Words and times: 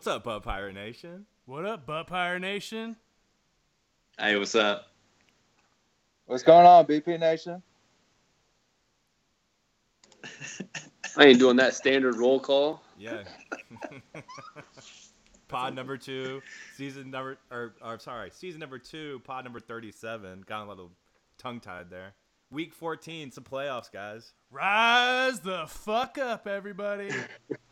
What's 0.00 0.08
up, 0.08 0.24
Bud 0.24 0.42
Pirate 0.44 0.72
Nation? 0.72 1.26
What 1.44 1.66
up, 1.66 1.84
Butt 1.84 2.06
Pirate 2.06 2.40
Nation? 2.40 2.96
Hey, 4.18 4.34
what's 4.38 4.54
up? 4.54 4.86
What's 6.24 6.42
going 6.42 6.64
on, 6.64 6.86
BP 6.86 7.20
Nation? 7.20 7.62
I 11.18 11.26
ain't 11.26 11.38
doing 11.38 11.56
that 11.56 11.74
standard 11.74 12.16
roll 12.16 12.40
call. 12.40 12.80
Yeah. 12.98 13.24
pod 15.48 15.74
number 15.74 15.98
two, 15.98 16.40
season 16.78 17.10
number, 17.10 17.36
or, 17.50 17.74
or 17.82 17.98
sorry, 17.98 18.30
season 18.30 18.58
number 18.58 18.78
two, 18.78 19.20
pod 19.24 19.44
number 19.44 19.60
37. 19.60 20.44
Got 20.46 20.64
a 20.64 20.68
little 20.70 20.92
tongue 21.36 21.60
tied 21.60 21.90
there. 21.90 22.14
Week 22.50 22.72
14, 22.72 23.32
some 23.32 23.44
playoffs, 23.44 23.92
guys. 23.92 24.32
Rise 24.50 25.40
the 25.40 25.66
fuck 25.68 26.16
up, 26.16 26.48
everybody. 26.48 27.10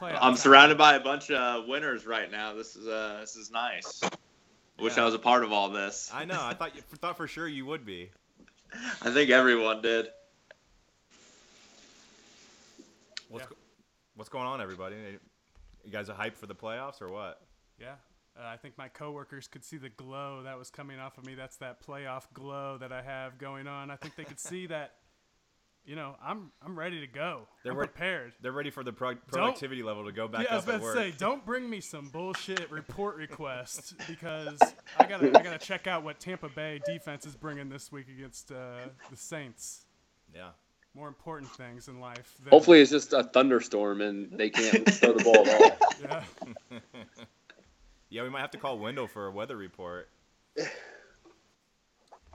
it's 0.00 0.12
playoff 0.12 0.18
I'm 0.22 0.32
time. 0.32 0.36
surrounded 0.36 0.78
by 0.78 0.94
a 0.94 1.00
bunch 1.00 1.30
of 1.30 1.66
winners 1.66 2.06
right 2.06 2.30
now. 2.30 2.54
This 2.54 2.76
is 2.76 2.86
uh, 2.86 3.18
this 3.20 3.36
is 3.36 3.50
nice. 3.50 4.00
Wish 4.78 4.96
Yeah. 4.96 5.02
I 5.02 5.04
was 5.06 5.14
a 5.14 5.18
part 5.18 5.44
of 5.44 5.52
all 5.52 5.68
this. 5.70 6.10
I 6.12 6.24
know. 6.24 6.40
I 6.42 6.54
thought 6.54 6.74
you 6.74 6.82
thought 6.82 7.16
for 7.16 7.26
sure 7.28 7.46
you 7.46 7.66
would 7.66 7.84
be. 7.84 8.10
I 9.02 9.10
think 9.10 9.30
everyone 9.30 9.82
did. 9.82 10.08
What's 13.28 13.44
Yeah. 13.44 13.48
go- 13.50 13.56
what's 14.16 14.30
going 14.30 14.46
on, 14.46 14.60
everybody? 14.60 14.96
You 15.84 15.90
guys 15.90 16.08
are 16.08 16.16
hyped 16.16 16.36
for 16.36 16.46
the 16.46 16.54
playoffs 16.54 17.00
or 17.00 17.10
what? 17.10 17.40
Yeah. 17.78 17.94
Uh, 18.38 18.44
I 18.46 18.56
think 18.56 18.78
my 18.78 18.88
coworkers 18.88 19.48
could 19.48 19.64
see 19.64 19.76
the 19.76 19.88
glow 19.88 20.42
that 20.44 20.56
was 20.58 20.70
coming 20.70 20.98
off 20.98 21.18
of 21.18 21.26
me. 21.26 21.34
That's 21.34 21.56
that 21.56 21.84
playoff 21.84 22.24
glow 22.32 22.78
that 22.78 22.92
I 22.92 23.02
have 23.02 23.38
going 23.38 23.66
on. 23.66 23.90
I 23.90 23.96
think 23.96 24.14
they 24.16 24.24
could 24.24 24.40
see 24.40 24.66
that. 24.68 24.94
You 25.86 25.96
know, 25.96 26.14
I'm 26.22 26.52
I'm 26.64 26.78
ready 26.78 27.00
to 27.00 27.06
go. 27.06 27.48
They're 27.64 27.72
I'm 27.72 27.78
re- 27.78 27.86
prepared. 27.86 28.32
They're 28.40 28.52
ready 28.52 28.70
for 28.70 28.84
the 28.84 28.92
pro- 28.92 29.16
productivity 29.16 29.82
level 29.82 30.04
to 30.04 30.12
go 30.12 30.28
back 30.28 30.44
yeah, 30.44 30.52
I 30.52 30.56
was 30.56 30.64
up 30.68 30.76
about 30.76 30.88
at 30.88 30.94
to 30.94 31.00
say, 31.10 31.14
don't 31.18 31.44
bring 31.44 31.68
me 31.68 31.80
some 31.80 32.08
bullshit 32.08 32.70
report 32.70 33.16
request 33.16 33.94
because 34.06 34.60
I 34.98 35.06
gotta 35.06 35.28
I 35.38 35.42
gotta 35.42 35.58
check 35.58 35.86
out 35.86 36.04
what 36.04 36.20
Tampa 36.20 36.48
Bay 36.48 36.80
defense 36.84 37.26
is 37.26 37.34
bringing 37.34 37.68
this 37.68 37.90
week 37.90 38.06
against 38.08 38.52
uh, 38.52 38.76
the 39.10 39.16
Saints. 39.16 39.86
Yeah. 40.34 40.50
More 40.94 41.08
important 41.08 41.50
things 41.52 41.88
in 41.88 41.98
life. 42.00 42.34
Than, 42.42 42.50
Hopefully, 42.50 42.80
it's 42.80 42.90
just 42.90 43.12
a 43.12 43.24
thunderstorm 43.24 44.00
and 44.00 44.30
they 44.38 44.50
can't 44.50 44.88
throw 44.94 45.12
the 45.12 45.24
ball 45.24 45.46
at 45.48 45.80
all. 45.80 45.92
yeah. 46.70 46.78
Yeah, 48.12 48.24
we 48.24 48.28
might 48.28 48.40
have 48.40 48.50
to 48.50 48.58
call 48.58 48.76
Wendell 48.76 49.06
for 49.06 49.28
a 49.28 49.30
weather 49.30 49.56
report. 49.56 50.08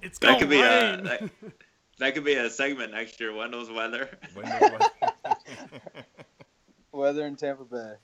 It's 0.02 0.18
That 0.20 0.22
gonna 0.22 0.40
could 0.40 0.50
be 0.50 0.62
a 0.62 0.94
rain. 0.96 1.04
that, 1.04 1.22
that 2.00 2.14
could 2.14 2.24
be 2.24 2.34
a 2.34 2.50
segment 2.50 2.92
next 2.92 3.20
year. 3.20 3.34
Wendell's 3.34 3.72
weather. 3.72 4.10
Wendell's 4.36 4.62
weather. 4.62 5.82
Weather 6.92 7.26
in 7.26 7.36
Tampa 7.36 7.66
Bay. 7.66 7.96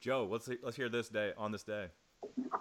Joe, 0.00 0.28
let's 0.30 0.50
let's 0.62 0.76
hear 0.76 0.90
this 0.90 1.08
day 1.08 1.32
on 1.38 1.50
this 1.50 1.62
day. 1.62 1.86
all 2.22 2.60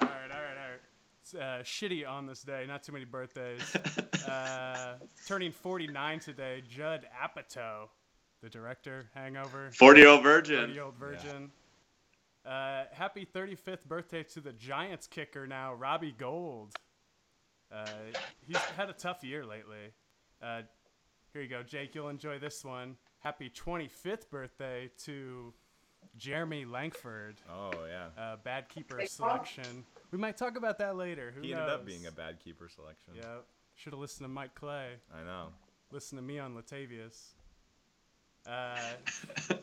all 0.00 0.08
right, 0.08 0.30
all 0.30 0.40
right. 0.40 0.80
It's, 1.20 1.34
uh, 1.34 1.60
shitty 1.62 2.08
on 2.08 2.26
this 2.26 2.42
day. 2.42 2.64
Not 2.66 2.82
too 2.82 2.92
many 2.92 3.04
birthdays. 3.04 3.76
uh, 4.28 4.94
turning 5.26 5.52
49 5.52 6.20
today. 6.20 6.62
Judd 6.66 7.06
Apatow, 7.22 7.88
the 8.42 8.48
director, 8.48 9.10
Hangover. 9.14 9.70
Forty 9.72 10.00
year 10.00 10.08
old 10.08 10.22
virgin. 10.22 10.68
30 10.68 10.80
old 10.80 10.94
virgin. 10.94 11.50
Uh, 12.46 12.84
happy 12.92 13.26
35th 13.26 13.84
birthday 13.86 14.22
to 14.22 14.40
the 14.40 14.52
Giants 14.52 15.06
kicker 15.06 15.46
now, 15.46 15.74
Robbie 15.74 16.14
Gould. 16.16 16.72
Uh, 17.72 17.86
he's 18.46 18.56
had 18.76 18.88
a 18.88 18.92
tough 18.92 19.22
year 19.24 19.44
lately. 19.44 19.92
Uh, 20.42 20.62
here 21.32 21.42
you 21.42 21.48
go, 21.48 21.62
Jake. 21.62 21.94
You'll 21.94 22.08
enjoy 22.08 22.38
this 22.38 22.64
one. 22.64 22.96
Happy 23.20 23.50
25th 23.50 24.30
birthday 24.30 24.90
to 25.04 25.52
Jeremy 26.16 26.64
Langford, 26.64 27.40
Oh 27.52 27.72
yeah. 27.88 28.22
uh, 28.22 28.36
bad 28.44 28.68
keeper 28.68 29.00
selection. 29.06 29.84
We 30.12 30.18
might 30.18 30.36
talk 30.36 30.56
about 30.56 30.78
that 30.78 30.96
later. 30.96 31.32
Who 31.34 31.42
He 31.42 31.50
knows? 31.50 31.58
ended 31.60 31.74
up 31.74 31.84
being 31.86 32.06
a 32.06 32.12
bad 32.12 32.38
keeper 32.40 32.68
selection. 32.68 33.14
Yeah. 33.16 33.38
Should 33.74 33.92
have 33.92 34.00
listened 34.00 34.24
to 34.24 34.28
Mike 34.28 34.54
Clay. 34.54 34.92
I 35.14 35.22
know. 35.24 35.48
Listen 35.90 36.16
to 36.16 36.22
me 36.22 36.38
on 36.38 36.54
Latavius. 36.54 37.34
Uh, 38.46 38.76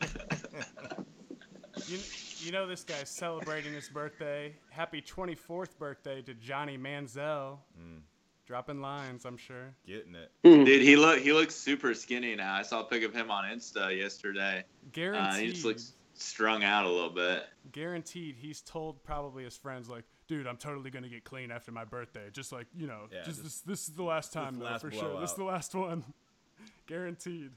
you, 1.88 1.98
you 2.40 2.52
know 2.52 2.66
this 2.66 2.84
guy's 2.84 3.08
celebrating 3.10 3.72
his 3.72 3.88
birthday. 3.88 4.54
Happy 4.70 5.00
24th 5.02 5.76
birthday 5.78 6.22
to 6.22 6.34
Johnny 6.34 6.76
Manziel. 6.78 7.58
Mm. 7.80 8.00
Dropping 8.46 8.80
lines, 8.82 9.24
I'm 9.24 9.38
sure. 9.38 9.74
Getting 9.86 10.14
it. 10.14 10.30
Dude, 10.42 10.82
he 10.82 10.96
look 10.96 11.18
he 11.20 11.32
looks 11.32 11.54
super 11.54 11.94
skinny 11.94 12.34
now. 12.34 12.54
I 12.54 12.62
saw 12.62 12.80
a 12.80 12.84
pic 12.84 13.02
of 13.02 13.14
him 13.14 13.30
on 13.30 13.44
Insta 13.44 13.96
yesterday. 13.96 14.58
Uh, 14.58 14.88
Guaranteed. 14.92 15.40
he 15.46 15.52
just 15.52 15.64
looks 15.64 15.92
strung 16.12 16.62
out 16.62 16.84
a 16.84 16.88
little 16.90 17.10
bit. 17.10 17.44
guaranteed 17.72 18.36
he's 18.38 18.60
told 18.60 19.02
probably 19.02 19.44
his 19.44 19.56
friends 19.56 19.88
like, 19.88 20.04
dude, 20.28 20.46
I'm 20.46 20.58
totally 20.58 20.90
gonna 20.90 21.08
get 21.08 21.24
clean 21.24 21.50
after 21.50 21.72
my 21.72 21.84
birthday. 21.84 22.28
Just 22.32 22.52
like, 22.52 22.66
you 22.76 22.86
know, 22.86 23.04
Yeah, 23.10 23.22
just, 23.24 23.42
just- 23.42 23.44
this 23.44 23.60
this 23.62 23.88
is 23.88 23.94
the 23.94 24.02
last 24.04 24.32
time 24.32 24.58
though, 24.58 24.66
last 24.66 24.82
for 24.82 24.90
sure. 24.90 25.20
This 25.20 25.30
is 25.30 25.36
the 25.36 25.44
last 25.44 25.74
one. 25.74 26.04
guaranteed. 26.86 27.50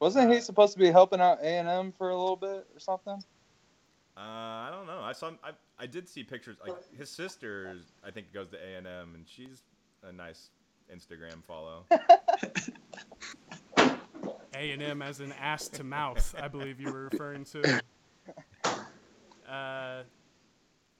Wasn't 0.00 0.30
he 0.32 0.40
supposed 0.40 0.72
to 0.72 0.78
be 0.80 0.90
helping 0.90 1.20
out 1.20 1.38
A 1.40 1.46
and 1.46 1.68
M 1.68 1.92
for 1.92 2.10
a 2.10 2.18
little 2.18 2.36
bit 2.36 2.66
or 2.74 2.80
something? 2.80 3.22
Uh, 4.16 4.20
I 4.20 4.68
don't 4.70 4.86
know. 4.86 5.00
I 5.02 5.12
saw. 5.12 5.30
I, 5.42 5.50
I 5.78 5.86
did 5.86 6.08
see 6.08 6.22
pictures. 6.22 6.56
Like 6.64 6.76
his 6.96 7.10
sister, 7.10 7.78
I 8.06 8.10
think 8.10 8.32
goes 8.32 8.48
to 8.50 8.56
A 8.56 8.76
and 8.78 8.86
M, 8.86 9.12
and 9.14 9.24
she's 9.26 9.62
a 10.02 10.12
nice 10.12 10.50
Instagram 10.94 11.42
follow. 11.42 11.84
A 14.56 14.70
and 14.70 14.80
M 14.80 15.02
as 15.02 15.18
an 15.18 15.32
ass 15.32 15.66
to 15.68 15.82
mouth, 15.82 16.32
I 16.40 16.46
believe 16.46 16.80
you 16.80 16.92
were 16.92 17.08
referring 17.10 17.44
to. 17.46 17.80
Uh, 19.48 20.02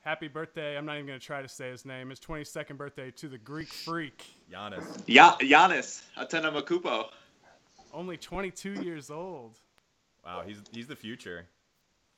happy 0.02 0.26
birthday! 0.26 0.76
I'm 0.76 0.84
not 0.84 0.94
even 0.96 1.06
gonna 1.06 1.20
try 1.20 1.40
to 1.40 1.48
say 1.48 1.70
his 1.70 1.84
name. 1.84 2.10
His 2.10 2.18
22nd 2.18 2.76
birthday 2.76 3.12
to 3.12 3.28
the 3.28 3.38
Greek 3.38 3.68
freak. 3.68 4.24
Giannis. 4.52 5.02
Ya- 5.06 5.36
Giannis 5.38 6.02
Antetokounmpo. 6.18 7.06
Only 7.92 8.16
22 8.16 8.82
years 8.82 9.08
old. 9.08 9.56
Wow, 10.24 10.42
he's 10.44 10.60
he's 10.72 10.88
the 10.88 10.96
future. 10.96 11.46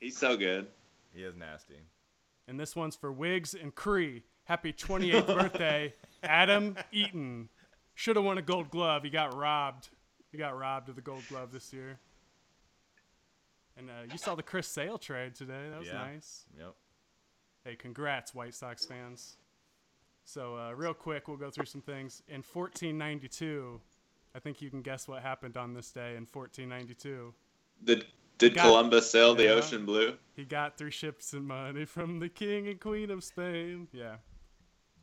He's 0.01 0.17
so 0.17 0.37
good. 0.39 0.67
He 1.16 1.22
is 1.22 1.34
nasty. 1.34 1.81
And 2.47 2.60
this 2.60 2.77
one's 2.77 2.94
for 2.94 3.10
Wiggs 3.10 3.54
and 3.54 3.75
Cree. 3.75 4.22
Happy 4.44 4.72
28th 4.72 5.27
birthday, 5.27 5.94
Adam 6.22 6.77
Eaton. 6.93 7.49
Should 7.94 8.16
have 8.16 8.25
won 8.25 8.37
a 8.38 8.43
gold 8.43 8.71
glove. 8.71 9.03
He 9.03 9.09
got 9.10 9.34
robbed. 9.34 9.88
He 10.31 10.37
got 10.38 10.56
robbed 10.56 10.91
of 10.91 10.94
the 10.94 11.00
gold 11.00 11.22
glove 11.28 11.50
this 11.50 11.72
year. 11.72 11.99
And 13.78 13.88
uh, 13.91 13.93
you 14.12 14.19
saw 14.19 14.34
the 14.34 14.43
Chris 14.43 14.69
Sale 14.69 14.99
trade 14.99 15.34
today. 15.34 15.69
That 15.71 15.78
was 15.78 15.88
Yeah. 15.88 15.94
nice. 15.94 16.44
Yep. 16.59 16.75
Hey, 17.65 17.76
congrats, 17.76 18.34
White 18.34 18.55
Sox 18.55 18.84
fans. 18.84 19.38
So, 20.25 20.56
uh, 20.56 20.72
real 20.72 20.94
quick, 20.94 21.28
we'll 21.28 21.37
go 21.37 21.50
through 21.50 21.66
some 21.66 21.81
things. 21.82 22.22
In 22.28 22.43
1492, 22.43 23.81
I 24.34 24.38
think 24.38 24.60
you 24.60 24.71
can 24.71 24.82
guess 24.82 25.09
what 25.09 25.22
happened 25.22 25.56
on 25.56 25.72
this 25.72 25.91
day 25.91 26.10
in 26.16 26.26
1492. 26.26 27.32
Did 27.84 28.06
did 28.39 28.55
Got- 28.55 28.63
Columbus 28.65 29.11
sail 29.11 29.35
the 29.35 29.45
Yeah. 29.45 29.51
ocean 29.51 29.85
blue? 29.87 30.17
He 30.35 30.45
got 30.45 30.77
three 30.77 30.91
ships 30.91 31.33
and 31.33 31.47
money 31.47 31.85
from 31.85 32.19
the 32.19 32.29
King 32.29 32.69
and 32.69 32.79
Queen 32.81 33.11
of 33.11 33.25
Spain. 33.25 33.89
Yeah. 33.93 34.17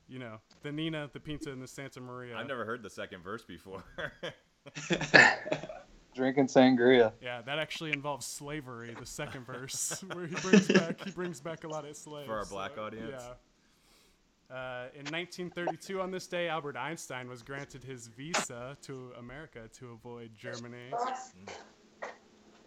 You 0.08 0.20
know, 0.20 0.40
the 0.62 0.72
Nina, 0.72 1.10
the 1.12 1.20
Pinta, 1.20 1.52
and 1.52 1.62
the 1.62 1.68
Santa 1.68 2.00
Maria. 2.02 2.38
I've 2.38 2.48
never 2.48 2.66
heard 2.66 2.84
the 2.84 2.90
second 2.90 3.24
verse 3.24 3.44
before. 3.44 3.84
Drinking 6.16 6.46
sangria. 6.48 7.12
Yeah, 7.22 7.42
that 7.42 7.58
actually 7.58 7.92
involves 7.92 8.26
slavery. 8.28 8.96
The 9.00 9.06
second 9.06 9.46
verse, 9.48 10.04
where 10.14 10.28
he 10.28 10.36
brings 10.36 10.68
back 10.68 11.04
he 11.04 11.10
brings 11.12 11.40
back 11.42 11.64
a 11.64 11.68
lot 11.68 11.86
of 11.86 11.96
slaves 11.98 12.28
For 12.28 12.38
our 12.38 12.46
black 12.46 12.78
audience? 12.78 13.10
Yeah. 13.20 14.56
Uh, 14.56 14.86
in 14.94 15.06
1932, 15.06 16.00
on 16.00 16.12
this 16.12 16.28
day, 16.28 16.48
Albert 16.48 16.78
Einstein 16.78 17.28
was 17.28 17.42
granted 17.42 17.84
his 17.84 18.06
visa 18.08 18.78
to 18.84 19.12
America 19.18 19.62
to 19.80 19.90
avoid 19.94 20.30
Germany. 20.38 20.92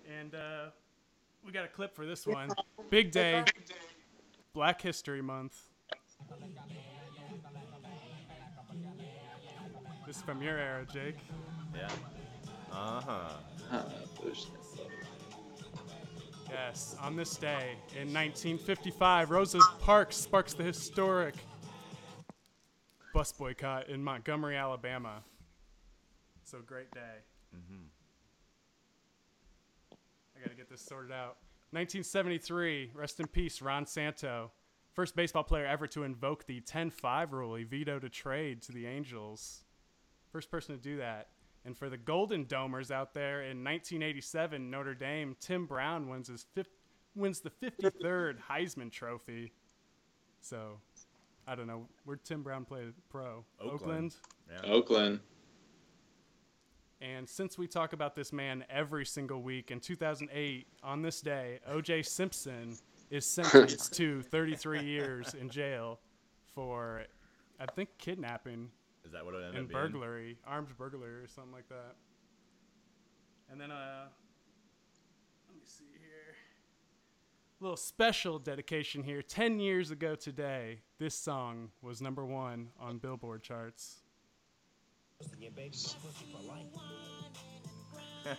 And 0.07 0.35
uh, 0.35 0.67
we 1.45 1.53
got 1.53 1.65
a 1.65 1.69
clip 1.69 1.95
for 1.95 2.07
this 2.07 2.27
one. 2.27 2.51
Big 2.91 3.11
day, 3.11 3.45
Black 4.53 4.81
History 4.81 5.23
Month. 5.23 5.59
This 10.07 10.17
is 10.17 10.23
from 10.23 10.41
your 10.43 10.57
era, 10.57 10.87
Jake. 10.93 11.17
yeah. 11.75 11.89
Uh 12.73 13.01
huh. 13.01 13.83
Yes, 16.49 16.95
on 17.01 17.17
this 17.17 17.37
day 17.37 17.75
in 17.95 18.13
1955, 18.15 19.31
Rosa 19.31 19.59
Parks 19.81 20.17
sparks 20.17 20.55
the 20.55 20.63
historic 20.63 21.35
bus 23.13 23.33
boycott 23.33 23.89
in 23.89 24.03
Montgomery, 24.03 24.57
Alabama. 24.57 25.23
So 26.45 26.59
great 26.65 26.91
day. 26.93 27.01
Get 27.53 27.96
this 30.77 30.87
sorted 30.87 31.13
out. 31.13 31.39
1973, 31.71 32.91
rest 32.95 33.19
in 33.19 33.27
peace, 33.27 33.63
Ron 33.63 33.87
Santo. 33.87 34.53
First 34.93 35.17
baseball 35.17 35.43
player 35.43 35.67
ever 35.67 35.87
to 35.89 36.05
invoke 36.05 36.47
the 36.47 36.61
10 36.61 36.91
5 36.91 37.33
rule. 37.33 37.55
He 37.55 37.65
vetoed 37.65 38.05
a 38.05 38.09
trade 38.09 38.63
to 38.63 38.73
the 38.73 38.87
Angels. 38.87 39.65
First 40.31 40.51
person 40.51 40.77
to 40.77 40.83
do 40.83 40.99
that. 40.99 41.29
And 41.65 41.77
for 41.77 41.89
the 41.89 41.97
Golden 41.97 42.45
Domers 42.45 42.91
out 42.91 43.13
there 43.13 43.41
in 43.43 43.65
1987, 43.65 44.71
Notre 44.71 44.95
Dame, 44.95 45.35
Tim 45.41 45.67
Brown 45.67 46.09
wins 46.09 46.29
his 46.29 46.47
fifth, 46.55 46.69
wins 47.15 47.41
the 47.41 47.51
53rd 47.51 48.37
Heisman 48.49 48.93
Trophy. 48.93 49.53
So, 50.41 50.79
I 51.47 51.55
don't 51.55 51.67
know. 51.67 51.89
Where'd 52.05 52.23
Tim 52.25 52.43
Brown 52.43 52.65
play 52.65 52.85
pro? 53.11 53.45
Oakland. 53.61 54.15
Yeah. 54.51 54.71
Oakland. 54.71 55.21
And 57.01 57.29
since 57.29 57.59
we 57.59 57.67
talk 57.67 57.93
about 57.93 58.15
this 58.15 58.33
man 58.33 58.65
every 58.71 59.05
single 59.05 59.43
week, 59.43 59.71
in 59.71 59.81
2008, 59.81 60.67
on 60.83 61.03
this 61.03 61.21
day, 61.21 61.61
O.J. 61.69 62.03
Simpson 62.03 62.77
is 63.11 63.27
sentenced 63.27 63.95
to 63.97 64.23
33 64.23 64.83
years 64.83 65.35
in 65.35 65.51
jail 65.51 66.01
for, 66.55 67.03
I 67.61 67.67
think, 67.67 67.91
kidnapping 67.99 68.71
Is 69.05 69.13
that 69.13 69.25
what 69.27 69.35
it 69.35 69.39
ended 69.39 69.57
and 69.57 69.65
up 69.65 69.69
being? 69.69 69.93
burglary, 69.93 70.39
armed 70.47 70.77
burglary, 70.79 71.23
or 71.23 71.27
something 71.27 71.53
like 71.53 71.69
that. 71.69 71.97
And 73.51 73.61
then, 73.61 73.71
uh, 73.71 74.07
let 75.49 75.57
me 75.57 75.63
see 75.65 75.85
here. 76.01 76.35
A 77.61 77.65
little 77.65 77.77
special 77.77 78.39
dedication 78.39 79.03
here. 79.03 79.21
10 79.23 79.61
years 79.61 79.91
ago 79.91 80.15
today, 80.15 80.81
this 80.99 81.15
song 81.15 81.71
was 81.83 82.01
number 82.01 82.25
one 82.25 82.69
on 82.81 82.99
Billboard 82.99 83.43
charts. 83.43 84.03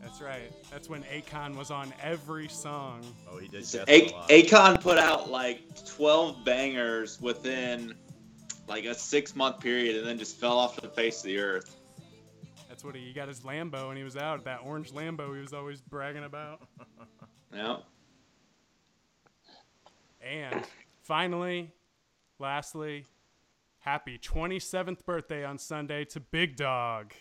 That's 0.00 0.20
right. 0.22 0.52
That's 0.70 0.88
when 0.88 1.02
Akon 1.04 1.56
was 1.56 1.70
on 1.70 1.92
every 2.02 2.48
song. 2.48 3.02
Oh, 3.30 3.38
he 3.38 3.48
did. 3.48 3.66
So 3.66 3.84
A- 3.88 4.06
a 4.06 4.12
lot. 4.12 4.28
Akon 4.28 4.80
put 4.80 4.98
out 4.98 5.28
like 5.30 5.84
12 5.86 6.44
bangers 6.44 7.20
within 7.20 7.94
like 8.68 8.84
a 8.84 8.94
six 8.94 9.34
month 9.34 9.60
period 9.60 9.96
and 9.96 10.06
then 10.06 10.18
just 10.18 10.38
fell 10.38 10.58
off 10.58 10.80
the 10.80 10.88
face 10.88 11.18
of 11.18 11.24
the 11.24 11.38
earth. 11.38 11.76
That's 12.68 12.84
what 12.84 12.94
he, 12.94 13.02
he 13.06 13.12
got 13.12 13.28
his 13.28 13.40
Lambo 13.40 13.88
and 13.88 13.98
he 13.98 14.04
was 14.04 14.16
out. 14.16 14.44
That 14.44 14.60
orange 14.64 14.92
Lambo 14.92 15.34
he 15.34 15.40
was 15.40 15.52
always 15.52 15.80
bragging 15.80 16.24
about. 16.24 16.66
Yeah. 17.50 17.78
And 20.22 20.62
finally, 21.08 21.72
lastly, 22.38 23.06
happy 23.78 24.18
27th 24.18 25.06
birthday 25.06 25.42
on 25.42 25.56
Sunday 25.56 26.04
to 26.04 26.20
Big 26.20 26.54
Dog. 26.54 27.14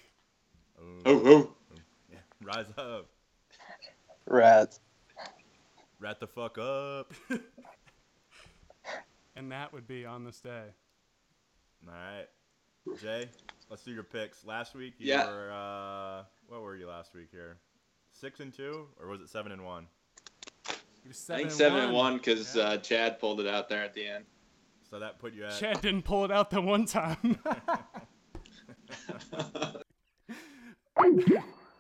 Oh, 1.06 1.22
oh. 1.26 1.52
yeah. 2.12 2.18
Rise 2.44 2.66
up. 2.78 3.08
Rats. 4.26 4.82
Rat 6.02 6.20
the 6.20 6.28
fuck 6.28 6.58
up. 6.58 7.14
And 9.36 9.52
that 9.52 9.72
would 9.72 9.88
be 9.88 10.04
on 10.04 10.24
this 10.24 10.40
day. 10.40 10.64
All 11.88 11.94
right. 11.94 12.26
Jay, 13.00 13.30
let's 13.70 13.84
do 13.84 13.92
your 13.92 14.02
picks. 14.02 14.44
Last 14.44 14.74
week 14.74 14.96
you 14.98 15.10
Yeah. 15.14 15.28
were 15.28 15.52
uh 15.52 16.24
what 16.48 16.64
were 16.64 16.76
you 16.76 16.88
last 16.88 17.14
week 17.14 17.28
here? 17.32 17.58
Six 18.12 18.40
and 18.40 18.52
two, 18.52 18.88
or 19.00 19.08
was 19.08 19.22
it 19.22 19.30
seven 19.30 19.52
and 19.52 19.64
one? 19.64 19.86
He 21.04 21.10
I 21.34 21.38
think 21.38 21.52
seven 21.52 21.80
and 21.80 21.94
one 21.94 22.18
because 22.18 22.56
Yeah. 22.56 22.64
uh, 22.64 22.78
Chad 22.78 23.20
pulled 23.20 23.40
it 23.40 23.48
out 23.48 23.70
there 23.70 23.84
at 23.84 23.94
the 23.94 24.06
end. 24.08 24.26
So 24.90 25.00
that 25.00 25.20
put 25.20 25.34
you 25.34 25.46
at 25.46 25.58
Chad 25.58 25.82
didn't 25.82 26.04
pull 26.04 26.26
it 26.26 26.32
out 26.32 26.50
the 26.50 26.62
one 26.62 26.86
time. 26.86 27.38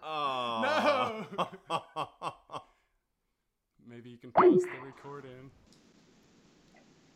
Oh 0.03 1.25
No. 1.33 1.47
Maybe 3.89 4.09
you 4.09 4.17
can 4.17 4.31
pause 4.31 4.61
the 4.61 4.85
recording. 4.85 5.49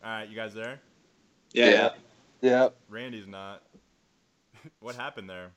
All 0.04 0.09
right, 0.09 0.30
you 0.30 0.36
guys 0.36 0.54
there? 0.54 0.80
Yeah. 1.54 1.69
Yeah. 1.69 1.89
Yep. 2.42 2.75
Randy's 2.89 3.27
not. 3.27 3.63
What 4.80 4.95
happened 4.95 5.27
there? 5.30 5.50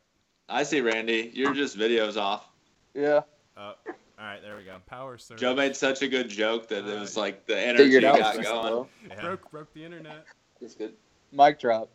I 0.48 0.62
see 0.62 0.80
Randy. 0.80 1.30
You're 1.34 1.52
just 1.54 1.76
videos 1.78 2.16
off. 2.16 2.48
Yeah. 2.94 3.20
Oh, 3.56 3.74
all 4.18 4.24
right, 4.24 4.40
there 4.42 4.56
we 4.56 4.64
go. 4.64 4.76
Power 4.86 5.18
surge. 5.18 5.38
Joe 5.40 5.54
made 5.54 5.74
such 5.76 6.02
a 6.02 6.08
good 6.08 6.28
joke 6.28 6.68
that 6.68 6.86
it 6.86 6.98
was 7.00 7.16
like 7.16 7.46
the 7.46 7.58
energy 7.58 7.84
Figured 7.84 8.04
out. 8.04 8.18
got 8.18 8.36
first, 8.36 8.48
going. 8.48 8.86
Yeah. 9.08 9.20
broke 9.20 9.50
broke 9.50 9.74
the 9.74 9.84
internet. 9.84 10.24
That's 10.60 10.74
good. 10.74 10.94
Mic 11.32 11.58
drop. 11.58 11.90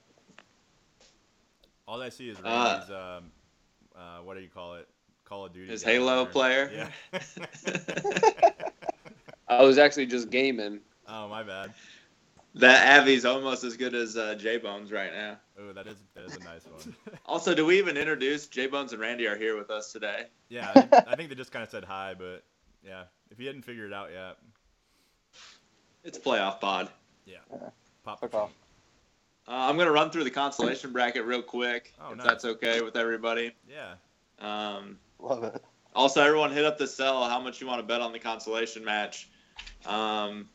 All 1.87 2.01
I 2.01 2.09
see 2.09 2.29
is 2.29 2.37
Uh, 2.39 2.41
Randy's 2.43 2.89
um, 2.91 3.31
uh, 3.95 4.19
what 4.23 4.35
do 4.35 4.41
you 4.41 4.49
call 4.49 4.75
it? 4.75 4.87
Call 5.25 5.45
of 5.45 5.53
Duty. 5.53 5.71
His 5.71 5.83
down 5.83 5.93
Halo 5.93 6.23
there. 6.23 6.31
player. 6.31 6.89
Yeah. 7.13 7.19
I 9.47 9.63
was 9.63 9.77
actually 9.77 10.05
just 10.07 10.29
gaming. 10.29 10.79
oh, 11.07 11.27
my 11.27 11.43
bad. 11.43 11.73
that 12.55 12.99
Avi's 13.01 13.25
almost 13.25 13.63
as 13.63 13.77
good 13.77 13.95
as 13.95 14.17
uh, 14.17 14.35
J 14.35 14.57
Bones 14.57 14.91
right 14.91 15.11
now. 15.13 15.37
Oh, 15.59 15.73
that 15.73 15.87
is 15.87 15.97
that 16.15 16.23
is 16.25 16.35
a 16.37 16.39
nice 16.43 16.65
one. 16.65 16.95
Also, 17.25 17.53
do 17.53 17.65
we 17.65 17.77
even 17.77 17.97
introduce 17.97 18.47
J 18.47 18.67
Bones 18.67 18.93
and 18.93 19.01
Randy 19.01 19.27
are 19.27 19.35
here 19.37 19.57
with 19.57 19.69
us 19.69 19.91
today? 19.91 20.25
Yeah, 20.47 20.71
I 20.73 20.81
think, 20.81 20.93
I 21.07 21.15
think 21.15 21.29
they 21.29 21.35
just 21.35 21.51
kind 21.51 21.63
of 21.63 21.69
said 21.69 21.83
hi, 21.83 22.15
but 22.17 22.43
yeah, 22.85 23.03
if 23.29 23.39
you 23.39 23.47
hadn't 23.47 23.63
figured 23.63 23.91
it 23.91 23.93
out 23.93 24.09
yet, 24.11 24.37
It's 26.03 26.17
playoff 26.17 26.59
pod. 26.61 26.89
yeah, 27.25 27.37
pop. 28.03 28.21
The 28.21 28.37
off. 28.37 28.51
Uh, 29.47 29.51
I'm 29.51 29.77
gonna 29.77 29.91
run 29.91 30.11
through 30.11 30.23
the 30.23 30.29
consolation 30.31 30.93
bracket 30.93 31.25
real 31.25 31.41
quick, 31.41 31.93
Oh, 32.01 32.11
if 32.11 32.17
nice. 32.17 32.27
that's 32.27 32.45
okay 32.45 32.81
with 32.81 32.95
everybody. 32.95 33.51
Yeah. 33.69 33.93
Um, 34.39 34.97
Love 35.19 35.43
it. 35.43 35.61
also, 35.93 36.21
everyone 36.23 36.51
hit 36.51 36.63
up 36.65 36.77
the 36.77 36.87
cell 36.87 37.27
how 37.29 37.39
much 37.41 37.59
you 37.59 37.67
want 37.67 37.79
to 37.79 37.85
bet 37.85 37.99
on 38.01 38.13
the 38.13 38.19
consolation 38.19 38.85
match. 38.85 39.27
Um, 39.85 40.47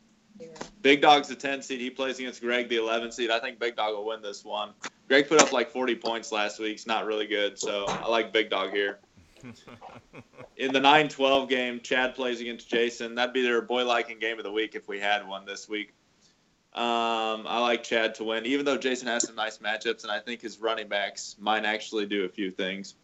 Big 0.83 1.00
Dog's 1.03 1.29
the 1.29 1.35
10 1.37 1.62
seed. 1.62 1.81
He 1.81 1.91
plays 1.91 2.19
against 2.19 2.41
Greg, 2.41 2.69
the 2.69 2.77
11 2.77 3.12
seed. 3.12 3.31
I 3.31 3.39
think 3.39 3.59
Big 3.61 3.77
Dog 3.77 3.95
will 3.95 4.07
win 4.07 4.21
this 4.23 4.45
one. 4.45 4.71
Greg 5.09 5.29
put 5.29 5.41
up 5.41 5.53
like 5.53 5.71
40 5.71 5.97
points 5.97 6.33
last 6.33 6.59
week. 6.59 6.75
It's 6.75 6.87
not 6.87 7.06
really 7.06 7.27
good, 7.27 7.59
so 7.59 7.85
I 7.87 8.09
like 8.09 8.33
Big 8.33 8.51
Dog 8.51 8.71
here. 8.71 8.99
In 10.56 10.73
the 10.73 10.81
9 10.81 11.09
12 11.09 11.49
game, 11.49 11.81
Chad 11.81 12.15
plays 12.15 12.41
against 12.41 12.69
Jason. 12.69 13.17
That'd 13.17 13.35
be 13.35 13.43
their 13.43 13.61
boy 13.61 13.85
liking 13.85 14.19
game 14.19 14.39
of 14.39 14.45
the 14.45 14.53
week 14.53 14.75
if 14.75 14.88
we 14.88 14.99
had 14.99 15.26
one 15.26 15.45
this 15.45 15.69
week. 15.69 15.93
Um, 16.73 17.47
I 17.47 17.61
like 17.61 17.85
Chad 17.85 18.17
to 18.17 18.25
win, 18.25 18.47
even 18.47 18.64
though 18.64 18.78
Jason 18.78 19.07
has 19.07 19.26
some 19.26 19.37
nice 19.37 19.59
matchups, 19.59 20.02
and 20.02 20.11
I 20.11 20.19
think 20.19 20.40
his 20.40 20.59
running 20.59 20.88
backs 20.88 21.37
might 21.38 21.64
actually 21.64 22.07
do 22.07 22.25
a 22.25 22.28
few 22.28 22.50
things. 22.50 22.95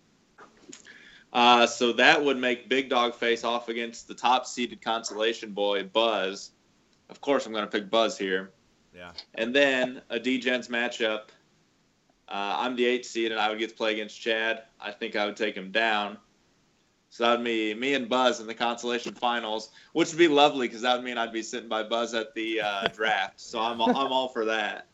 Uh, 1.33 1.67
so 1.67 1.93
that 1.93 2.25
would 2.25 2.39
make 2.39 2.69
Big 2.69 2.89
Dog 2.89 3.15
face 3.15 3.45
off 3.45 3.69
against 3.69 4.09
the 4.09 4.15
top 4.15 4.47
seeded 4.47 4.83
consolation 4.83 5.53
boy, 5.53 5.85
Buzz. 5.85 6.51
Of 7.09 7.21
course, 7.21 7.47
I'm 7.47 7.53
going 7.53 7.65
to 7.65 7.71
pick 7.71 7.91
Buzz 7.91 8.19
here. 8.19 8.51
yeah. 8.95 9.13
And 9.35 9.55
then 9.55 10.03
a 10.11 10.19
D-Gens 10.19 10.69
matchup. 10.69 11.29
Uh, 12.31 12.57
I'm 12.59 12.77
the 12.77 12.87
eight 12.87 13.05
seed, 13.05 13.33
and 13.33 13.41
I 13.41 13.49
would 13.49 13.59
get 13.59 13.71
to 13.71 13.75
play 13.75 13.93
against 13.93 14.21
Chad. 14.21 14.63
I 14.81 14.93
think 14.93 15.17
I 15.17 15.27
would 15.27 15.37
take 15.37 15.57
him 15.57 15.73
down. 15.73 16.17
So 17.09 17.25
that 17.25 17.39
would 17.39 17.45
be 17.45 17.75
me 17.75 17.95
and 17.95 18.09
Buzz 18.09 18.39
in 18.39 18.47
the 18.47 18.55
consolation 18.55 19.13
finals, 19.15 19.71
which 19.95 20.11
would 20.11 20.19
be 20.19 20.29
lovely 20.29 20.69
because 20.69 20.83
that 20.83 20.95
would 20.95 21.05
mean 21.05 21.19
I'd 21.19 21.33
be 21.33 21.43
sitting 21.43 21.69
by 21.69 21.83
Buzz 21.83 22.15
at 22.15 22.33
the 22.35 22.61
uh, 22.61 22.89
draft. 22.95 23.41
So 23.41 23.59
I'm, 23.59 23.83
I'm 23.83 24.13
all 24.13 24.29
for 24.29 24.45
that. 24.45 24.87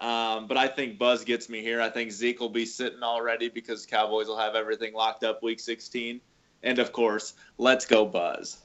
Um, 0.00 0.48
but 0.48 0.56
I 0.56 0.66
think 0.66 0.98
Buzz 0.98 1.24
gets 1.24 1.48
me 1.48 1.60
here. 1.60 1.80
I 1.80 1.88
think 1.88 2.10
Zeke 2.10 2.40
will 2.40 2.48
be 2.48 2.66
sitting 2.66 3.04
already 3.04 3.48
because 3.48 3.86
Cowboys 3.86 4.26
will 4.26 4.38
have 4.38 4.56
everything 4.56 4.94
locked 4.94 5.22
up 5.22 5.44
week 5.44 5.60
16. 5.60 6.20
And 6.64 6.78
of 6.80 6.90
course, 6.90 7.34
let's 7.56 7.86
go 7.86 8.04
Buzz. 8.04 8.58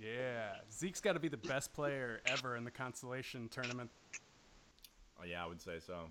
Yeah, 0.00 0.52
Zeke's 0.70 1.00
got 1.00 1.14
to 1.14 1.20
be 1.20 1.28
the 1.28 1.36
best 1.36 1.72
player 1.72 2.20
ever 2.26 2.56
in 2.56 2.64
the 2.64 2.70
consolation 2.70 3.48
tournament. 3.48 3.90
Oh 5.20 5.24
yeah, 5.24 5.44
I 5.44 5.48
would 5.48 5.60
say 5.60 5.78
so. 5.84 6.06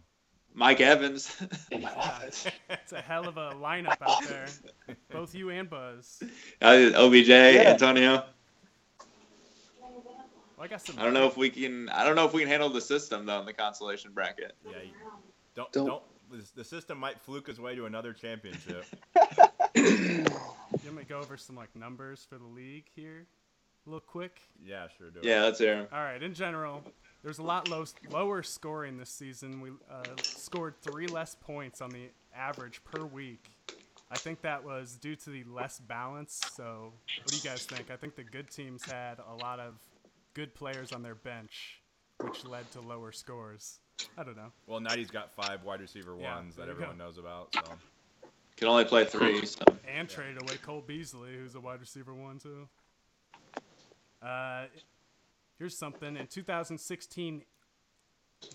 Mike 0.53 0.81
Evans. 0.81 1.35
It's 1.71 2.93
a 2.93 3.01
hell 3.01 3.27
of 3.27 3.37
a 3.37 3.51
lineup 3.51 3.97
out 4.01 4.23
there. 4.27 4.47
Both 5.11 5.35
you 5.35 5.49
and 5.49 5.69
Buzz. 5.69 6.21
Uh, 6.61 6.91
OBJ, 6.95 7.29
Antonio. 7.29 8.23
Well, 9.79 10.65
I 10.65 10.67
got 10.67 10.81
some. 10.81 10.97
I 10.99 11.03
don't 11.03 11.13
know 11.13 11.27
if 11.27 11.37
we 11.37 11.49
can. 11.49 11.89
I 11.89 12.03
don't 12.05 12.15
know 12.15 12.25
if 12.25 12.33
we 12.33 12.41
can 12.41 12.49
handle 12.49 12.69
the 12.69 12.81
system 12.81 13.25
though 13.25 13.39
in 13.39 13.45
the 13.45 13.53
consolation 13.53 14.11
bracket. 14.13 14.55
Yeah. 14.65 14.71
You, 14.83 14.91
don't 15.55 15.71
don't. 15.71 15.85
Don't- 15.87 16.03
the 16.55 16.63
system 16.63 16.97
might 16.97 17.19
fluke 17.19 17.47
his 17.47 17.59
way 17.59 17.75
to 17.75 17.85
another 17.87 18.13
championship. 18.13 18.85
You 19.75 20.23
want 20.85 20.93
me 20.95 21.03
to 21.03 21.05
go 21.09 21.19
over 21.19 21.35
some 21.35 21.57
like 21.57 21.75
numbers 21.75 22.25
for 22.29 22.37
the 22.37 22.45
league 22.45 22.85
here, 22.95 23.25
a 23.85 23.89
little 23.89 23.99
quick? 23.99 24.39
yeah, 24.65 24.87
sure 24.97 25.09
do. 25.09 25.19
it. 25.19 25.25
Yeah, 25.25 25.41
let's 25.43 25.59
hear 25.59 25.75
him. 25.75 25.87
All 25.91 25.99
right. 25.99 26.23
In 26.23 26.33
general, 26.33 26.83
there's 27.23 27.39
a 27.39 27.43
lot 27.43 27.67
low, 27.69 27.85
lower 28.09 28.43
scoring 28.43 28.97
this 28.97 29.09
season. 29.09 29.61
We 29.61 29.69
uh, 29.89 30.03
scored 30.21 30.75
three 30.81 31.07
less 31.07 31.35
points 31.35 31.81
on 31.81 31.91
the 31.91 32.09
average 32.35 32.81
per 32.83 33.05
week. 33.05 33.45
I 34.09 34.17
think 34.17 34.41
that 34.41 34.63
was 34.63 34.95
due 34.95 35.15
to 35.15 35.29
the 35.29 35.43
less 35.45 35.79
balance. 35.79 36.41
So, 36.55 36.91
what 37.17 37.27
do 37.27 37.37
you 37.37 37.43
guys 37.43 37.65
think? 37.65 37.89
I 37.91 37.95
think 37.95 38.15
the 38.15 38.23
good 38.23 38.49
teams 38.51 38.83
had 38.83 39.19
a 39.19 39.35
lot 39.41 39.59
of 39.59 39.75
good 40.33 40.53
players 40.53 40.91
on 40.91 41.01
their 41.01 41.15
bench, 41.15 41.79
which 42.19 42.43
led 42.45 42.69
to 42.71 42.81
lower 42.81 43.11
scores. 43.11 43.79
I 44.17 44.23
don't 44.23 44.35
know. 44.35 44.51
Well, 44.67 44.79
Nighty's 44.79 45.11
got 45.11 45.31
five 45.33 45.63
wide 45.63 45.79
receiver 45.79 46.15
ones 46.15 46.55
there 46.55 46.65
that 46.65 46.71
everyone 46.71 46.97
go. 46.97 47.05
knows 47.05 47.17
about. 47.17 47.53
So 47.53 47.61
Can 48.57 48.67
only 48.67 48.83
play 48.85 49.05
three. 49.05 49.45
So. 49.45 49.63
And 49.87 50.09
traded 50.09 50.41
away 50.41 50.55
Cole 50.57 50.83
Beasley, 50.85 51.35
who's 51.35 51.55
a 51.55 51.59
wide 51.59 51.79
receiver 51.79 52.13
one 52.13 52.39
too. 52.39 52.67
Uh, 54.21 54.65
here's 55.61 55.77
something. 55.77 56.17
In 56.17 56.25
2016, 56.25 57.43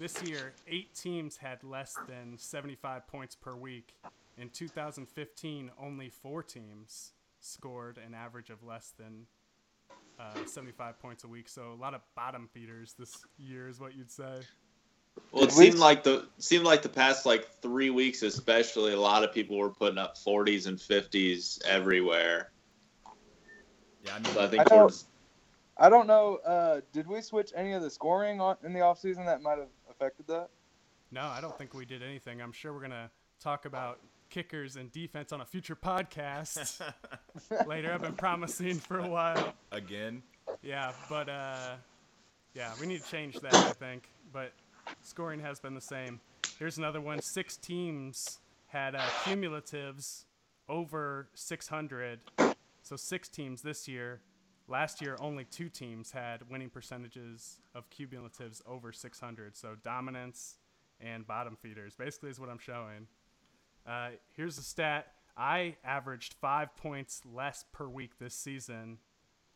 this 0.01 0.21
year, 0.25 0.55
eight 0.67 0.93
teams 0.93 1.37
had 1.37 1.63
less 1.63 1.95
than 2.09 2.37
75 2.37 3.07
points 3.07 3.37
per 3.37 3.55
week. 3.55 3.95
in 4.37 4.49
2015, 4.49 5.71
only 5.81 6.11
four 6.11 6.43
teams 6.43 7.13
scored 7.39 8.01
an 8.05 8.13
average 8.13 8.51
of 8.51 8.61
less 8.65 8.93
than 8.99 9.27
uh, 10.19 10.45
75 10.47 10.99
points 10.99 11.23
a 11.23 11.29
week. 11.29 11.49
So 11.49 11.73
a 11.73 11.81
lot 11.81 11.95
of 11.95 12.01
bottom 12.17 12.49
feeders 12.53 12.97
this 12.99 13.25
year 13.39 13.69
is 13.69 13.79
what 13.79 13.95
you'd 13.95 14.11
say. 14.11 14.41
Well, 15.31 15.45
it 15.45 15.53
seemed 15.53 15.79
like 15.79 16.03
the 16.03 16.27
seemed 16.39 16.65
like 16.65 16.83
the 16.83 16.89
past 16.89 17.25
like 17.25 17.49
three 17.63 17.91
weeks, 17.91 18.23
especially, 18.23 18.95
a 18.95 19.01
lot 19.01 19.23
of 19.23 19.33
people 19.33 19.57
were 19.57 19.71
putting 19.71 19.97
up 19.97 20.19
40s 20.19 20.67
and 20.67 20.77
50s 20.77 21.65
everywhere. 21.65 22.51
Yeah, 24.05 24.17
I 24.17 24.19
mean, 24.19 24.35
So 24.35 24.45
I 24.45 24.49
think 24.49 24.63
I 24.63 24.65
towards 24.65 25.07
I 25.79 25.89
don't 25.89 26.07
know. 26.07 26.37
Uh, 26.37 26.81
did 26.93 27.07
we 27.07 27.21
switch 27.21 27.53
any 27.55 27.73
of 27.73 27.83
the 27.83 27.91
scoring 27.91 28.41
on, 28.41 28.57
in 28.65 28.73
the 28.73 28.81
offseason 28.81 29.27
that 29.27 29.43
might 29.43 29.59
have 29.59 29.69
affected 29.91 30.27
that? 30.29 30.49
No, 31.11 31.23
I 31.23 31.41
don't 31.41 31.57
think 31.57 31.75
we 31.75 31.85
did 31.85 32.03
anything. 32.03 32.41
I'm 32.41 32.53
sure 32.53 32.73
we're 32.73 32.81
gonna 32.81 33.11
talk 33.41 33.65
about 33.67 34.01
kickers 34.31 34.77
and 34.77 34.91
defense 34.91 35.33
on 35.33 35.41
a 35.41 35.45
future 35.45 35.77
podcast 35.77 36.81
later. 37.67 37.93
I've 37.93 38.03
been 38.03 38.15
promising 38.15 38.75
for 38.77 38.99
a 39.01 39.09
while. 39.09 39.55
again. 39.71 40.23
Yeah, 40.63 40.93
but 41.09 41.29
uh, 41.29 41.77
yeah, 42.55 42.73
we 42.81 42.87
need 42.87 43.03
to 43.03 43.11
change 43.11 43.39
that. 43.41 43.55
I 43.55 43.73
think, 43.73 44.09
but 44.33 44.53
scoring 45.03 45.41
has 45.41 45.61
been 45.61 45.75
the 45.75 45.81
same. 45.81 46.21
Here's 46.59 46.79
another 46.79 47.01
one. 47.01 47.21
Six 47.21 47.57
teams 47.57 48.41
had 48.69 48.95
uh, 48.95 49.03
cumulatives 49.25 50.25
over 50.69 51.29
600. 51.35 52.21
So 52.83 52.97
six 52.97 53.29
teams 53.29 53.63
this 53.63 53.87
year. 53.87 54.21
Last 54.69 55.01
year, 55.01 55.17
only 55.21 55.45
two 55.45 55.69
teams 55.69 56.11
had 56.11 56.51
winning 56.51 56.71
percentages 56.71 57.59
of 57.75 57.89
cumulatives 57.91 58.63
over 58.67 58.93
600. 58.93 59.57
So 59.57 59.77
dominance 59.85 60.57
and 61.01 61.27
bottom 61.27 61.57
feeders, 61.57 61.95
basically, 61.95 62.31
is 62.31 62.41
what 62.41 62.49
I'm 62.49 62.59
showing. 62.59 63.07
Uh, 63.87 64.11
here's 64.37 64.59
a 64.59 64.63
stat. 64.63 65.13
I 65.37 65.77
averaged 65.85 66.35
five 66.35 66.77
points 66.77 67.23
less 67.31 67.65
per 67.73 67.87
week 67.87 68.19
this 68.19 68.35
season. 68.35 68.99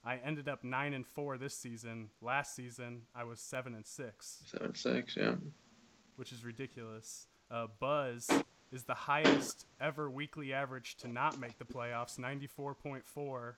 I 0.05 0.17
ended 0.17 0.49
up 0.49 0.63
nine 0.63 0.95
and 0.95 1.07
four 1.07 1.39
this 1.39 1.57
season. 1.57 2.11
Last 2.23 2.55
season, 2.55 3.03
I 3.15 3.25
was 3.25 3.41
seven 3.41 3.75
and 3.75 3.87
six 3.87 4.43
seven 4.47 4.69
and 4.69 4.77
six 4.77 5.17
yeah. 5.17 5.35
which 6.17 6.33
is 6.33 6.45
ridiculous. 6.45 7.27
Uh, 7.51 7.67
Buzz 7.81 8.31
is 8.73 8.85
the 8.85 8.95
highest 8.95 9.67
ever 9.81 10.09
weekly 10.09 10.53
average 10.53 10.97
to 10.99 11.09
not 11.09 11.41
make 11.41 11.59
the 11.59 11.65
playoffs, 11.65 12.19
94.4. 12.19 13.55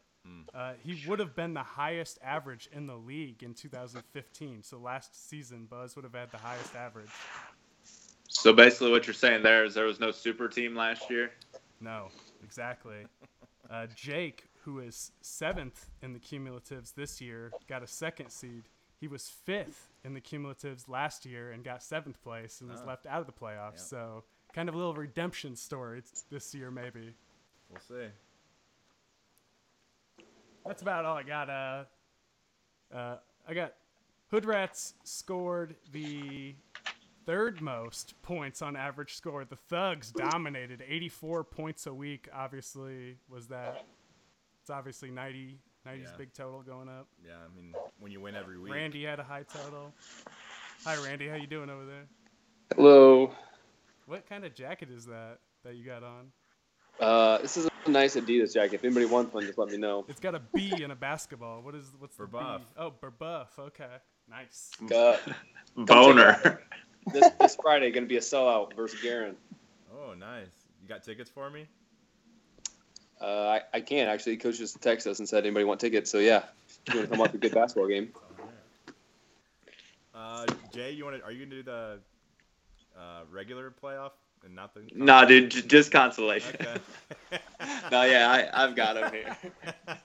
Uh, 0.55 0.73
he 0.83 1.02
would 1.09 1.19
have 1.19 1.35
been 1.35 1.55
the 1.55 1.62
highest 1.62 2.19
average 2.23 2.69
in 2.73 2.87
the 2.87 2.95
league 2.97 3.43
in 3.43 3.55
2015. 3.55 4.62
So 4.62 4.79
last 4.79 5.29
season, 5.29 5.67
Buzz 5.69 5.97
would 5.97 6.05
have 6.05 6.14
had 6.14 6.31
the 6.31 6.37
highest 6.38 6.75
average. 6.76 7.11
So 8.29 8.52
basically, 8.52 8.91
what 8.91 9.07
you're 9.07 9.14
saying 9.14 9.43
there 9.43 9.64
is 9.64 9.75
there 9.75 9.85
was 9.87 10.00
no 10.00 10.11
super 10.11 10.49
team 10.49 10.75
last 10.75 11.11
year. 11.11 11.33
No, 11.81 12.09
exactly. 12.43 13.07
Uh, 13.71 13.87
Jake, 13.97 14.45
who 14.64 14.79
is 14.81 15.11
seventh 15.23 15.91
in 16.02 16.12
the 16.12 16.19
cumulatives 16.21 16.93
this 16.95 17.21
year, 17.21 17.50
got 17.69 17.83
a 17.83 17.87
second 17.87 18.31
seed. 18.31 18.64
He 19.00 19.09
was 19.09 19.29
fifth 19.29 19.91
in 20.05 20.14
the 20.14 20.21
cumulatives 20.21 20.88
last 20.88 21.26
year 21.26 21.50
and 21.50 21.64
got 21.64 21.83
seventh 21.83 22.23
place 22.23 22.61
and 22.61 22.71
was 22.71 22.81
Oh. 22.83 22.87
left 22.87 23.07
out 23.07 23.21
of 23.21 23.26
the 23.26 23.33
playoffs. 23.33 23.73
Yep. 23.73 23.81
So, 23.81 24.25
kind 24.55 24.69
of 24.69 24.75
a 24.75 24.79
little 24.79 24.95
redemption 24.95 25.57
story 25.57 26.02
this 26.31 26.55
year, 26.55 26.71
maybe. 26.71 27.14
We'll 27.71 27.81
see. 27.81 28.09
That's 30.66 30.83
about 30.83 31.04
all 31.04 31.16
I 31.16 31.23
got. 31.23 31.50
Uh, 31.50 31.85
uh, 32.95 33.16
I 33.49 33.54
got 33.54 33.75
Hood 34.31 34.45
Rats 34.45 34.95
scored 35.04 35.75
the 35.92 36.54
third 37.26 37.61
most 37.61 38.14
points 38.23 38.62
on 38.62 38.76
average 38.76 39.14
score. 39.14 39.45
The 39.45 39.57
Thugs 39.57 40.12
dominated 40.12 40.83
84 40.87 41.45
points 41.45 41.87
a 41.87 41.95
week. 41.95 42.28
Obviously, 42.35 43.16
was 43.28 43.49
that? 43.49 43.85
It's 44.61 44.71
obviously 44.71 45.11
90. 45.11 45.59
90's 45.87 46.11
Yeah. 46.12 46.16
big 46.16 46.33
total 46.33 46.62
going 46.62 46.88
up. 46.88 47.09
Yeah, 47.26 47.33
I 47.45 47.57
mean, 47.57 47.75
when 47.99 48.12
you 48.12 48.21
win 48.21 48.37
every 48.37 48.57
week. 48.57 48.73
Randy 48.73 49.02
had 49.04 49.19
a 49.19 49.25
high 49.25 49.42
total. 49.42 49.92
Hi, 50.85 50.97
Randy. 51.04 51.26
How 51.28 51.35
you 51.35 51.49
doing 51.49 51.71
over 51.71 51.85
there? 51.85 52.07
Hello. 52.76 53.35
What 54.07 54.28
kind 54.28 54.45
of 54.45 54.54
jacket 54.54 54.90
is 54.90 55.07
that 55.07 55.38
that 55.64 55.75
you 55.75 55.85
got 55.85 56.04
on? 56.04 56.31
Uh, 57.00 57.38
this 57.38 57.57
is 57.57 57.66
a 57.66 57.71
nice 57.86 58.16
Adidas 58.16 58.54
jacket. 58.54 58.74
If 58.74 58.84
anybody 58.84 59.06
wants 59.06 59.32
one, 59.32 59.44
just 59.44 59.58
let 59.58 59.68
me 59.68 59.76
know. 59.76 60.04
It's 60.08 60.20
got 60.20 60.34
a 60.34 60.40
B 60.54 60.82
in 60.82 60.90
a 60.90 60.96
basketball. 60.96 61.62
What 61.62 61.74
is 61.74 61.86
what's 61.98 62.16
the 62.16 62.24
Berbuff. 62.24 62.58
B? 62.58 62.64
Oh, 62.76 62.92
Berbuff. 63.02 63.58
Okay, 63.58 63.86
nice. 64.30 64.70
Uh, 64.94 65.16
Boner. 65.76 66.60
this, 67.12 67.30
this 67.40 67.56
Friday 67.60 67.90
going 67.90 68.04
to 68.04 68.08
be 68.08 68.16
a 68.16 68.20
sellout 68.20 68.74
versus 68.74 69.00
Garen. 69.00 69.36
Oh, 69.92 70.14
nice. 70.14 70.46
You 70.82 70.88
got 70.88 71.02
tickets 71.02 71.30
for 71.30 71.50
me? 71.50 71.66
Uh, 73.20 73.24
I, 73.24 73.60
I 73.74 73.80
can 73.80 74.08
actually. 74.08 74.36
Coach 74.36 74.58
just 74.58 74.80
texted 74.80 75.08
us 75.08 75.20
and 75.20 75.28
said 75.28 75.44
anybody 75.44 75.64
want 75.64 75.80
tickets. 75.80 76.10
So 76.10 76.18
yeah, 76.18 76.42
if 76.86 76.94
you 76.94 77.00
want 77.00 77.08
to 77.08 77.10
come 77.10 77.18
watch 77.20 77.34
a 77.34 77.38
good 77.38 77.54
basketball 77.54 77.88
game? 77.88 78.12
Uh, 80.14 80.46
Jay, 80.72 80.92
you 80.92 81.04
want 81.04 81.16
to? 81.16 81.24
Are 81.24 81.32
you 81.32 81.44
gonna 81.46 81.56
do 81.56 81.62
the 81.62 81.98
uh, 82.96 83.20
regular 83.30 83.72
playoff 83.82 84.10
and 84.44 84.54
not 84.54 84.75
the? 84.75 84.88
Nah, 84.94 85.25
dude, 85.25 85.50
j- 85.50 85.62
just 85.62 85.92
consolation. 85.92 86.56
Okay. 86.61 86.80
no, 87.90 88.02
yeah, 88.02 88.30
I, 88.30 88.64
I've 88.64 88.76
got 88.76 88.96
him 88.96 89.12
here. 89.12 89.37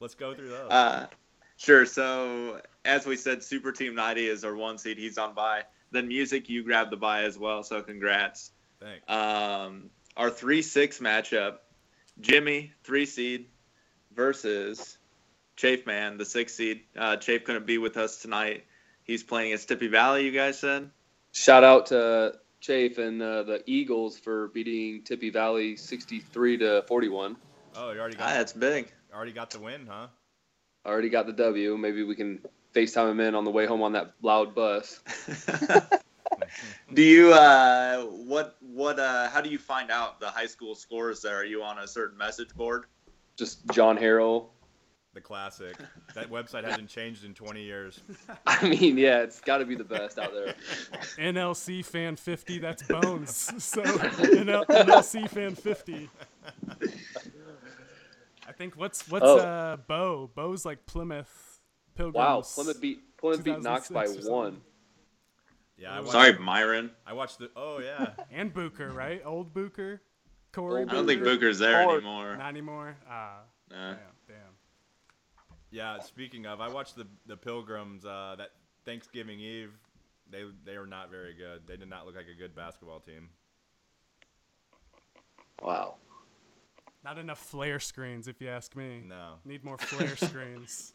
Let's 0.00 0.14
go 0.14 0.34
through 0.34 0.50
those. 0.50 0.70
Uh, 0.70 1.06
sure. 1.56 1.86
So 1.86 2.60
as 2.84 3.06
we 3.06 3.16
said, 3.16 3.42
Super 3.42 3.72
Team 3.72 3.94
90 3.94 4.26
is 4.26 4.44
our 4.44 4.54
one 4.54 4.78
seed. 4.78 4.98
He's 4.98 5.18
on 5.18 5.34
bye. 5.34 5.62
Then 5.90 6.08
Music, 6.08 6.48
you 6.48 6.62
grabbed 6.62 6.90
the 6.90 6.96
bye 6.96 7.22
as 7.22 7.38
well. 7.38 7.62
So 7.62 7.82
congrats. 7.82 8.50
Thanks. 8.80 9.08
Um, 9.08 9.90
our 10.16 10.30
three 10.30 10.62
six 10.62 10.98
matchup: 10.98 11.58
Jimmy, 12.20 12.72
three 12.84 13.06
seed, 13.06 13.46
versus 14.14 14.98
Chafe 15.56 15.86
Man, 15.86 16.18
the 16.18 16.24
six 16.24 16.54
seed. 16.54 16.82
Uh, 16.96 17.16
Chafe 17.16 17.44
couldn't 17.44 17.66
be 17.66 17.78
with 17.78 17.96
us 17.96 18.20
tonight. 18.20 18.64
He's 19.04 19.22
playing 19.22 19.52
at 19.52 19.60
Tippy 19.60 19.88
Valley. 19.88 20.24
You 20.24 20.32
guys 20.32 20.58
said. 20.58 20.90
Shout 21.32 21.64
out 21.64 21.86
to 21.86 22.34
Chafe 22.60 22.98
and 22.98 23.20
uh, 23.22 23.42
the 23.42 23.62
Eagles 23.66 24.18
for 24.18 24.48
beating 24.48 25.02
Tippy 25.04 25.30
Valley 25.30 25.76
63 25.76 26.58
to 26.58 26.82
41. 26.88 27.36
oh, 27.76 27.90
you 27.92 28.00
already 28.00 28.16
Ah, 28.16 28.20
got 28.20 28.28
that's 28.34 28.52
big. 28.52 28.92
already 29.14 29.32
got 29.32 29.50
the 29.50 29.58
win, 29.60 29.86
huh? 29.88 30.08
Already 30.84 31.08
got 31.08 31.26
the 31.26 31.32
W. 31.32 31.76
Maybe 31.76 32.02
we 32.02 32.14
can 32.14 32.40
FaceTime 32.74 33.10
him 33.10 33.20
in 33.20 33.34
on 33.34 33.44
the 33.44 33.50
way 33.50 33.66
home 33.66 33.82
on 33.82 33.92
that 33.92 34.12
loud 34.22 34.54
bus. 34.54 35.00
do 36.94 37.02
you 37.02 37.32
uh, 37.32 38.02
what 38.02 38.56
what 38.60 38.98
uh, 38.98 39.28
how 39.30 39.40
do 39.40 39.50
you 39.50 39.58
find 39.58 39.90
out 39.90 40.20
the 40.20 40.28
high 40.28 40.46
school 40.46 40.74
scores 40.74 41.22
there? 41.22 41.36
Are 41.36 41.44
you 41.44 41.62
on 41.62 41.78
a 41.78 41.86
certain 41.86 42.16
message 42.16 42.54
board? 42.54 42.84
Just 43.36 43.66
John 43.72 43.98
Harrell. 43.98 44.46
The 45.16 45.22
classic. 45.22 45.74
That 46.14 46.28
website 46.30 46.64
hasn't 46.64 46.90
changed 46.90 47.24
in 47.24 47.32
20 47.32 47.62
years. 47.62 48.00
I 48.46 48.68
mean, 48.68 48.98
yeah, 48.98 49.22
it's 49.22 49.40
got 49.40 49.58
to 49.58 49.64
be 49.64 49.74
the 49.74 49.82
best 49.82 50.18
out 50.18 50.34
there. 50.34 50.54
NLC 51.16 51.82
fan 51.82 52.16
50, 52.16 52.58
that's 52.58 52.82
Bones. 52.86 53.50
So 53.58 53.82
NL- 53.82 54.66
NLC 54.66 55.26
fan 55.26 55.54
50. 55.54 56.10
I 58.46 58.52
think 58.52 58.76
what's 58.76 59.08
what's 59.08 59.24
Oh. 59.24 59.38
uh 59.38 59.76
Bo? 59.76 60.30
Bo's 60.34 60.66
like 60.66 60.84
Plymouth 60.84 61.60
Pilgrims. 61.94 62.14
Wow, 62.14 62.42
Plymouth 62.42 62.80
beat 62.80 63.16
Plymouth 63.16 63.42
beat 63.42 63.62
Knox 63.62 63.88
by 63.88 64.06
one. 64.06 64.60
Yeah, 65.78 65.92
I 65.94 66.00
watched, 66.00 66.12
Sorry, 66.12 66.38
Myron. 66.38 66.90
I 67.06 67.14
watched 67.14 67.38
the. 67.38 67.50
Oh 67.56 67.78
yeah. 67.82 68.10
and 68.30 68.52
Booker, 68.52 68.90
right? 68.90 69.22
Old 69.24 69.54
Booker, 69.54 70.02
Corey. 70.52 70.82
Old 70.82 70.90
I 70.90 70.92
don't 70.92 71.06
think 71.06 71.22
Booker's 71.24 71.58
there 71.58 71.86
Or- 71.88 71.94
anymore. 71.96 72.36
Not 72.36 72.48
anymore. 72.48 72.96
Ah, 73.08 73.38
Nah. 73.70 73.76
damn, 73.76 73.94
damn. 73.96 74.04
Yeah. 75.70 75.98
Speaking 76.00 76.46
of, 76.46 76.60
I 76.60 76.68
watched 76.68 76.96
the 76.96 77.06
the 77.26 77.36
Pilgrims 77.36 78.04
uh, 78.04 78.36
that 78.38 78.50
Thanksgiving 78.84 79.40
Eve. 79.40 79.72
They 80.30 80.44
they 80.64 80.78
were 80.78 80.86
not 80.86 81.10
very 81.10 81.34
good. 81.34 81.62
They 81.66 81.76
did 81.76 81.88
not 81.88 82.06
look 82.06 82.16
like 82.16 82.26
a 82.32 82.38
good 82.38 82.54
basketball 82.54 83.00
team. 83.00 83.28
Wow. 85.62 85.96
Not 87.04 87.18
enough 87.18 87.38
flare 87.38 87.78
screens, 87.78 88.26
if 88.26 88.40
you 88.40 88.48
ask 88.48 88.74
me. 88.74 89.02
No. 89.06 89.34
Need 89.44 89.64
more 89.64 89.78
flare 89.78 90.16
screens. 90.16 90.92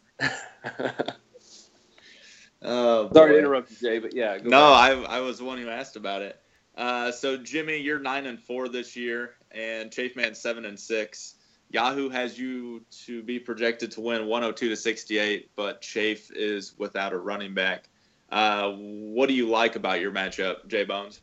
Oh, 2.62 3.10
Sorry 3.14 3.34
to 3.34 3.40
interrupt 3.40 3.72
you, 3.72 3.78
Jay, 3.78 4.00
but 4.00 4.14
yeah. 4.14 4.38
Go 4.38 4.50
No, 4.50 4.60
back. 4.74 5.10
I, 5.10 5.18
I 5.18 5.20
was 5.22 5.38
the 5.38 5.46
one 5.46 5.58
who 5.58 5.70
asked 5.70 5.96
about 5.96 6.22
it. 6.22 6.40
Uh, 6.76 7.12
so 7.12 7.38
Jimmy, 7.38 7.78
you're 7.78 8.00
nine 8.00 8.26
and 8.26 8.40
four 8.40 8.68
this 8.70 8.96
year, 8.96 9.32
and 9.52 9.92
Chafe 9.92 10.16
Man 10.16 10.36
seven 10.36 10.66
and 10.66 10.80
six. 10.80 11.36
Yahoo 11.72 12.10
has 12.10 12.38
you 12.38 12.84
to 13.06 13.24
be 13.24 13.40
projected 13.40 13.92
to 13.92 14.02
win 14.02 14.28
102 14.28 14.70
to 14.70 14.76
68, 14.76 15.52
but 15.56 15.82
Chafe 15.82 16.30
is 16.36 16.76
without 16.78 17.14
a 17.14 17.18
running 17.18 17.54
back. 17.54 17.88
Uh, 18.30 18.72
what 18.72 19.28
do 19.28 19.34
you 19.34 19.48
like 19.48 19.76
about 19.76 20.02
your 20.02 20.12
matchup, 20.12 20.68
Jay 20.68 20.84
Bones? 20.84 21.22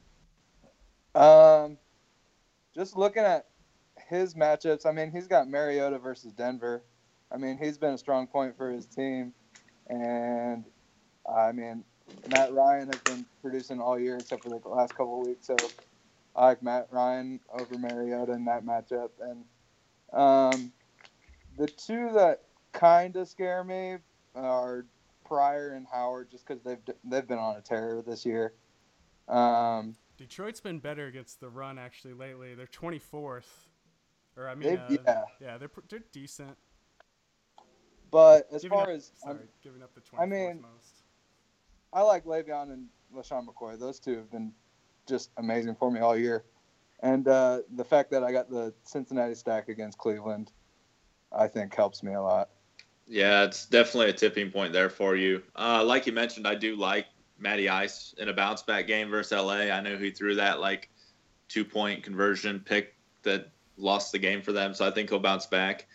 Um, 1.15 1.77
just 2.75 2.97
looking 2.97 3.25
at 3.25 3.47
his 4.09 4.35
matchups, 4.35 4.87
I 4.87 4.93
mean, 4.93 5.11
he's 5.11 5.27
got 5.27 5.49
Mariota 5.49 5.99
versus 5.99 6.33
Denver. 6.33 6.83
I 7.31 7.37
mean, 7.37 7.59
he's 7.59 7.77
been 7.77 7.93
a 7.93 7.99
strong 7.99 8.27
point 8.27 8.57
for 8.57 8.71
his 8.71 8.87
team, 8.87 9.35
and 9.89 10.65
I 11.31 11.53
mean, 11.53 11.85
Matt 12.31 12.55
Ryan 12.55 12.87
has 12.87 13.01
been 13.03 13.27
producing 13.43 13.81
all 13.81 13.99
year 13.99 14.17
except 14.17 14.45
for 14.45 14.49
the 14.49 14.69
last 14.69 14.95
couple 14.95 15.21
weeks. 15.21 15.47
So 15.47 15.57
I 16.35 16.47
like 16.47 16.63
Matt 16.63 16.89
Ryan 16.91 17.39
over 17.53 17.77
Mariota 17.77 18.33
in 18.33 18.47
that 18.47 18.65
matchup, 18.65 19.11
and 19.21 19.45
um, 20.13 20.73
the 21.57 21.67
two 21.67 22.11
that 22.15 22.43
kind 22.73 23.17
of 23.17 23.29
scare 23.29 23.65
me 23.65 23.97
are 24.35 24.87
Pryor 25.25 25.71
and 25.75 25.87
Howard, 25.93 26.31
just 26.31 26.47
because 26.47 26.63
they've 26.63 26.79
they've 27.05 27.27
been 27.27 27.39
on 27.39 27.57
a 27.57 27.61
tear 27.61 28.03
this 28.07 28.25
year. 28.25 28.55
Um, 29.29 29.97
Detroit's 30.17 30.61
been 30.61 30.79
better 30.79 31.07
against 31.07 31.41
the 31.41 31.49
run 31.49 31.79
actually 31.79 32.15
lately. 32.15 32.55
They're 32.55 32.67
24th, 32.67 33.43
or 34.37 34.49
I 34.49 34.55
mean, 34.55 34.77
uh, 34.79 34.89
yeah. 35.07 35.23
yeah, 35.41 35.59
they're 35.59 35.71
they're 35.89 36.01
decent. 36.13 36.57
but 38.11 38.49
as 38.53 38.63
Giving 38.63 38.77
far 38.79 38.85
up- 38.85 38.97
as 38.97 39.13
sorry, 39.17 39.37
I'm- 39.39 39.49
giving 39.63 39.83
up 39.83 39.95
the 39.95 40.01
24th 40.01 40.21
I 40.23 40.27
mean, 40.27 40.61
most. 40.63 41.03
I 41.93 42.03
like 42.03 42.25
Le'Veon 42.25 42.73
and 42.73 42.87
LeSean 43.15 43.47
McCoy. 43.47 43.79
Those 43.79 43.99
two 43.99 44.17
have 44.17 44.31
been 44.31 44.53
just 45.07 45.31
amazing 45.39 45.75
for 45.75 45.91
me 45.91 46.01
all 46.01 46.17
year. 46.17 46.45
And 47.01 47.29
uh, 47.29 47.61
the 47.77 47.85
fact 47.85 48.11
that 48.11 48.25
I 48.25 48.33
got 48.33 48.51
the 48.51 48.75
Cincinnati 48.85 49.35
stack 49.35 49.69
against 49.69 49.99
Cleveland, 49.99 50.51
I 51.33 51.47
think 51.47 51.75
helps 51.75 52.03
me 52.03 52.15
a 52.15 52.23
lot. 52.23 52.51
Yeah, 53.07 53.45
it's 53.45 53.67
definitely 53.67 54.11
a 54.11 54.15
tipping 54.15 54.51
point 54.51 54.73
there 54.73 54.91
for 54.91 55.17
you. 55.17 55.43
Uh, 55.57 55.83
like 55.85 56.07
you 56.07 56.13
mentioned, 56.13 56.47
I 56.47 56.55
do 56.55 56.77
like 56.77 57.07
Matty 57.39 57.69
Ice 57.69 58.15
in 58.19 58.29
a 58.29 58.35
bounce 58.35 58.63
back 58.63 58.87
game 58.87 59.11
versus 59.11 59.33
LA. 59.33 59.71
I 59.73 59.81
know 59.81 59.97
he 59.97 60.11
threw 60.11 60.35
that 60.35 60.61
like 60.61 60.91
two 61.49 61.65
point 61.65 62.03
conversion 62.03 62.61
pick 62.61 62.95
that 63.23 63.51
lost 63.77 64.13
the 64.13 64.19
game 64.19 64.43
for 64.43 64.53
them, 64.53 64.75
so 64.75 64.87
I 64.87 64.91
think 64.91 65.09
he'll 65.09 65.21
bounce 65.21 65.47
back. 65.47 65.87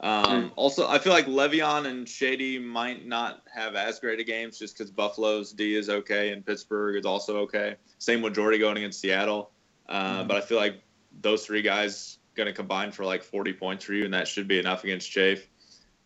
Um, 0.00 0.52
Also, 0.56 0.88
I 0.88 0.98
feel 0.98 1.12
like 1.12 1.26
Le'Veon 1.26 1.86
and 1.86 2.08
Shady 2.08 2.58
might 2.58 3.06
not 3.06 3.42
have 3.54 3.76
as 3.76 4.00
great 4.00 4.18
a 4.18 4.24
games 4.24 4.58
just 4.58 4.76
because 4.76 4.90
Buffalo's 4.90 5.52
D 5.52 5.76
is 5.76 5.88
okay 5.88 6.30
and 6.30 6.44
Pittsburgh 6.44 6.96
is 6.96 7.06
also 7.06 7.38
okay. 7.38 7.76
Same 7.98 8.20
with 8.20 8.34
Jordy 8.34 8.58
going 8.58 8.76
against 8.78 9.00
Seattle. 9.00 9.50
Uh, 9.88 10.24
But 10.24 10.36
I 10.36 10.40
feel 10.40 10.58
like 10.58 10.82
those 11.20 11.44
three 11.46 11.62
guys 11.62 12.18
going 12.34 12.46
to 12.46 12.52
combine 12.52 12.92
for 12.92 13.04
like 13.04 13.22
40 13.22 13.52
points 13.52 13.84
for 13.84 13.92
you, 13.92 14.04
and 14.04 14.14
that 14.14 14.26
should 14.28 14.48
be 14.48 14.58
enough 14.58 14.84
against 14.84 15.10
Chafe. 15.10 15.48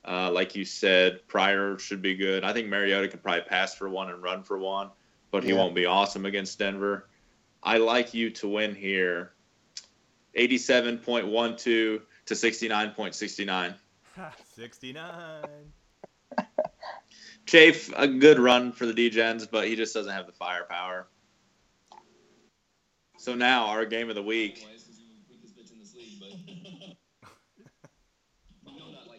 Uh, 0.04 0.30
like 0.30 0.54
you 0.54 0.64
said, 0.64 1.26
Pryor 1.28 1.78
should 1.78 2.00
be 2.02 2.14
good. 2.14 2.45
I 2.45 2.52
think 2.52 2.68
Mariota 2.68 3.09
can 3.09 3.18
probably 3.21 3.42
pass 3.42 3.75
for 3.75 3.88
one 3.88 4.11
and 4.11 4.23
run 4.23 4.42
for 4.42 4.59
one, 4.59 4.90
but 5.30 5.42
he 5.45 5.50
Yeah. 5.50 5.56
won't 5.56 5.75
be 5.75 5.87
awesome 5.87 6.25
against 6.26 6.59
Denver. 6.59 7.09
I 7.62 7.78
like 7.78 8.14
you 8.14 8.30
to 8.30 8.49
win 8.49 8.75
here 8.75 9.33
87.12 10.37 11.56
to 11.59 12.02
69.69. 12.35 13.75
69. 14.54 15.73
Chafe, 17.47 17.92
a 17.97 18.09
good 18.09 18.38
run 18.38 18.73
for 18.73 18.87
the 18.87 18.92
D-Gens, 18.92 19.47
but 19.47 19.66
he 19.68 19.76
just 19.76 19.95
doesn't 19.95 20.12
have 20.12 20.26
the 20.26 20.33
firepower. 20.33 21.06
So 23.26 23.35
now, 23.35 23.66
our 23.66 23.85
game 23.85 24.09
of 24.09 24.14
the 24.14 24.23
week. 24.23 24.64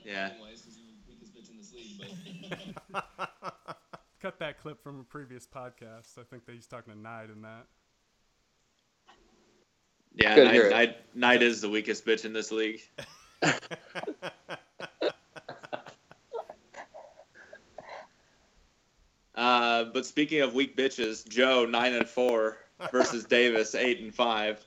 Yeah. 0.06 0.30
Cut 4.22 4.40
that 4.40 4.62
clip 4.62 4.82
from 4.82 5.02
a 5.02 5.04
previous 5.04 5.46
podcast. 5.46 6.18
I 6.18 6.24
think 6.30 6.46
that 6.46 6.56
he's 6.56 6.66
talking 6.66 6.94
to 6.94 7.00
Knight 7.00 7.30
in 7.30 7.42
that. 7.42 7.66
Yeah, 10.16 10.36
Knight. 10.36 10.70
Knight, 10.70 10.98
Knight 11.14 11.42
is 11.42 11.60
the 11.60 11.68
weakest 11.70 12.06
bitch 12.06 12.24
in 12.24 12.32
this 12.32 12.54
league. 12.54 12.80
Uh, 19.36 19.84
but 19.94 20.04
speaking 20.04 20.42
of 20.42 20.56
weak 20.56 20.76
bitches, 20.76 21.28
Joe 21.28 21.64
nine 21.68 21.94
and 21.94 22.10
four 22.10 22.58
versus 22.92 23.24
Davis 23.26 23.76
eight 23.76 24.00
and 24.02 24.14
five. 24.14 24.64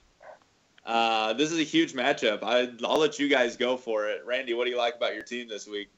Uh, 0.84 1.32
this 1.34 1.52
is 1.52 1.58
a 1.58 1.62
huge 1.64 1.92
matchup. 1.92 2.42
I, 2.42 2.70
I'll 2.84 2.98
let 2.98 3.18
you 3.18 3.28
guys 3.28 3.56
go 3.56 3.76
for 3.76 4.06
it. 4.08 4.22
Randy, 4.24 4.54
what 4.54 4.64
do 4.64 4.70
you 4.70 4.78
like 4.78 4.96
about 4.96 5.14
your 5.14 5.22
team 5.22 5.46
this 5.48 5.68
week? 5.68 5.88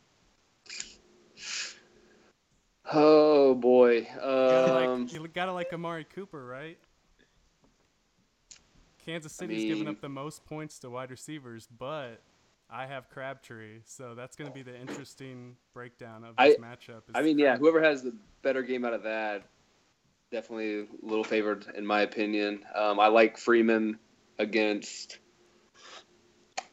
Oh 2.93 3.55
boy. 3.55 3.99
You 3.99 4.07
gotta, 4.15 4.91
Um, 4.91 5.03
like, 5.05 5.13
you 5.15 5.29
gotta 5.29 5.53
like 5.53 5.73
Amari 5.73 6.05
Cooper, 6.05 6.45
right? 6.45 6.79
Kansas 9.05 9.33
City's 9.33 9.65
giving 9.65 9.85
mean- 9.85 9.89
up 9.95 10.01
the 10.01 10.09
most 10.09 10.45
points 10.45 10.79
to 10.81 10.91
wide 10.91 11.11
receivers, 11.11 11.67
but 11.79 12.21
I 12.71 12.87
have 12.87 13.09
Crabtree, 13.11 13.81
so 13.85 14.15
that's 14.15 14.37
gonna 14.37 14.51
be 14.51 14.63
the 14.63 14.77
interesting 14.79 15.57
breakdown 15.75 16.25
of 16.25 16.35
I- 16.39 16.49
this 16.51 16.59
matchup. 16.59 17.09
is 17.09 17.15
I 17.15 17.23
mean, 17.23 17.39
yeah, 17.39 17.57
whoever 17.57 17.83
has 17.83 18.03
the 18.03 18.15
better 18.43 18.63
game 18.63 18.85
out 18.85 18.95
of 18.95 19.03
that, 19.05 19.45
definitely 20.33 20.81
a 20.81 20.87
little 21.03 21.23
favored 21.23 21.67
in 21.77 21.87
my 21.87 22.01
opinion. 22.01 22.65
Um, 22.75 22.99
I 22.99 23.09
like 23.09 23.37
Freeman 23.37 23.99
against 24.39 25.19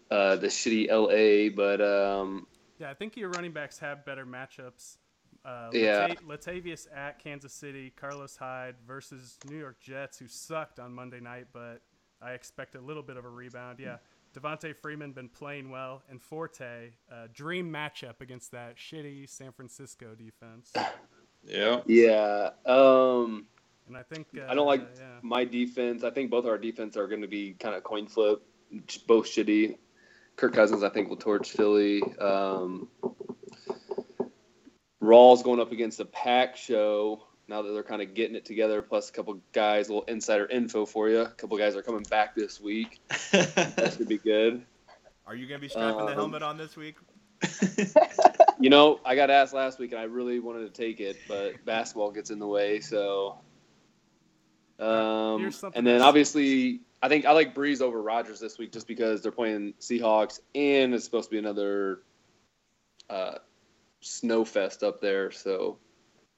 uh, 0.10 0.38
the 0.38 0.48
shitty 0.48 0.88
LA, 0.90 1.54
but 1.56 1.82
um, 1.82 2.48
Yeah, 2.80 2.90
I 2.90 2.94
think 2.96 3.16
your 3.18 3.30
running 3.30 3.52
backs 3.52 3.78
have 3.80 4.06
better 4.06 4.26
matchups. 4.26 4.98
Uh, 5.46 5.70
Yeah. 5.74 6.16
Lata- 6.26 6.52
Latavius 6.52 6.88
at 6.96 7.20
Kansas 7.20 7.54
City, 7.54 7.94
Carlos 7.96 8.36
Hyde 8.38 8.76
versus 8.88 9.38
New 9.50 9.58
York 9.58 9.80
Jets, 9.80 10.18
who 10.18 10.28
sucked 10.28 10.80
on 10.80 10.94
Monday 10.94 11.20
night, 11.20 11.48
but 11.54 11.82
I 12.22 12.32
expect 12.32 12.76
a 12.76 12.82
little 12.82 13.04
bit 13.04 13.18
of 13.18 13.26
a 13.26 13.30
rebound. 13.30 13.80
Yeah, 13.80 13.98
Devonta 14.34 14.76
Freeman 14.76 15.12
been 15.12 15.30
playing 15.30 15.70
well, 15.70 16.02
and 16.10 16.22
Forte, 16.22 16.92
uh, 17.12 17.28
dream 17.34 17.72
matchup 17.72 18.22
against 18.22 18.52
that 18.52 18.78
shitty 18.78 19.30
San 19.30 19.52
Francisco 19.52 20.16
defense. 20.16 20.74
Yeah. 21.46 21.82
yeah. 21.86 22.50
Um, 22.66 23.46
And 23.88 23.98
I 23.98 24.04
think 24.04 24.28
uh, 24.38 24.46
I 24.48 24.56
don't 24.56 24.68
like 24.68 24.88
yeah. 24.98 25.20
my 25.22 25.46
defense. 25.46 26.04
I 26.04 26.12
think 26.12 26.30
both 26.30 26.46
our 26.46 26.58
defense 26.58 26.96
are 26.98 27.08
going 27.08 27.22
to 27.22 27.28
be 27.28 27.54
kind 27.54 27.76
of 27.76 27.84
coin 27.84 28.08
flip, 28.08 28.42
both 29.08 29.26
shitty. 29.26 29.78
Kirk 30.36 30.54
Cousins, 30.54 30.84
I 30.84 30.90
think, 30.90 31.10
will 31.10 31.18
torch 31.18 31.50
Philly. 31.52 32.02
Um, 32.20 32.88
Rawls 35.02 35.44
going 35.44 35.60
up 35.60 35.72
against 35.72 35.98
the 35.98 36.06
pack 36.06 36.56
show 36.56 37.24
now 37.48 37.62
that 37.62 37.72
they're 37.72 37.84
kind 37.84 38.02
of 38.02 38.14
getting 38.14 38.36
it 38.36 38.46
together. 38.46 38.82
Plus, 38.82 39.10
a 39.10 39.12
couple 39.12 39.40
guys, 39.54 39.90
a 39.90 39.94
little 39.94 40.08
insider 40.08 40.46
info 40.48 40.86
for 40.86 41.10
you. 41.10 41.22
A 41.22 41.30
couple 41.30 41.58
guys 41.58 41.76
are 41.76 41.82
coming 41.82 42.04
back 42.04 42.36
this 42.36 42.60
week. 42.62 43.02
That 43.32 43.96
should 43.98 44.08
be 44.08 44.18
good. 44.18 44.64
Are 45.26 45.36
you 45.36 45.48
going 45.48 45.60
to 45.60 45.66
be 45.66 45.70
strapping 45.70 45.98
the 46.06 46.12
Um, 46.12 46.14
helmet 46.14 46.44
on 46.44 46.58
this 46.58 46.76
week? 46.76 46.96
You 48.60 48.70
know, 48.70 49.00
I 49.06 49.16
got 49.16 49.30
asked 49.30 49.54
last 49.54 49.80
week, 49.80 49.92
and 49.92 50.02
I 50.02 50.04
really 50.04 50.40
wanted 50.40 50.74
to 50.74 50.82
take 50.82 51.00
it, 51.00 51.18
but 51.28 51.64
basketball 51.66 52.12
gets 52.12 52.30
in 52.30 52.40
the 52.40 52.48
way. 52.48 52.82
So, 52.82 53.38
um, 54.80 55.50
and 55.76 55.88
then 55.88 56.02
obviously, 56.02 56.82
I 57.02 57.08
think 57.08 57.26
I 57.26 57.32
like 57.32 57.56
Brees 57.56 57.82
over 57.82 58.02
Rodgers 58.02 58.40
this 58.40 58.58
week 58.58 58.74
just 58.74 58.88
because 58.88 59.22
they're 59.22 59.32
playing 59.32 59.76
Seahawks, 59.80 60.40
and 60.56 60.94
it's 60.94 61.06
supposed 61.06 61.30
to 61.30 61.32
be 61.32 61.40
another 61.40 62.02
uh, 63.10 63.36
snow 64.02 64.44
fest 64.44 64.84
up 64.84 65.00
there. 65.00 65.32
So, 65.32 65.78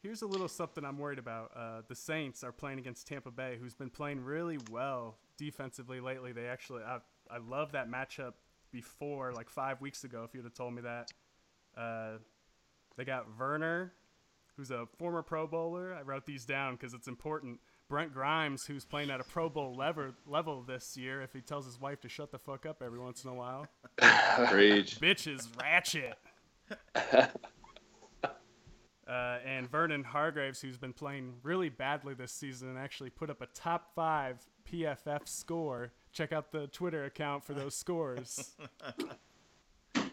Here's 0.03 0.23
a 0.23 0.27
little 0.27 0.47
something 0.47 0.83
I'm 0.83 0.97
worried 0.97 1.19
about. 1.19 1.51
Uh, 1.55 1.81
the 1.87 1.95
Saints 1.95 2.43
are 2.43 2.51
playing 2.51 2.79
against 2.79 3.05
Tampa 3.05 3.29
Bay, 3.29 3.57
who's 3.59 3.75
been 3.75 3.91
playing 3.91 4.23
really 4.23 4.57
well 4.71 5.17
defensively 5.37 5.99
lately. 5.99 6.31
They 6.31 6.47
actually, 6.47 6.81
I, 6.81 6.97
I 7.29 7.37
love 7.37 7.73
that 7.73 7.89
matchup 7.89 8.33
before, 8.71 9.31
like 9.31 9.47
five 9.47 9.79
weeks 9.79 10.03
ago, 10.03 10.23
if 10.23 10.33
you'd 10.33 10.43
have 10.43 10.55
told 10.55 10.73
me 10.73 10.81
that. 10.81 11.11
Uh, 11.77 12.17
they 12.97 13.05
got 13.05 13.25
Werner, 13.39 13.93
who's 14.55 14.71
a 14.71 14.87
former 14.97 15.21
Pro 15.21 15.47
Bowler. 15.47 15.93
I 15.93 16.01
wrote 16.01 16.25
these 16.25 16.45
down 16.45 16.75
because 16.75 16.93
it's 16.93 17.07
important. 17.07 17.59
Brent 17.89 18.13
Grimes, 18.13 18.65
who's 18.65 18.85
playing 18.85 19.09
at 19.09 19.19
a 19.19 19.23
Pro 19.23 19.49
Bowl 19.49 19.75
level, 19.75 20.13
level 20.25 20.61
this 20.61 20.95
year, 20.95 21.21
if 21.21 21.33
he 21.33 21.41
tells 21.41 21.65
his 21.65 21.79
wife 21.79 21.99
to 22.01 22.09
shut 22.09 22.31
the 22.31 22.39
fuck 22.39 22.65
up 22.65 22.81
every 22.81 22.99
once 22.99 23.23
in 23.23 23.29
a 23.29 23.33
while. 23.33 23.67
Preach. 24.47 24.99
Bitch 24.99 25.27
is 25.27 25.49
ratchet. 25.59 26.17
Uh, 29.07 29.39
and 29.45 29.69
Vernon 29.69 30.05
Hargreaves, 30.05 30.61
who's 30.61 30.77
been 30.77 30.93
playing 30.93 31.33
really 31.43 31.67
badly 31.67 32.13
this 32.13 32.31
season 32.31 32.69
and 32.69 32.77
actually 32.77 33.09
put 33.09 33.29
up 33.29 33.41
a 33.41 33.47
top 33.47 33.93
five 33.93 34.37
PFF 34.71 35.27
score. 35.27 35.91
Check 36.13 36.31
out 36.31 36.53
the 36.53 36.67
Twitter 36.67 37.03
account 37.03 37.43
for 37.43 37.53
those 37.53 37.75
scores. 37.75 38.55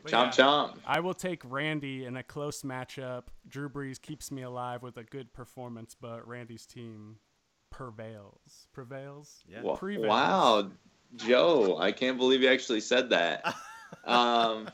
But 0.02 0.12
Chomp 0.12 0.38
yeah, 0.38 0.44
chomp. 0.44 0.76
I 0.86 1.00
will 1.00 1.14
take 1.14 1.42
Randy 1.44 2.04
in 2.04 2.16
a 2.16 2.22
close 2.22 2.62
matchup. 2.62 3.24
Drew 3.48 3.68
Brees 3.68 4.00
keeps 4.00 4.30
me 4.30 4.42
alive 4.42 4.82
with 4.82 4.96
a 4.96 5.04
good 5.04 5.32
performance, 5.32 5.96
but 6.00 6.26
Randy's 6.26 6.66
team 6.66 7.16
prevails. 7.70 8.68
Prevails? 8.72 9.44
Yeah. 9.48 9.62
Wa- 9.62 9.76
Prevails. 9.76 10.08
Wow, 10.08 10.70
Joe, 11.16 11.78
I 11.78 11.92
can't 11.92 12.18
believe 12.18 12.42
you 12.42 12.48
actually 12.50 12.80
said 12.80 13.10
that. 13.10 13.54
Um, 14.04 14.68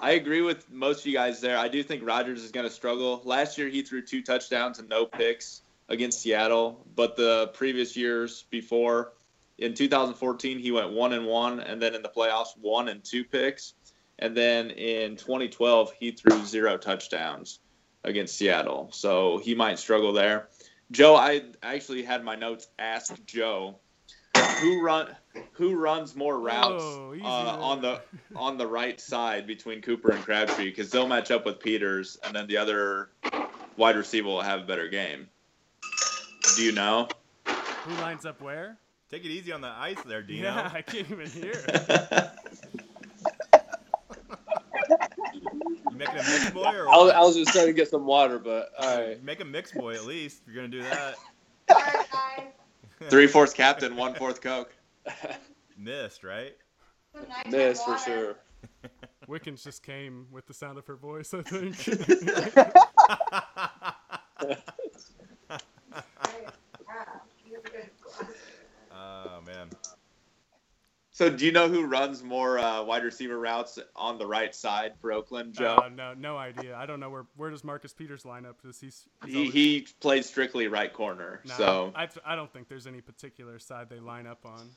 I 0.00 0.12
agree 0.12 0.42
with 0.42 0.70
most 0.70 1.00
of 1.00 1.06
you 1.06 1.12
guys 1.12 1.40
there. 1.40 1.58
I 1.58 1.68
do 1.68 1.82
think 1.82 2.06
Rodgers 2.06 2.42
is 2.42 2.52
going 2.52 2.66
to 2.66 2.72
struggle. 2.72 3.20
Last 3.24 3.58
year, 3.58 3.68
he 3.68 3.82
threw 3.82 4.00
two 4.02 4.22
touchdowns 4.22 4.78
and 4.78 4.88
no 4.88 5.06
picks 5.06 5.62
against 5.88 6.20
Seattle, 6.20 6.84
but 6.94 7.16
the 7.16 7.50
previous 7.54 7.96
years 7.96 8.44
before, 8.50 9.12
in 9.58 9.74
2014, 9.74 10.58
he 10.58 10.70
went 10.70 10.92
one 10.92 11.12
and 11.12 11.26
one, 11.26 11.60
and 11.60 11.80
then 11.80 11.94
in 11.94 12.02
the 12.02 12.08
playoffs, 12.08 12.56
one 12.60 12.88
and 12.88 13.02
two 13.04 13.24
picks, 13.24 13.74
and 14.22 14.36
then 14.36 14.70
in 14.70 15.16
2012, 15.16 15.94
he 15.98 16.12
threw 16.12 16.44
zero 16.44 16.78
touchdowns 16.78 17.58
against 18.04 18.36
Seattle. 18.36 18.88
So 18.92 19.38
he 19.38 19.56
might 19.56 19.80
struggle 19.80 20.12
there. 20.12 20.48
Joe, 20.92 21.16
I 21.16 21.42
actually 21.60 22.04
had 22.04 22.22
my 22.22 22.36
notes 22.36 22.68
ask 22.78 23.12
Joe 23.26 23.80
who 24.60 24.80
run 24.80 25.08
who 25.52 25.74
runs 25.74 26.14
more 26.14 26.38
routes 26.38 26.84
Whoa, 26.84 27.18
uh, 27.24 27.58
on 27.60 27.82
the 27.82 28.00
on 28.36 28.58
the 28.58 28.66
right 28.66 29.00
side 29.00 29.44
between 29.44 29.82
Cooper 29.82 30.12
and 30.12 30.22
Crabtree 30.24 30.66
because 30.66 30.90
they'll 30.90 31.08
match 31.08 31.32
up 31.32 31.44
with 31.44 31.58
Peters, 31.58 32.16
and 32.22 32.36
then 32.36 32.46
the 32.46 32.58
other 32.58 33.10
wide 33.76 33.96
receiver 33.96 34.28
will 34.28 34.40
have 34.40 34.60
a 34.60 34.64
better 34.64 34.88
game. 34.88 35.26
Do 36.54 36.62
you 36.62 36.72
know? 36.72 37.08
Who 37.46 37.94
lines 38.00 38.24
up 38.24 38.40
where? 38.40 38.78
Take 39.10 39.24
it 39.24 39.30
easy 39.30 39.50
on 39.50 39.62
the 39.62 39.68
ice 39.68 40.00
there, 40.06 40.22
Dino. 40.22 40.48
Yeah, 40.54 40.70
I 40.72 40.82
can't 40.82 41.10
even 41.10 41.28
hear. 41.28 41.54
You 45.90 45.96
making 45.96 46.11
a 46.11 46.11
mix 46.30 46.50
boy 46.50 46.74
or 46.74 46.88
I 46.88 46.96
was. 46.96 47.10
I 47.12 47.20
was 47.20 47.36
just 47.36 47.52
trying 47.52 47.66
to 47.66 47.72
get 47.72 47.88
some 47.88 48.04
water, 48.06 48.38
but 48.38 48.70
all 48.78 49.00
right. 49.00 49.22
Make 49.24 49.40
a 49.40 49.44
mix 49.44 49.72
boy 49.72 49.94
at 49.94 50.04
least 50.04 50.42
if 50.46 50.52
you're 50.52 50.62
gonna 50.62 50.68
do 50.68 50.82
that. 51.68 52.54
Three 53.08 53.26
fourths 53.26 53.52
captain, 53.52 53.96
one 53.96 54.14
fourth 54.14 54.40
Coke. 54.40 54.74
Missed, 55.78 56.22
right? 56.24 56.56
Miss 57.50 57.82
for 57.82 57.98
sure. 57.98 58.36
Wickens 59.26 59.62
just 59.62 59.82
came 59.82 60.26
with 60.30 60.46
the 60.46 60.54
sound 60.54 60.78
of 60.78 60.86
her 60.86 60.96
voice, 60.96 61.34
I 61.34 61.42
think. 61.42 61.76
oh 68.92 69.40
man. 69.46 69.70
So, 71.22 71.30
do 71.30 71.46
you 71.46 71.52
know 71.52 71.68
who 71.68 71.86
runs 71.86 72.24
more 72.24 72.58
uh, 72.58 72.82
wide 72.82 73.04
receiver 73.04 73.38
routes 73.38 73.78
on 73.94 74.18
the 74.18 74.26
right 74.26 74.52
side 74.52 74.94
for 75.00 75.12
Oakland, 75.12 75.54
Joe? 75.54 75.76
Uh, 75.76 75.88
no, 75.88 76.14
no 76.14 76.36
idea. 76.36 76.74
I 76.76 76.84
don't 76.84 76.98
know 76.98 77.10
where. 77.10 77.26
Where 77.36 77.48
does 77.48 77.62
Marcus 77.62 77.92
Peters 77.92 78.24
line 78.24 78.44
up? 78.44 78.60
Does 78.60 78.80
he's 78.80 79.06
he, 79.24 79.36
always- 79.36 79.52
he 79.52 79.86
plays 80.00 80.26
strictly 80.26 80.66
right 80.66 80.92
corner. 80.92 81.40
Nah, 81.44 81.54
so, 81.54 81.92
I, 81.94 82.08
I 82.26 82.34
don't 82.34 82.52
think 82.52 82.68
there's 82.68 82.88
any 82.88 83.00
particular 83.00 83.60
side 83.60 83.88
they 83.88 84.00
line 84.00 84.26
up 84.26 84.44
on. 84.44 84.68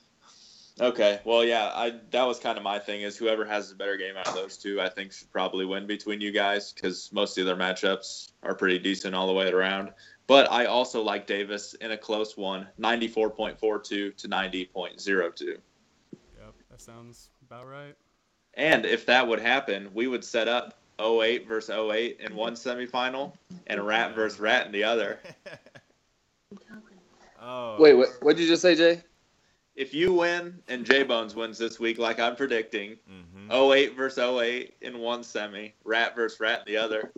okay. 0.79 1.19
Well, 1.25 1.43
yeah, 1.43 1.71
I 1.73 1.95
that 2.12 2.27
was 2.27 2.38
kind 2.38 2.60
of 2.60 2.63
my 2.63 2.77
thing 2.77 3.01
is 3.01 3.17
whoever 3.17 3.43
has 3.43 3.69
the 3.69 3.75
better 3.75 3.97
game 3.97 4.15
out 4.15 4.27
of 4.27 4.36
those 4.36 4.55
two, 4.55 4.79
I 4.79 4.89
think 4.89 5.13
should 5.13 5.31
probably 5.31 5.65
win 5.65 5.88
between 5.88 6.21
you 6.21 6.31
guys 6.31 6.73
because 6.73 7.10
most 7.12 7.39
of 7.39 7.47
their 7.47 7.55
matchups 7.55 8.34
are 8.43 8.53
pretty 8.53 8.77
decent 8.77 9.15
all 9.15 9.25
the 9.25 9.34
way 9.34 9.49
around. 9.49 9.93
But 10.27 10.51
I 10.51 10.65
also 10.65 11.01
like 11.01 11.25
Davis 11.25 11.73
in 11.73 11.89
a 11.89 11.97
close 11.97 12.38
one, 12.38 12.67
94.42 12.79 14.15
to 14.15 14.27
90.02. 14.27 15.47
Yep, 15.47 15.60
that 16.75 16.81
sounds 16.81 17.29
about 17.41 17.69
right. 17.69 17.95
And 18.55 18.85
if 18.85 19.05
that 19.05 19.25
would 19.25 19.39
happen, 19.39 19.89
we 19.93 20.07
would 20.07 20.25
set 20.25 20.49
up 20.49 20.77
08 20.99 21.47
versus 21.47 21.69
08 21.69 22.19
in 22.19 22.35
one 22.35 22.53
semifinal 22.53 23.31
and 23.67 23.85
Rat 23.85 24.13
versus 24.13 24.41
Rat 24.41 24.65
in 24.65 24.73
the 24.73 24.83
other. 24.83 25.19
oh. 27.41 27.81
Wait, 27.81 27.93
what 27.93 28.09
what'd 28.21 28.41
you 28.41 28.47
just 28.47 28.61
say, 28.61 28.75
Jay? 28.75 29.01
If 29.77 29.93
you 29.93 30.11
win 30.11 30.61
and 30.67 30.85
J 30.85 31.03
Bones 31.03 31.33
wins 31.33 31.57
this 31.57 31.79
week, 31.79 31.97
like 31.97 32.19
I'm 32.19 32.35
predicting, 32.35 32.97
hmm 33.07 33.49
08 33.49 33.95
versus 33.95 34.17
08 34.17 34.73
in 34.81 34.99
one 34.99 35.23
semi, 35.23 35.73
Rat 35.85 36.13
versus 36.13 36.41
Rat 36.41 36.63
in 36.67 36.73
the 36.73 36.77
other. 36.77 37.13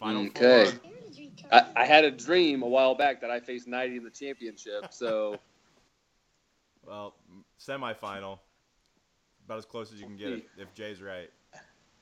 Final 0.00 0.26
Okay. 0.26 0.72
four. 0.72 0.80
I, 1.52 1.66
I 1.76 1.84
had 1.84 2.04
a 2.04 2.10
dream 2.10 2.62
a 2.62 2.68
while 2.68 2.96
back 2.96 3.20
that 3.20 3.30
I 3.30 3.38
faced 3.38 3.68
90 3.68 3.96
in 3.98 4.02
the 4.02 4.10
championship, 4.10 4.86
so 4.90 5.38
Well, 6.90 7.14
semifinal. 7.60 8.40
About 9.46 9.58
as 9.58 9.64
close 9.64 9.92
as 9.92 10.00
you 10.00 10.06
can 10.06 10.16
get 10.16 10.32
if, 10.32 10.42
if 10.58 10.74
Jay's 10.74 11.00
right. 11.00 11.30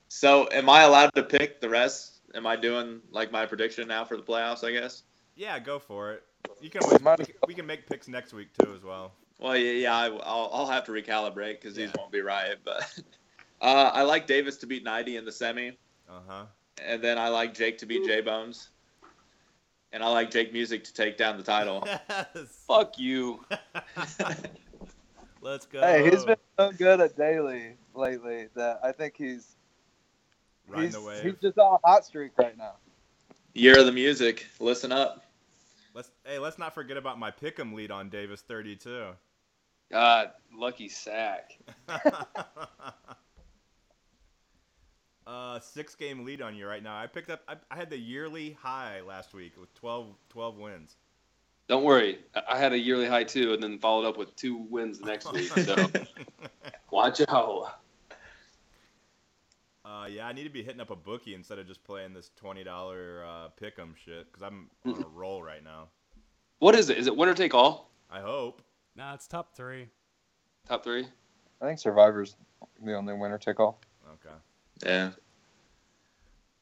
So, 0.08 0.48
am 0.50 0.70
I 0.70 0.82
allowed 0.82 1.14
to 1.14 1.22
pick 1.22 1.60
the 1.60 1.68
rest? 1.68 2.20
Am 2.34 2.46
I 2.46 2.56
doing 2.56 3.00
like 3.10 3.30
my 3.30 3.44
prediction 3.44 3.86
now 3.86 4.06
for 4.06 4.16
the 4.16 4.22
playoffs? 4.22 4.64
I 4.64 4.72
guess. 4.72 5.02
Yeah, 5.36 5.58
go 5.58 5.78
for 5.78 6.12
it. 6.12 6.22
You 6.62 6.70
can 6.70 6.82
always, 6.82 7.28
we, 7.46 7.54
can, 7.54 7.66
make 7.66 7.86
picks 7.86 8.08
next 8.08 8.32
week 8.32 8.48
too 8.58 8.72
as 8.74 8.82
well. 8.82 9.12
Well, 9.38 9.56
yeah, 9.56 9.72
yeah 9.72 9.96
I, 9.96 10.08
will 10.08 10.22
I'll 10.24 10.66
have 10.66 10.84
to 10.84 10.92
recalibrate 10.92 11.60
because 11.60 11.74
these 11.74 11.90
won't 11.96 12.10
be 12.10 12.22
right. 12.22 12.56
But 12.64 12.98
uh, 13.60 13.90
I 13.92 14.02
like 14.02 14.26
Davis 14.26 14.56
to 14.58 14.66
beat 14.66 14.84
90 14.84 15.16
in 15.16 15.24
the 15.26 15.32
semi. 15.32 15.68
Uh 16.08 16.20
huh. 16.26 16.44
And 16.82 17.02
then 17.02 17.18
I 17.18 17.28
like 17.28 17.54
Jake 17.54 17.78
to 17.78 17.86
beat 17.86 18.06
J 18.06 18.22
Bones. 18.22 18.70
And 19.92 20.02
I 20.02 20.08
like 20.08 20.30
Jake 20.30 20.52
Music 20.52 20.84
to 20.84 20.94
take 20.94 21.18
down 21.18 21.36
the 21.36 21.42
title. 21.42 21.86
Yes. 22.08 22.64
fuck 22.66 22.98
you. 22.98 23.44
Let's 25.40 25.66
go. 25.66 25.80
Hey, 25.80 26.10
he's 26.10 26.24
been 26.24 26.36
so 26.58 26.72
good 26.72 27.00
at 27.00 27.16
daily 27.16 27.74
lately 27.94 28.48
that 28.54 28.80
I 28.82 28.92
think 28.92 29.14
he's 29.16 29.56
riding 30.66 30.86
he's, 30.86 30.94
the 30.94 31.02
wave. 31.02 31.22
he's 31.22 31.36
just 31.40 31.58
on 31.58 31.78
a 31.82 31.86
hot 31.86 32.04
streak 32.04 32.32
right 32.38 32.56
now. 32.56 32.72
Year 33.54 33.78
of 33.78 33.86
the 33.86 33.92
music. 33.92 34.46
Listen 34.60 34.92
up. 34.92 35.24
Let's 35.94 36.10
hey, 36.24 36.38
let's 36.38 36.58
not 36.58 36.74
forget 36.74 36.96
about 36.96 37.18
my 37.18 37.30
pick'em 37.30 37.72
lead 37.74 37.90
on 37.90 38.08
Davis 38.08 38.40
32. 38.42 39.08
God, 39.90 40.30
lucky 40.54 40.88
sack. 40.88 41.58
uh, 45.26 45.60
six 45.60 45.94
game 45.94 46.24
lead 46.24 46.42
on 46.42 46.54
you 46.54 46.66
right 46.66 46.82
now. 46.82 46.98
I 46.98 47.06
picked 47.06 47.30
up. 47.30 47.42
I, 47.48 47.54
I 47.70 47.76
had 47.76 47.90
the 47.90 47.98
yearly 47.98 48.56
high 48.60 49.00
last 49.00 49.32
week 49.32 49.52
with 49.58 49.72
12, 49.74 50.14
12 50.28 50.58
wins. 50.58 50.96
Don't 51.68 51.84
worry, 51.84 52.18
I- 52.34 52.42
I 52.54 52.58
had 52.58 52.72
a 52.72 52.78
yearly 52.78 53.06
high 53.06 53.24
too, 53.24 53.52
and 53.52 53.62
then 53.62 53.78
followed 53.78 54.06
up 54.06 54.16
with 54.16 54.34
two 54.36 54.56
wins 54.56 54.98
the 54.98 55.06
next 55.06 55.30
week. 55.32 55.48
So 55.52 55.76
watch 56.90 57.20
out. 57.28 57.78
Uh, 59.84 60.06
yeah, 60.10 60.26
I 60.26 60.32
need 60.32 60.44
to 60.44 60.50
be 60.50 60.62
hitting 60.62 60.80
up 60.80 60.90
a 60.90 60.96
bookie 60.96 61.34
instead 61.34 61.58
of 61.58 61.66
just 61.66 61.82
playing 61.84 62.12
this 62.14 62.30
twenty 62.36 62.64
dollar 62.64 63.24
uh, 63.24 63.48
pick'em 63.60 63.94
shit 63.96 64.26
because 64.30 64.42
I'm 64.42 64.68
on 64.86 65.02
a 65.02 65.08
roll 65.08 65.42
right 65.42 65.62
now. 65.62 65.88
What 66.58 66.74
is 66.74 66.90
it? 66.90 66.98
Is 66.98 67.06
it 67.06 67.16
winner 67.16 67.34
take 67.34 67.54
all? 67.54 67.90
I 68.10 68.20
hope. 68.20 68.62
Nah, 68.96 69.14
it's 69.14 69.26
top 69.28 69.54
three. 69.54 69.88
Top 70.66 70.82
three? 70.82 71.06
I 71.60 71.64
think 71.66 71.78
Survivor's 71.78 72.36
the 72.82 72.94
only 72.94 73.14
winner 73.14 73.38
take 73.38 73.60
all. 73.60 73.80
Okay. 74.14 74.34
Yeah. 74.84 75.10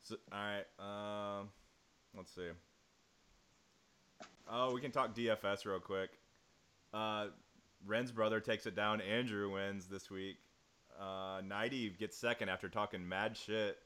So, 0.03 0.16
all 0.33 0.38
right. 0.38 1.40
Um, 1.40 1.49
let's 2.16 2.33
see. 2.35 2.49
Oh, 4.49 4.73
we 4.73 4.81
can 4.81 4.91
talk 4.91 5.15
DFS 5.15 5.65
real 5.65 5.81
quick. 5.81 6.11
Uh, 6.95 7.29
Ren's 7.85 8.13
brother 8.13 8.41
takes 8.41 8.67
it 8.67 8.77
down. 8.77 9.01
Andrew 9.01 9.53
wins 9.53 9.87
this 9.87 10.11
week. 10.11 10.37
Uh, 11.01 11.43
Nighty 11.45 11.91
gets 11.91 12.17
second 12.17 12.49
after 12.49 12.69
talking 12.69 13.07
mad 13.09 13.37
shit. 13.37 13.79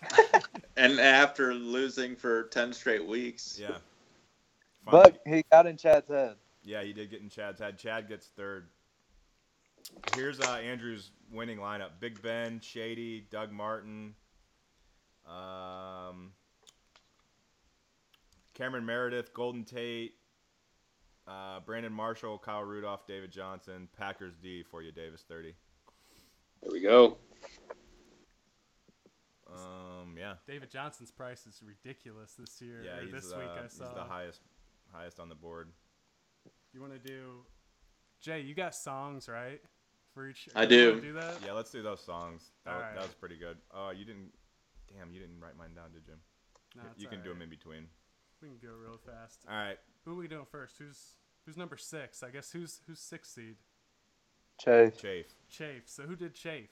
And 0.76 1.00
after 1.00 1.54
losing 1.54 2.14
for 2.14 2.44
10 2.44 2.72
straight 2.72 3.04
weeks. 3.04 3.58
Yeah. 3.60 3.78
But 4.84 5.20
he 5.26 5.44
got 5.50 5.66
in 5.66 5.76
Chad's 5.76 6.08
head. 6.08 6.36
Yeah, 6.62 6.84
he 6.84 6.92
did 6.92 7.10
get 7.10 7.20
in 7.20 7.28
Chad's 7.28 7.58
head. 7.58 7.78
Chad 7.78 8.08
gets 8.08 8.28
third. 8.28 8.68
Here's 10.14 10.38
uh, 10.40 10.52
Andrew's 10.62 11.10
winning 11.32 11.58
lineup: 11.58 11.90
Big 11.98 12.22
Ben, 12.22 12.60
Shady, 12.60 13.26
Doug 13.30 13.50
Martin, 13.50 14.14
um, 15.26 16.32
Cameron 18.58 18.84
Meredith, 18.84 19.32
Golden 19.32 19.64
Tate, 19.64 20.14
uh, 21.28 21.60
Brandon 21.60 21.92
Marshall, 21.92 22.38
Kyle 22.38 22.64
Rudolph, 22.64 23.06
David 23.06 23.30
Johnson, 23.30 23.88
Packers 23.96 24.34
D 24.42 24.64
for 24.68 24.82
you, 24.82 24.90
Davis 24.90 25.24
thirty. 25.28 25.54
There 26.60 26.72
we 26.72 26.80
go. 26.80 27.18
Um, 29.48 30.16
yeah, 30.18 30.34
David 30.46 30.70
Johnson's 30.70 31.12
price 31.12 31.46
is 31.46 31.62
ridiculous 31.64 32.34
this 32.36 32.60
year. 32.60 32.82
yeah, 32.84 32.98
or 32.98 33.02
he's, 33.02 33.12
this 33.12 33.32
uh, 33.32 33.36
week 33.38 33.48
I 33.48 33.62
he's 33.62 33.72
saw. 33.72 33.94
the 33.94 34.02
highest, 34.02 34.40
highest 34.92 35.20
on 35.20 35.28
the 35.28 35.36
board. 35.36 35.68
You 36.74 36.80
want 36.80 36.92
to 36.92 36.98
do? 36.98 37.44
Jay, 38.20 38.40
you 38.40 38.54
got 38.54 38.74
songs 38.74 39.28
right 39.28 39.60
for 40.12 40.28
each. 40.28 40.48
I 40.56 40.62
you 40.62 40.68
do. 40.68 41.00
Do 41.00 41.12
that? 41.12 41.36
Yeah, 41.46 41.52
let's 41.52 41.70
do 41.70 41.82
those 41.82 42.00
songs. 42.00 42.50
That, 42.64 42.72
was, 42.72 42.82
Alright. 42.82 42.94
that 42.96 43.04
was 43.04 43.14
pretty 43.14 43.36
good. 43.36 43.56
Oh, 43.72 43.90
you 43.90 44.04
didn't. 44.04 44.32
Damn, 44.92 45.12
you 45.12 45.20
didn't 45.20 45.40
write 45.40 45.56
mine 45.56 45.74
down, 45.76 45.92
did 45.92 46.02
you? 46.08 46.14
No, 46.74 46.82
it's 46.90 47.00
you 47.00 47.08
can 47.08 47.22
do 47.22 47.28
them 47.30 47.42
in 47.42 47.48
between. 47.48 47.86
We 48.42 48.48
can 48.48 48.58
go 48.62 48.74
real 48.74 48.98
fast. 49.04 49.40
All 49.50 49.56
right. 49.56 49.78
Who 50.04 50.12
are 50.12 50.16
we 50.16 50.28
doing 50.28 50.46
first? 50.50 50.76
Who's 50.78 51.16
who's 51.44 51.56
number 51.56 51.76
six? 51.76 52.22
I 52.22 52.30
guess 52.30 52.50
who's 52.52 52.80
who's 52.86 53.00
six 53.00 53.30
seed? 53.34 53.56
Chase. 54.60 54.96
Chafe. 55.00 55.26
Chafe. 55.50 55.82
So 55.86 56.02
who 56.04 56.16
did 56.16 56.34
Chafe? 56.34 56.70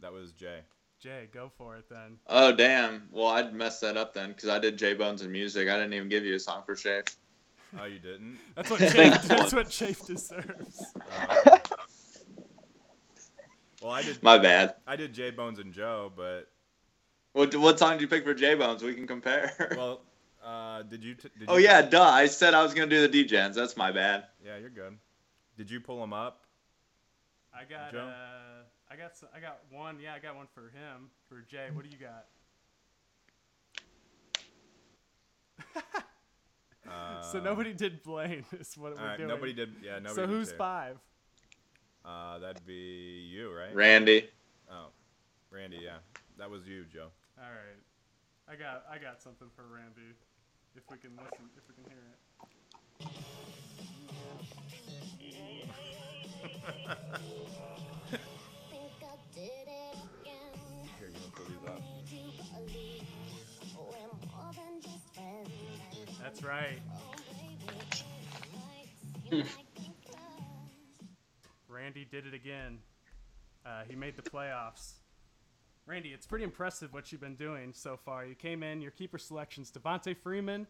That 0.00 0.12
was 0.12 0.32
Jay. 0.32 0.60
Jay, 1.00 1.28
go 1.32 1.50
for 1.56 1.76
it 1.76 1.88
then. 1.88 2.18
Oh, 2.26 2.52
damn. 2.54 3.08
Well, 3.10 3.28
I'd 3.28 3.54
mess 3.54 3.80
that 3.80 3.96
up 3.96 4.12
then 4.12 4.28
because 4.30 4.48
I 4.50 4.58
did 4.58 4.76
J 4.76 4.94
Bones 4.94 5.22
and 5.22 5.32
music. 5.32 5.68
I 5.68 5.76
didn't 5.76 5.94
even 5.94 6.08
give 6.08 6.24
you 6.24 6.34
a 6.34 6.38
song 6.38 6.62
for 6.66 6.74
Chafe. 6.74 7.04
Oh, 7.80 7.84
you 7.84 7.98
didn't? 7.98 8.38
That's 8.54 8.70
what 8.70 8.80
Chafe. 8.92 9.22
that's 9.22 9.52
what 9.54 9.70
Chafe 9.70 10.04
deserves. 10.06 10.84
Okay. 11.46 11.56
well, 13.80 13.92
I 13.92 14.02
did. 14.02 14.22
My 14.22 14.38
bad. 14.38 14.74
I 14.86 14.96
did 14.96 15.12
J 15.14 15.30
Bones 15.30 15.58
and 15.58 15.72
Joe, 15.72 16.12
but 16.14 16.48
What, 17.32 17.54
what 17.56 17.78
song 17.78 17.92
did 17.92 18.02
you 18.02 18.08
pick 18.08 18.24
for 18.24 18.34
J 18.34 18.54
Bones? 18.54 18.82
We 18.82 18.94
can 18.94 19.06
compare. 19.06 19.74
well, 19.76 20.02
uh, 20.44 20.82
did 20.82 21.04
you? 21.04 21.14
T- 21.14 21.28
did 21.38 21.48
oh, 21.48 21.56
you 21.56 21.64
yeah, 21.64 21.82
duh. 21.82 22.02
I 22.02 22.26
said 22.26 22.54
I 22.54 22.62
was 22.62 22.74
going 22.74 22.88
to 22.88 22.96
do 22.96 23.08
the 23.08 23.24
DJs. 23.24 23.54
That's 23.54 23.76
my 23.76 23.92
bad. 23.92 24.24
Yeah, 24.44 24.56
you're 24.58 24.70
good. 24.70 24.96
Did 25.56 25.70
you 25.70 25.80
pull 25.80 26.00
them 26.00 26.12
up? 26.12 26.44
I 27.52 27.64
got 27.64 27.92
Joe? 27.92 27.98
uh, 27.98 28.62
I 28.90 28.96
got 28.96 29.10
s- 29.10 29.24
I 29.34 29.40
got 29.40 29.60
one. 29.70 29.98
Yeah, 30.00 30.14
I 30.14 30.18
got 30.18 30.36
one 30.36 30.46
for 30.54 30.62
him. 30.70 31.10
For 31.28 31.42
Jay, 31.50 31.68
what 31.72 31.84
do 31.84 31.90
you 31.90 31.98
got? 31.98 32.26
so 37.30 37.38
Uh, 37.38 37.42
nobody 37.42 37.72
did 37.72 38.02
Blaine. 38.02 38.44
Is 38.58 38.76
what 38.76 38.96
we're 38.96 39.04
right, 39.04 39.16
doing. 39.16 39.28
nobody 39.28 39.52
did. 39.52 39.74
Yeah, 39.82 39.98
nobody. 39.98 40.14
so 40.14 40.26
did 40.26 40.30
who's 40.30 40.50
two. 40.50 40.56
five? 40.56 40.96
Uh, 42.04 42.38
that'd 42.38 42.64
be 42.66 43.28
you, 43.30 43.52
right? 43.52 43.74
Randy. 43.74 44.28
Oh, 44.70 44.86
Randy. 45.50 45.80
Yeah, 45.82 45.98
that 46.38 46.48
was 46.50 46.66
you, 46.66 46.84
Joe. 46.92 47.08
All 47.38 47.44
right, 47.50 47.78
I 48.48 48.56
got 48.56 48.84
I 48.90 48.98
got 48.98 49.20
something 49.20 49.48
for 49.54 49.64
Randy. 49.72 50.14
If 50.76 50.82
we 50.90 50.98
can 50.98 51.10
listen, 51.16 51.50
if 51.56 51.64
we 51.68 51.74
can 51.74 51.84
hear 51.90 51.98
it. 52.10 52.18
Here, 60.98 61.08
you 61.08 61.14
wanna 61.20 61.32
pull 61.34 61.46
these 61.46 61.64
up? 61.66 61.82
That's 66.22 66.42
right. 66.42 66.80
Randy 71.68 72.04
did 72.04 72.26
it 72.26 72.34
again. 72.34 72.78
Uh, 73.64 73.82
he 73.88 73.96
made 73.96 74.16
the 74.16 74.22
playoffs. 74.22 74.94
Randy, 75.86 76.10
it's 76.10 76.26
pretty 76.26 76.44
impressive 76.44 76.92
what 76.92 77.10
you've 77.10 77.20
been 77.20 77.36
doing 77.36 77.72
so 77.72 77.96
far. 77.96 78.24
You 78.24 78.34
came 78.34 78.62
in, 78.62 78.80
your 78.80 78.92
keeper 78.92 79.18
selections 79.18 79.72
Devonta 79.72 80.16
Freeman, 80.16 80.66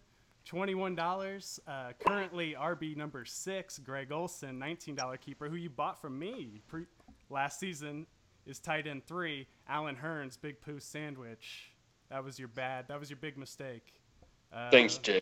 $21. 0.48 1.58
Uh, 1.66 1.92
currently, 1.98 2.54
RB 2.58 2.96
number 2.96 3.24
six, 3.24 3.78
Greg 3.78 4.12
Olsen, 4.12 4.58
$19 4.58 5.20
keeper, 5.20 5.48
who 5.48 5.56
you 5.56 5.68
bought 5.68 6.00
from 6.00 6.18
me 6.18 6.62
pre- 6.68 6.86
last 7.28 7.60
season, 7.60 8.06
is 8.46 8.58
tight 8.58 8.86
end 8.86 9.04
three. 9.06 9.46
Allen 9.68 9.96
Hurns, 10.02 10.40
Big 10.40 10.60
Pooh 10.60 10.80
Sandwich. 10.80 11.72
That 12.08 12.24
was 12.24 12.38
your 12.38 12.48
bad. 12.48 12.88
That 12.88 12.98
was 12.98 13.10
your 13.10 13.18
big 13.18 13.36
mistake. 13.36 13.92
Uh, 14.52 14.70
Thanks, 14.70 14.96
Jay. 14.98 15.20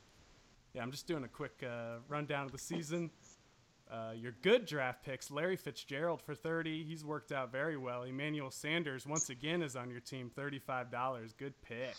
yeah, 0.74 0.82
I'm 0.82 0.90
just 0.92 1.06
doing 1.06 1.24
a 1.24 1.28
quick 1.28 1.62
uh, 1.62 1.96
rundown 2.08 2.46
of 2.46 2.52
the 2.52 2.58
season. 2.58 3.10
Uh, 3.90 4.12
your 4.14 4.32
good 4.42 4.66
draft 4.66 5.02
picks: 5.04 5.30
Larry 5.30 5.56
Fitzgerald 5.56 6.20
for 6.20 6.34
30. 6.34 6.84
He's 6.84 7.04
worked 7.04 7.32
out 7.32 7.50
very 7.50 7.76
well. 7.76 8.02
Emmanuel 8.02 8.50
Sanders 8.50 9.06
once 9.06 9.30
again 9.30 9.62
is 9.62 9.76
on 9.76 9.90
your 9.90 10.00
team, 10.00 10.30
$35. 10.36 11.36
Good 11.38 11.54
pick. 11.62 11.94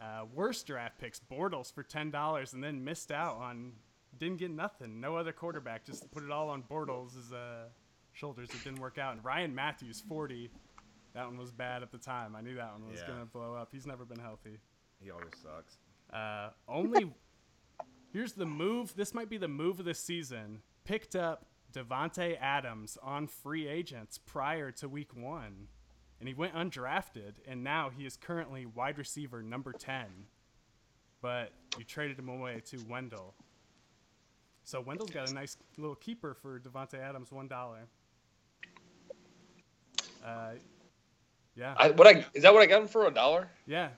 Uh, 0.00 0.24
worst 0.34 0.66
draft 0.66 0.98
picks: 0.98 1.20
Bortles 1.30 1.72
for 1.72 1.82
$10, 1.82 2.52
and 2.52 2.62
then 2.62 2.84
missed 2.84 3.10
out 3.10 3.36
on. 3.36 3.72
Didn't 4.18 4.38
get 4.38 4.50
nothing. 4.50 5.00
No 5.00 5.16
other 5.16 5.32
quarterback. 5.32 5.84
Just 5.86 6.10
put 6.10 6.22
it 6.24 6.30
all 6.30 6.50
on 6.50 6.62
Bortles' 6.64 7.32
uh, 7.32 7.68
shoulders. 8.12 8.50
It 8.50 8.62
didn't 8.64 8.80
work 8.80 8.98
out. 8.98 9.14
And 9.14 9.24
Ryan 9.24 9.54
Mathews 9.54 10.02
40. 10.06 10.50
That 11.14 11.24
one 11.26 11.38
was 11.38 11.50
bad 11.52 11.82
at 11.82 11.90
the 11.92 11.98
time. 11.98 12.36
I 12.36 12.40
knew 12.42 12.56
that 12.56 12.72
one 12.72 12.88
was 12.90 13.00
Yeah. 13.00 13.06
gonna 13.06 13.24
blow 13.24 13.54
up. 13.54 13.70
He's 13.72 13.86
never 13.86 14.04
been 14.04 14.18
healthy. 14.18 14.58
He 15.02 15.10
always 15.10 15.32
sucks. 15.42 15.78
Uh, 16.12 16.50
only 16.68 17.14
here's 18.12 18.32
the 18.32 18.46
move. 18.46 18.94
This 18.96 19.14
might 19.14 19.30
be 19.30 19.38
the 19.38 19.48
move 19.48 19.78
of 19.78 19.86
the 19.86 19.94
season. 19.94 20.60
Picked 20.84 21.14
up 21.14 21.46
Davante 21.72 22.36
Adams 22.40 22.98
on 23.02 23.26
free 23.26 23.68
agents 23.68 24.18
prior 24.18 24.72
to 24.72 24.88
Week 24.88 25.14
One, 25.14 25.68
and 26.18 26.28
he 26.28 26.34
went 26.34 26.54
undrafted, 26.54 27.34
and 27.46 27.62
now 27.62 27.90
he 27.96 28.04
is 28.04 28.16
currently 28.16 28.66
wide 28.66 28.98
receiver 28.98 29.42
number 29.42 29.72
ten. 29.72 30.06
But 31.22 31.52
you 31.78 31.84
traded 31.84 32.18
him 32.18 32.28
away 32.28 32.60
to 32.66 32.78
Wendell. 32.88 33.34
So 34.64 34.80
Wendell's 34.80 35.10
got 35.10 35.30
a 35.30 35.34
nice 35.34 35.56
little 35.78 35.96
keeper 35.96 36.34
for 36.34 36.58
Davante 36.58 36.98
Adams, 36.98 37.30
one 37.30 37.46
dollar. 37.46 37.80
Uh, 40.24 40.52
yeah. 41.54 41.74
I, 41.76 41.90
what 41.90 42.06
I 42.06 42.24
is 42.34 42.42
that 42.42 42.52
what 42.52 42.62
I 42.62 42.66
got 42.66 42.82
him 42.82 42.88
for 42.88 43.06
a 43.06 43.10
dollar? 43.10 43.48
Yeah, 43.66 43.88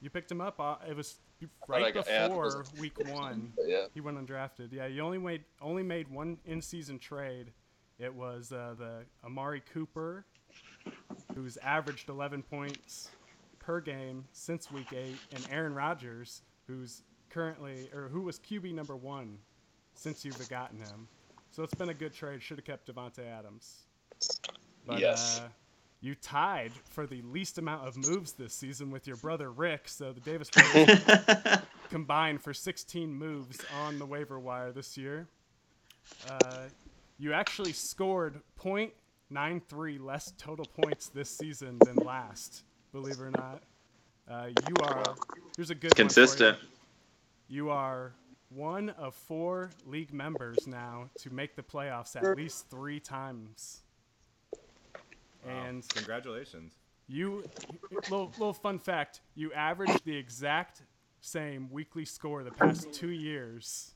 you 0.00 0.10
picked 0.10 0.30
him 0.30 0.40
up. 0.40 0.60
Uh, 0.60 0.76
it 0.88 0.96
was 0.96 1.18
right 1.68 1.94
it 1.94 1.94
before 1.94 2.64
week 2.78 2.98
one. 3.08 3.52
Yeah. 3.66 3.86
He 3.94 4.00
went 4.00 4.18
undrafted. 4.18 4.72
Yeah, 4.72 4.86
you 4.86 5.02
only 5.02 5.18
made 5.18 5.44
only 5.60 5.82
made 5.82 6.08
one 6.08 6.38
in-season 6.44 6.98
trade. 6.98 7.52
It 7.98 8.14
was 8.14 8.52
uh, 8.52 8.74
the 8.78 9.04
Amari 9.24 9.62
Cooper, 9.72 10.24
who's 11.34 11.56
averaged 11.58 12.08
11 12.08 12.42
points 12.42 13.10
per 13.58 13.80
game 13.80 14.24
since 14.32 14.70
week 14.72 14.92
eight, 14.92 15.18
and 15.34 15.46
Aaron 15.50 15.74
Rodgers, 15.74 16.42
who's 16.66 17.02
currently 17.28 17.88
or 17.94 18.08
who 18.08 18.22
was 18.22 18.38
QB 18.38 18.74
number 18.74 18.96
one 18.96 19.38
since 19.94 20.24
you've 20.24 20.48
gotten 20.48 20.78
him. 20.78 21.08
So 21.50 21.62
it's 21.62 21.74
been 21.74 21.90
a 21.90 21.94
good 21.94 22.14
trade. 22.14 22.42
Should 22.42 22.58
have 22.58 22.64
kept 22.64 22.92
Davante 22.92 23.26
Adams. 23.26 23.82
But, 24.86 25.00
Yes. 25.00 25.40
Uh, 25.40 25.48
you 26.00 26.14
tied 26.14 26.72
for 26.90 27.06
the 27.06 27.22
least 27.22 27.58
amount 27.58 27.86
of 27.86 27.96
moves 27.96 28.32
this 28.32 28.54
season 28.54 28.90
with 28.90 29.06
your 29.06 29.16
brother 29.16 29.50
Rick. 29.50 29.88
So 29.88 30.12
the 30.12 30.20
Davis 30.20 30.48
brothers 30.72 31.60
combined 31.90 32.42
for 32.42 32.54
16 32.54 33.12
moves 33.12 33.58
on 33.82 33.98
the 33.98 34.06
waiver 34.06 34.38
wire 34.38 34.72
this 34.72 34.96
year. 34.96 35.28
Uh, 36.28 36.62
you 37.18 37.32
actually 37.32 37.72
scored 37.72 38.40
.93 38.58 40.00
less 40.00 40.32
total 40.38 40.64
points 40.64 41.08
this 41.08 41.28
season 41.28 41.78
than 41.84 41.96
last. 41.96 42.64
Believe 42.92 43.20
it 43.20 43.22
or 43.22 43.30
not, 43.30 43.62
uh, 44.28 44.46
you 44.46 44.74
are. 44.82 45.14
Here's 45.56 45.70
a 45.70 45.74
good 45.74 45.90
one 45.90 45.90
for 45.90 46.02
you. 46.02 46.04
Consistent. 46.06 46.58
You 47.48 47.70
are 47.70 48.12
one 48.48 48.90
of 48.90 49.14
four 49.14 49.70
league 49.86 50.12
members 50.12 50.66
now 50.66 51.08
to 51.18 51.30
make 51.30 51.54
the 51.54 51.62
playoffs 51.62 52.16
at 52.16 52.36
least 52.36 52.68
three 52.70 52.98
times. 52.98 53.82
Wow. 55.46 55.64
And 55.66 55.88
congratulations. 55.88 56.74
you, 57.08 57.44
little, 58.08 58.30
little 58.38 58.52
fun 58.52 58.78
fact: 58.78 59.20
you 59.34 59.52
averaged 59.52 60.04
the 60.04 60.16
exact 60.16 60.82
same 61.20 61.68
weekly 61.70 62.04
score 62.04 62.42
the 62.44 62.50
past 62.50 62.92
two 62.92 63.10
years, 63.10 63.94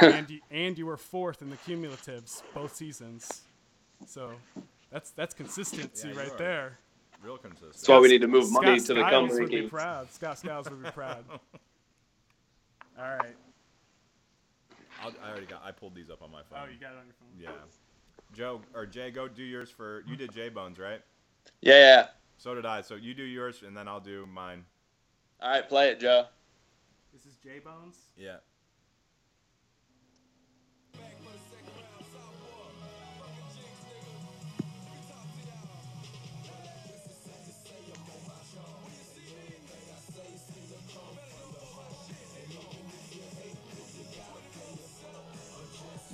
and 0.00 0.28
you, 0.30 0.40
and 0.50 0.76
you 0.78 0.86
were 0.86 0.96
fourth 0.96 1.42
in 1.42 1.50
the 1.50 1.56
cumulatives 1.56 2.42
both 2.54 2.74
seasons. 2.74 3.42
So 4.06 4.32
that's 4.90 5.10
that's 5.10 5.34
consistency 5.34 6.08
Yeah, 6.08 6.18
right 6.18 6.32
are. 6.32 6.38
there. 6.38 6.78
Real 7.22 7.38
consistent. 7.38 7.72
That's 7.74 7.88
why 7.88 8.00
we 8.00 8.08
need 8.08 8.20
to 8.22 8.26
move 8.28 8.46
Scott 8.46 8.64
money 8.64 8.80
to 8.80 8.94
the 8.94 9.00
Skiles 9.00 9.10
company. 9.30 9.40
would 9.40 9.50
be 9.50 9.68
proud. 9.68 10.12
Scott 10.12 10.38
Skiles 10.40 10.68
would 10.68 10.82
be 10.82 10.90
proud. 10.90 11.24
All 12.98 13.04
right. 13.04 13.36
I'll, 15.02 15.12
I 15.24 15.30
already 15.30 15.46
got. 15.46 15.62
I 15.64 15.70
pulled 15.70 15.94
these 15.94 16.10
up 16.10 16.20
on 16.22 16.30
my 16.32 16.42
phone. 16.50 16.58
Oh, 16.64 16.66
you 16.72 16.78
got 16.80 16.92
it 16.92 16.98
on 16.98 17.06
your 17.06 17.14
phone. 17.14 17.28
Yeah. 17.40 17.50
Joe 18.32 18.60
or 18.74 18.86
Jay, 18.86 19.10
go 19.10 19.28
do 19.28 19.42
yours 19.42 19.70
for. 19.70 20.04
You 20.06 20.16
did 20.16 20.32
J 20.32 20.48
Bones, 20.48 20.78
right? 20.78 21.00
Yeah, 21.60 21.78
yeah. 21.78 22.06
So 22.36 22.54
did 22.54 22.66
I. 22.66 22.80
So 22.80 22.94
you 22.96 23.14
do 23.14 23.24
yours, 23.24 23.62
and 23.66 23.76
then 23.76 23.88
I'll 23.88 24.00
do 24.00 24.26
mine. 24.26 24.64
All 25.40 25.50
right, 25.50 25.68
play 25.68 25.88
it, 25.88 26.00
Joe. 26.00 26.26
This 27.12 27.26
is 27.26 27.36
J 27.42 27.58
Bones. 27.58 27.96
Yeah. 28.16 28.36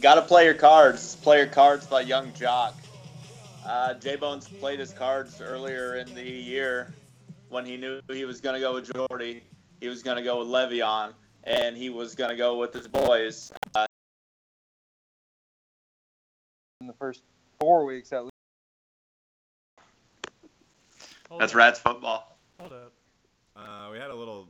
Got 0.01 0.15
to 0.15 0.23
play 0.23 0.45
your 0.45 0.55
cards. 0.55 1.17
Play 1.17 1.39
your 1.39 1.49
cards 1.49 1.87
by 1.87 2.03
Yung 2.03 2.31
Joc. 2.33 2.73
Uh, 3.67 3.95
J 3.95 4.15
Bones 4.15 4.49
played 4.49 4.79
his 4.79 4.93
cards 4.93 5.41
earlier 5.41 5.97
in 5.97 6.15
the 6.15 6.23
year 6.23 6.95
when 7.49 7.67
he 7.67 7.77
knew 7.77 8.01
he 8.09 8.25
was 8.25 8.41
going 8.41 8.55
to 8.55 8.61
go 8.61 8.75
with 8.75 8.93
Jordy. 8.93 9.43
He 9.81 9.89
was 9.89 10.05
going 10.05 10.17
to 10.17 10.23
go 10.23 10.39
with 10.39 10.49
Le'Veon, 10.49 11.15
and 11.45 11.77
he 11.77 11.91
was 11.91 12.15
going 12.15 12.31
to 12.31 12.37
go 12.37 12.57
with 12.59 12.73
his 12.73 12.87
boys. 12.87 13.53
Uh, 13.75 13.87
in 16.81 16.87
the 16.87 16.93
first 16.93 17.23
four 17.59 17.85
weeks 17.85 18.13
at 18.13 18.23
least. 18.23 18.33
Hold 21.29 21.41
that's 21.41 21.53
up. 21.53 21.59
Rats 21.59 21.81
football. 21.81 22.39
Hold 22.61 22.73
up. 22.73 22.93
Uh, 23.57 23.89
we 23.91 23.99
had 23.99 24.11
a 24.11 24.15
little 24.15 24.49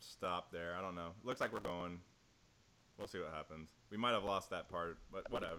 stop 0.00 0.50
there. 0.50 0.74
I 0.76 0.82
don't 0.82 0.96
know. 0.96 1.12
Looks 1.22 1.40
like 1.40 1.52
we're 1.52 1.60
going. 1.60 2.00
We'll 3.00 3.08
see 3.08 3.18
what 3.18 3.32
happens. 3.32 3.70
We 3.90 3.96
might 3.96 4.12
have 4.12 4.24
lost 4.24 4.50
that 4.50 4.68
part, 4.68 4.98
but 5.10 5.30
whatever. 5.32 5.56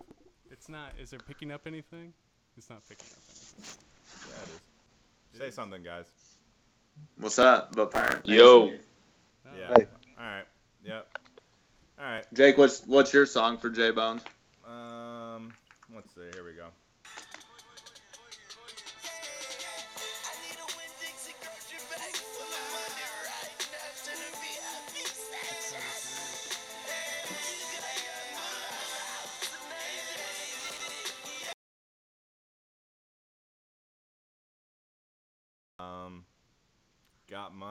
It's 0.51 0.69
not. 0.69 0.91
Is 1.01 1.11
it 1.11 1.25
picking 1.27 1.51
up 1.51 1.65
anything? 1.65 2.13
It's 2.55 2.69
not 2.69 2.87
picking 2.87 3.07
up 3.07 3.17
anything. 3.27 3.73
Yeah, 4.29 4.43
it 4.43 5.33
is. 5.33 5.39
Say 5.39 5.49
something, 5.49 5.81
guys. 5.81 6.05
What's 7.17 7.39
up, 7.39 7.75
but 7.75 7.89
parent? 7.89 8.27
Yo. 8.27 8.67
No. 8.67 8.71
Yeah. 9.57 9.67
Hey. 9.75 9.87
All 10.19 10.25
right. 10.25 10.45
Yep. 10.85 11.17
All 11.99 12.05
right. 12.05 12.25
Jake, 12.31 12.59
what's 12.59 12.85
what's 12.85 13.11
your 13.11 13.25
song 13.25 13.57
for 13.57 13.71
J 13.71 13.89
Bones? 13.89 14.21
Um, 14.67 15.51
let's 15.95 16.13
see. 16.13 16.21
Here 16.35 16.45
we 16.45 16.53
go. 16.53 16.67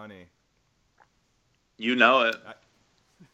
Money. 0.00 0.26
You 1.76 1.94
know 1.94 2.22
it. 2.22 2.36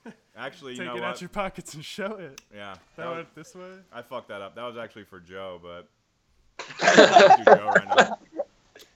Actually, 0.37 0.73
you 0.73 0.79
Take 0.79 0.87
know 0.89 0.97
it 0.97 1.01
what? 1.01 1.09
out 1.11 1.21
your 1.21 1.29
pockets 1.31 1.75
and 1.75 1.85
show 1.85 2.15
it. 2.17 2.41
yeah, 2.55 2.75
That 2.97 3.05
that 3.05 3.15
went 3.15 3.35
this 3.35 3.55
way. 3.55 3.71
I 3.93 4.03
fucked 4.03 4.29
that 4.29 4.43
up. 4.43 4.55
That 4.57 4.65
was 4.65 4.77
actually 4.77 5.05
for 5.05 5.19
Joe, 5.21 5.61
but 5.63 5.89
Joe 7.45 7.67
right 7.75 7.87
now. 7.97 8.19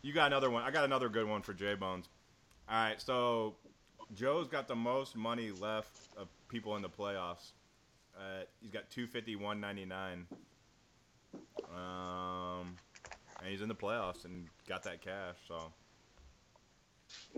You 0.02 0.12
got 0.12 0.26
another 0.26 0.50
one. 0.50 0.62
I 0.64 0.70
got 0.70 0.84
another 0.84 1.08
good 1.08 1.26
one 1.26 1.40
for 1.42 1.54
J 1.54 1.74
Bones. 1.74 2.08
All 2.68 2.76
right, 2.76 3.00
so 3.00 3.54
Joe's 4.14 4.48
got 4.48 4.68
the 4.68 4.74
most 4.76 5.16
money 5.16 5.50
left 5.50 5.96
of 6.18 6.28
people 6.48 6.76
in 6.76 6.82
the 6.82 6.90
playoffs. 6.90 7.52
Uh, 8.16 8.42
he's 8.60 8.70
got 8.70 8.90
250, 8.90 9.36
199. 9.36 10.26
Um, 11.74 12.76
and 13.40 13.48
he's 13.48 13.62
in 13.62 13.68
the 13.68 13.74
playoffs 13.74 14.24
and 14.26 14.46
got 14.68 14.82
that 14.82 15.00
cash. 15.00 15.36
So 15.48 15.72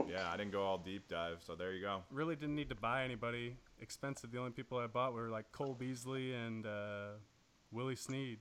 yeah, 0.08 0.30
I 0.32 0.36
didn't 0.36 0.52
go 0.52 0.62
all 0.62 0.78
deep 0.78 1.08
dive. 1.08 1.42
So 1.46 1.54
there 1.54 1.72
you 1.72 1.82
go. 1.82 2.02
Really 2.10 2.36
didn't 2.36 2.54
need 2.54 2.68
to 2.68 2.74
buy 2.74 3.04
anybody 3.04 3.56
expensive. 3.80 4.30
The 4.30 4.38
only 4.38 4.52
people 4.52 4.78
I 4.78 4.86
bought 4.86 5.12
were 5.12 5.28
like 5.28 5.50
Cole 5.52 5.74
Beasley 5.74 6.34
and 6.34 6.66
uh, 6.66 7.18
Willie 7.70 7.96
Snead. 7.96 8.38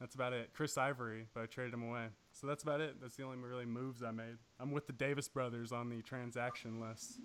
That's 0.00 0.14
about 0.14 0.32
it. 0.32 0.50
Chris 0.52 0.76
Ivory, 0.76 1.26
but 1.32 1.44
I 1.44 1.46
traded 1.46 1.74
him 1.74 1.88
away. 1.88 2.06
So 2.32 2.46
that's 2.46 2.64
about 2.64 2.80
it. 2.80 2.96
That's 3.00 3.14
the 3.16 3.22
only 3.22 3.36
really 3.36 3.66
moves 3.66 4.02
I 4.02 4.10
made. 4.10 4.36
I'm 4.58 4.72
with 4.72 4.86
the 4.86 4.92
Davis 4.92 5.28
brothers 5.28 5.70
on 5.70 5.90
the 5.90 6.02
transaction 6.02 6.80
list. 6.80 7.20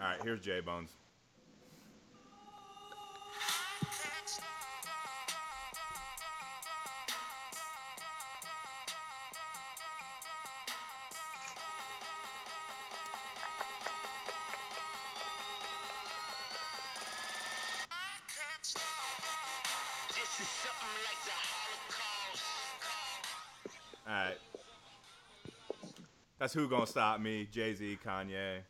All 0.00 0.06
right, 0.06 0.22
here's 0.22 0.40
J 0.40 0.60
Bones. 0.60 0.90
Who 26.54 26.68
gonna 26.68 26.86
stop 26.86 27.20
me? 27.20 27.48
Jay 27.50 27.74
Z, 27.74 27.98
Kanye. 28.04 28.60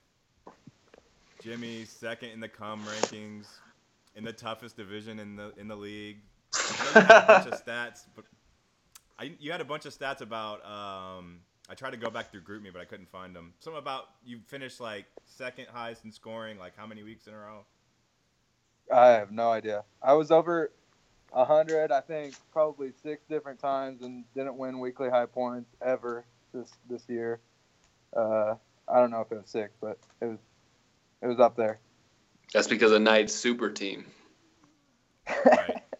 Jimmy 1.40 1.84
second 1.84 2.30
in 2.30 2.40
the 2.40 2.48
cum 2.48 2.84
rankings, 2.84 3.46
in 4.14 4.24
the 4.24 4.32
toughest 4.32 4.76
division 4.76 5.18
in 5.18 5.36
the 5.36 5.52
in 5.58 5.68
the 5.68 5.76
league. 5.76 6.18
You 6.68 6.76
had 6.76 6.96
a 6.96 7.26
bunch 7.26 7.46
of 7.46 7.64
stats, 7.64 8.06
but 8.16 8.24
I, 9.18 9.34
you 9.38 9.52
had 9.52 9.60
a 9.60 9.64
bunch 9.64 9.86
of 9.86 9.96
stats 9.96 10.20
about. 10.20 10.64
Um, 10.64 11.40
I 11.68 11.74
tried 11.74 11.92
to 11.92 11.96
go 11.96 12.10
back 12.10 12.30
through 12.30 12.42
group 12.42 12.62
me, 12.62 12.70
but 12.70 12.80
I 12.80 12.84
couldn't 12.84 13.08
find 13.10 13.34
them. 13.34 13.54
Some 13.60 13.74
about 13.74 14.04
you 14.24 14.40
finished 14.46 14.80
like 14.80 15.06
second 15.24 15.66
highest 15.72 16.04
in 16.04 16.12
scoring, 16.12 16.58
like 16.58 16.76
how 16.76 16.86
many 16.86 17.02
weeks 17.02 17.26
in 17.26 17.34
a 17.34 17.38
row? 17.38 17.64
I 18.92 19.08
have 19.08 19.32
no 19.32 19.50
idea. 19.50 19.84
I 20.02 20.12
was 20.14 20.30
over 20.30 20.72
a 21.32 21.44
hundred, 21.44 21.90
I 21.90 22.00
think, 22.00 22.34
probably 22.52 22.92
six 23.02 23.24
different 23.28 23.58
times, 23.60 24.02
and 24.02 24.24
didn't 24.34 24.56
win 24.56 24.78
weekly 24.80 25.10
high 25.10 25.26
points 25.26 25.70
ever 25.84 26.24
this 26.52 26.70
this 26.88 27.04
year. 27.08 27.40
Uh, 28.16 28.54
I 28.88 29.00
don't 29.00 29.10
know 29.10 29.20
if 29.20 29.32
it 29.32 29.36
was 29.36 29.50
six, 29.50 29.74
but 29.80 29.98
it 30.20 30.26
was 30.26 30.38
it 31.22 31.26
was 31.26 31.40
up 31.40 31.56
there. 31.56 31.78
That's 32.52 32.68
because 32.68 32.92
of 32.92 33.02
Knight's 33.02 33.34
super 33.34 33.70
team. 33.70 34.06
Right. 35.44 35.80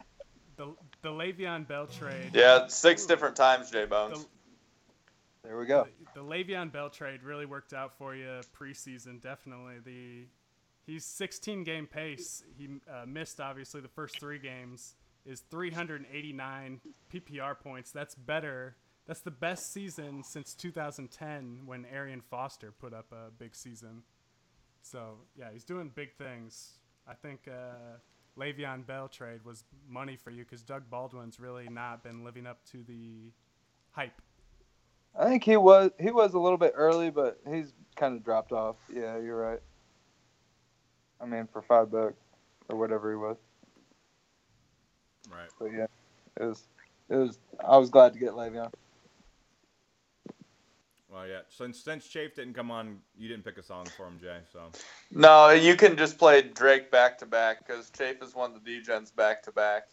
The 0.57 0.73
the 1.03 1.09
Le'Veon 1.09 1.67
Bell 1.67 1.89
trade. 1.89 2.31
Yeah, 2.33 2.69
six 2.69 3.07
different 3.07 3.35
times, 3.35 3.73
J 3.73 3.87
Bones. 3.87 4.25
There 5.43 5.59
we 5.59 5.67
go. 5.67 5.89
The, 6.15 6.21
the 6.21 6.25
Le'Veon 6.25 6.71
Bell 6.71 6.91
trade 6.91 7.25
really 7.25 7.45
worked 7.45 7.73
out 7.73 7.99
for 7.99 8.15
you 8.15 8.41
preseason. 8.57 9.21
Definitely 9.21 9.81
the 9.85 10.27
he's 10.87 11.05
16 11.05 11.65
game 11.65 11.87
pace. 11.87 12.45
He 12.57 12.69
uh, 12.89 13.05
missed 13.07 13.41
obviously 13.41 13.81
the 13.81 13.89
first 13.89 14.21
three 14.21 14.39
games. 14.39 14.95
Is 15.27 15.41
389 15.51 16.81
PPR 17.13 17.59
points. 17.59 17.91
That's 17.91 18.15
better. 18.15 18.77
That's 19.07 19.21
the 19.21 19.31
best 19.31 19.73
season 19.73 20.23
since 20.23 20.55
2010 20.55 21.63
when 21.67 21.85
Arian 21.93 22.23
Foster 22.23 22.73
put 22.73 22.95
up 22.95 23.13
a 23.13 23.31
big 23.31 23.55
season. 23.55 24.03
So 24.81 25.19
yeah, 25.37 25.47
he's 25.53 25.65
doing 25.65 25.91
big 25.95 26.15
things. 26.15 26.79
I 27.07 27.15
think 27.15 27.41
uh, 27.49 27.99
Le'Veon 28.39 28.87
Bell 28.87 29.09
trade 29.09 29.45
was 29.45 29.65
money 29.89 30.17
for 30.17 30.31
you 30.31 30.45
because 30.45 30.63
Doug 30.63 30.89
Baldwin's 30.91 31.39
really 31.39 31.69
not 31.69 32.03
been 32.03 32.25
living 32.25 32.47
up 32.47 32.65
to 32.73 32.83
the 32.83 33.31
hype. 33.91 34.21
I 35.19 35.27
think 35.27 35.45
he 35.45 35.57
was 35.57 35.91
he 36.01 36.11
was 36.11 36.35
a 36.35 36.39
little 36.39 36.59
bit 36.59 36.73
early, 36.75 37.11
but 37.11 37.39
he's 37.49 37.73
kind 37.97 38.17
of 38.17 38.25
dropped 38.25 38.53
off. 38.53 38.77
Yeah, 38.93 39.19
you're 39.19 39.37
right. 39.37 39.61
I 41.21 41.27
mean, 41.27 41.49
for 41.53 41.63
five 41.63 41.91
bucks 41.91 42.15
or 42.69 42.77
whatever 42.77 43.11
he 43.11 43.17
was. 43.17 43.37
Right. 45.31 45.49
But 45.59 45.67
yeah, 45.73 45.87
it 46.41 46.45
was 46.45 46.67
it 47.09 47.17
was. 47.17 47.39
I 47.67 47.77
was 47.77 47.91
glad 47.91 48.13
to 48.15 48.19
get 48.19 48.33
Le'Veon. 48.33 48.73
Well, 51.15 51.29
yeah. 51.29 51.41
Since 51.49 51.79
since 51.79 52.09
Chafe 52.09 52.35
didn't 52.35 52.55
come 52.55 52.73
on, 52.73 52.99
you 53.17 53.29
didn't 53.29 53.45
pick 53.45 53.57
a 53.57 53.63
song 53.63 53.87
for 53.97 54.07
him, 54.07 54.19
Jay. 54.21 54.39
So 54.53 54.71
No, 55.13 55.51
you 55.51 55.77
can 55.77 55.97
just 55.97 56.19
play 56.19 56.43
Drake 56.43 56.91
back 56.91 57.19
to 57.19 57.27
back 57.27 57.65
because 57.65 57.91
Chafe 57.91 58.21
has 58.21 58.35
won 58.35 58.53
the 58.53 58.59
Degens 58.59 59.15
back 59.15 59.43
to 59.45 59.53
back 59.53 59.85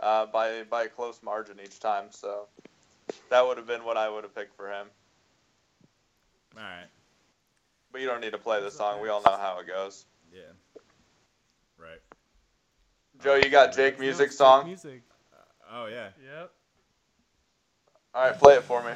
uh, 0.00 0.26
by 0.26 0.64
by 0.64 0.82
a 0.82 0.88
close 0.88 1.20
margin 1.22 1.56
each 1.64 1.80
time. 1.80 2.08
So 2.10 2.48
that 3.30 3.46
would 3.46 3.56
have 3.56 3.66
been 3.66 3.84
what 3.84 3.96
I 3.96 4.10
would 4.10 4.24
have 4.24 4.34
picked 4.34 4.54
for 4.54 4.68
him. 4.68 4.88
all 6.56 6.62
right. 6.62 6.88
But 7.90 8.02
you 8.02 8.06
don't 8.06 8.20
need 8.20 8.32
to 8.32 8.38
play 8.38 8.60
the 8.60 8.70
song. 8.70 9.00
We 9.00 9.08
all 9.08 9.22
know 9.22 9.38
how 9.38 9.58
it 9.60 9.66
goes. 9.66 10.04
Yeah. 10.30 10.42
Right. 11.78 12.00
Joe, 13.22 13.36
you 13.36 13.48
got 13.48 13.74
Jake 13.74 13.98
music 13.98 14.30
song? 14.30 14.66
Music. 14.66 15.00
Oh 15.72 15.86
yeah. 15.86 16.08
Yep. 16.22 16.52
All 18.14 18.24
right, 18.24 18.38
play 18.38 18.54
it 18.56 18.62
for 18.62 18.82
me. 18.82 18.92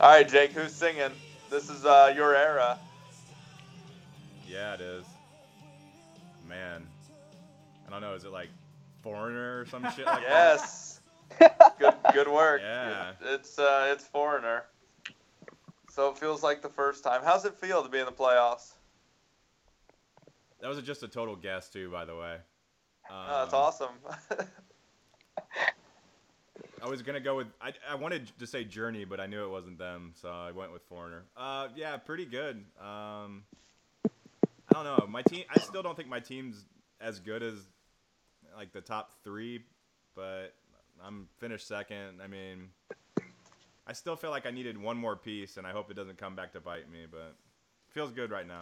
All 0.00 0.08
right, 0.08 0.26
Jake, 0.26 0.52
who's 0.52 0.72
singing? 0.74 1.10
This 1.50 1.68
is 1.68 1.84
uh, 1.84 2.12
your 2.16 2.34
era. 2.34 2.78
Yeah, 4.48 4.74
it 4.74 4.80
is. 4.80 5.04
Man, 6.48 6.86
I 7.86 7.90
don't 7.90 8.00
know. 8.00 8.14
Is 8.14 8.24
it 8.24 8.32
like 8.32 8.48
foreigner 9.02 9.60
or 9.60 9.66
some 9.66 9.82
shit 9.92 10.06
like 10.06 10.22
that? 10.22 10.30
Yes. 10.30 11.00
good, 11.78 11.94
good 12.12 12.28
work. 12.28 12.60
Yeah. 12.62 13.12
It's 13.22 13.58
uh, 13.58 13.90
it's 13.92 14.04
foreigner. 14.04 14.64
So 15.90 16.08
it 16.10 16.18
feels 16.18 16.42
like 16.42 16.62
the 16.62 16.68
first 16.68 17.04
time. 17.04 17.20
How's 17.24 17.44
it 17.44 17.54
feel 17.54 17.82
to 17.82 17.88
be 17.88 17.98
in 17.98 18.06
the 18.06 18.12
playoffs? 18.12 18.72
That 20.60 20.68
was 20.68 20.80
just 20.82 21.02
a 21.02 21.08
total 21.08 21.36
guess 21.36 21.68
too, 21.68 21.90
by 21.90 22.04
the 22.04 22.16
way. 22.16 22.34
Um, 23.10 23.16
Oh, 23.28 23.40
that's 23.42 23.54
awesome. 23.54 23.94
I 26.82 26.88
was 26.88 27.02
gonna 27.02 27.20
go 27.20 27.36
with 27.36 27.48
I, 27.60 27.72
I 27.88 27.94
wanted 27.94 28.30
to 28.38 28.46
say 28.46 28.64
Journey, 28.64 29.04
but 29.04 29.20
I 29.20 29.26
knew 29.26 29.44
it 29.44 29.50
wasn't 29.50 29.78
them, 29.78 30.12
so 30.20 30.30
I 30.30 30.50
went 30.52 30.72
with 30.72 30.82
Foreigner. 30.84 31.24
Uh, 31.36 31.68
yeah, 31.76 31.96
pretty 31.98 32.24
good. 32.24 32.64
Um, 32.80 33.42
I 34.68 34.72
don't 34.72 34.84
know. 34.84 35.06
My 35.08 35.22
team. 35.22 35.44
I 35.54 35.58
still 35.60 35.82
don't 35.82 35.96
think 35.96 36.08
my 36.08 36.20
team's 36.20 36.64
as 37.00 37.18
good 37.20 37.42
as 37.42 37.54
like 38.56 38.72
the 38.72 38.80
top 38.80 39.12
three, 39.24 39.64
but 40.14 40.54
I'm 41.04 41.28
finished 41.38 41.66
second. 41.66 42.20
I 42.22 42.26
mean, 42.28 42.68
I 43.86 43.92
still 43.92 44.16
feel 44.16 44.30
like 44.30 44.46
I 44.46 44.50
needed 44.50 44.78
one 44.80 44.96
more 44.96 45.16
piece, 45.16 45.56
and 45.56 45.66
I 45.66 45.72
hope 45.72 45.90
it 45.90 45.94
doesn't 45.94 46.18
come 46.18 46.34
back 46.34 46.52
to 46.52 46.60
bite 46.60 46.90
me. 46.90 47.00
But 47.10 47.34
feels 47.92 48.12
good 48.12 48.30
right 48.30 48.46
now. 48.46 48.60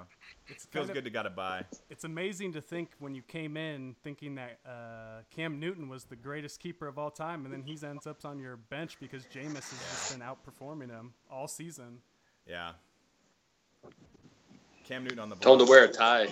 It's 0.49 0.65
Feels 0.67 0.87
kind 0.87 0.91
of- 0.91 0.95
good 0.95 1.05
to 1.05 1.11
got 1.11 1.23
to 1.23 1.31
buy. 1.31 1.65
It's 1.91 2.05
amazing 2.05 2.53
to 2.55 2.61
think 2.61 2.91
when 2.99 3.15
you 3.15 3.23
came 3.23 3.57
in 3.57 3.95
thinking 4.03 4.35
that 4.37 4.59
uh, 4.67 5.23
Cam 5.35 5.61
Newton 5.61 5.89
was 5.89 6.05
the 6.05 6.17
greatest 6.17 6.61
keeper 6.61 6.87
of 6.87 6.99
all 6.99 7.11
time, 7.11 7.45
and 7.45 7.53
then 7.53 7.63
he 7.63 7.79
ends 7.87 8.07
up 8.07 8.25
on 8.25 8.39
your 8.39 8.57
bench 8.57 8.99
because 9.01 9.25
Jameis 9.27 9.55
has 9.55 9.79
just 9.91 10.19
been 10.19 10.27
outperforming 10.27 10.91
him 10.91 11.13
all 11.31 11.49
season. 11.49 11.99
Yeah. 12.47 12.73
Cam 14.85 15.05
Newton 15.05 15.19
on 15.19 15.29
the 15.29 15.37
Told 15.37 15.61
to 15.61 15.67
wear 15.67 15.85
a 15.85 15.89
tie. 15.89 16.29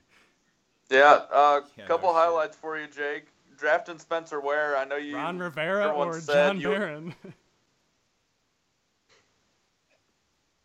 yeah, 0.90 1.20
a 1.30 1.34
uh, 1.34 1.60
couple 1.86 2.12
highlights 2.12 2.56
for 2.56 2.78
you, 2.78 2.86
Jake. 2.86 3.26
Drafting 3.56 3.98
Spencer 3.98 4.40
Ware. 4.40 4.76
I 4.76 4.84
know 4.84 4.96
you. 4.96 5.16
Ron 5.16 5.38
Rivera 5.38 5.84
everyone 5.84 6.08
or 6.08 6.20
said 6.20 6.34
John 6.34 6.60
you- 6.60 6.68
Barron? 6.68 7.14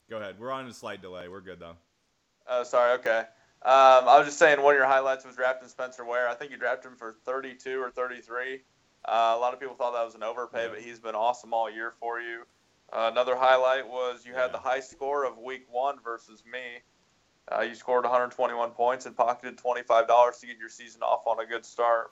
Go 0.10 0.18
ahead. 0.18 0.40
We're 0.40 0.52
on 0.52 0.68
a 0.68 0.74
slight 0.74 1.02
delay. 1.02 1.28
We're 1.28 1.42
good 1.42 1.60
though. 1.60 1.76
Oh, 2.48 2.64
sorry. 2.64 2.94
Okay. 3.00 3.20
Um, 3.64 4.08
I 4.08 4.18
was 4.20 4.28
just 4.28 4.38
saying 4.38 4.62
one 4.62 4.76
of 4.76 4.78
your 4.78 4.86
highlights 4.86 5.26
was 5.26 5.36
drafting 5.36 5.68
Spencer 5.68 6.06
Ware. 6.06 6.30
I 6.30 6.36
think 6.36 6.52
you 6.52 6.58
drafted 6.58 6.92
him 6.92 6.98
for 6.98 7.16
32 7.26 7.82
or 7.82 7.90
33. 7.90 8.62
Uh, 9.06 9.34
a 9.36 9.40
lot 9.40 9.54
of 9.54 9.60
people 9.60 9.76
thought 9.76 9.94
that 9.94 10.04
was 10.06 10.14
an 10.14 10.22
overpay, 10.24 10.64
Yeah. 10.64 10.70
but 10.70 10.80
he's 10.82 11.00
been 11.00 11.16
awesome 11.16 11.54
all 11.54 11.70
year 11.70 11.94
for 12.00 12.20
you. 12.20 12.44
Uh, 12.94 13.10
another 13.12 13.36
highlight 13.36 13.88
was 13.88 14.26
you 14.26 14.34
had 14.34 14.48
Yeah. 14.48 14.52
the 14.54 14.58
high 14.60 14.80
score 14.80 15.24
of 15.24 15.40
week 15.40 15.66
one 15.72 16.00
versus 16.04 16.44
me. 16.46 16.82
Uh, 17.52 17.62
you 17.62 17.74
scored 17.76 18.04
121 18.06 18.72
points 18.72 19.08
and 19.08 19.16
pocketed 19.18 19.58
$25 19.58 20.40
to 20.40 20.46
get 20.48 20.58
your 20.58 20.70
season 20.70 21.02
off 21.02 21.26
on 21.26 21.40
a 21.40 21.46
good 21.46 21.66
start. 21.66 22.12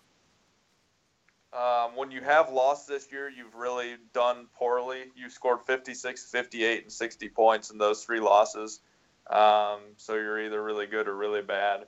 Um, 1.54 1.96
when 1.96 2.10
you 2.10 2.22
have 2.22 2.52
lost 2.52 2.88
this 2.88 3.12
year, 3.12 3.30
you've 3.30 3.54
really 3.54 3.98
done 4.12 4.48
poorly. 4.56 5.12
You 5.16 5.30
scored 5.30 5.62
56, 5.62 6.32
58, 6.32 6.84
and 6.84 6.92
60 6.92 7.30
points 7.30 7.70
in 7.70 7.78
those 7.78 8.04
three 8.04 8.20
losses. 8.20 8.82
Um, 9.30 9.80
so 9.98 10.16
you're 10.16 10.44
either 10.44 10.64
really 10.64 10.88
good 10.88 11.08
or 11.08 11.16
really 11.16 11.44
bad. 11.44 11.86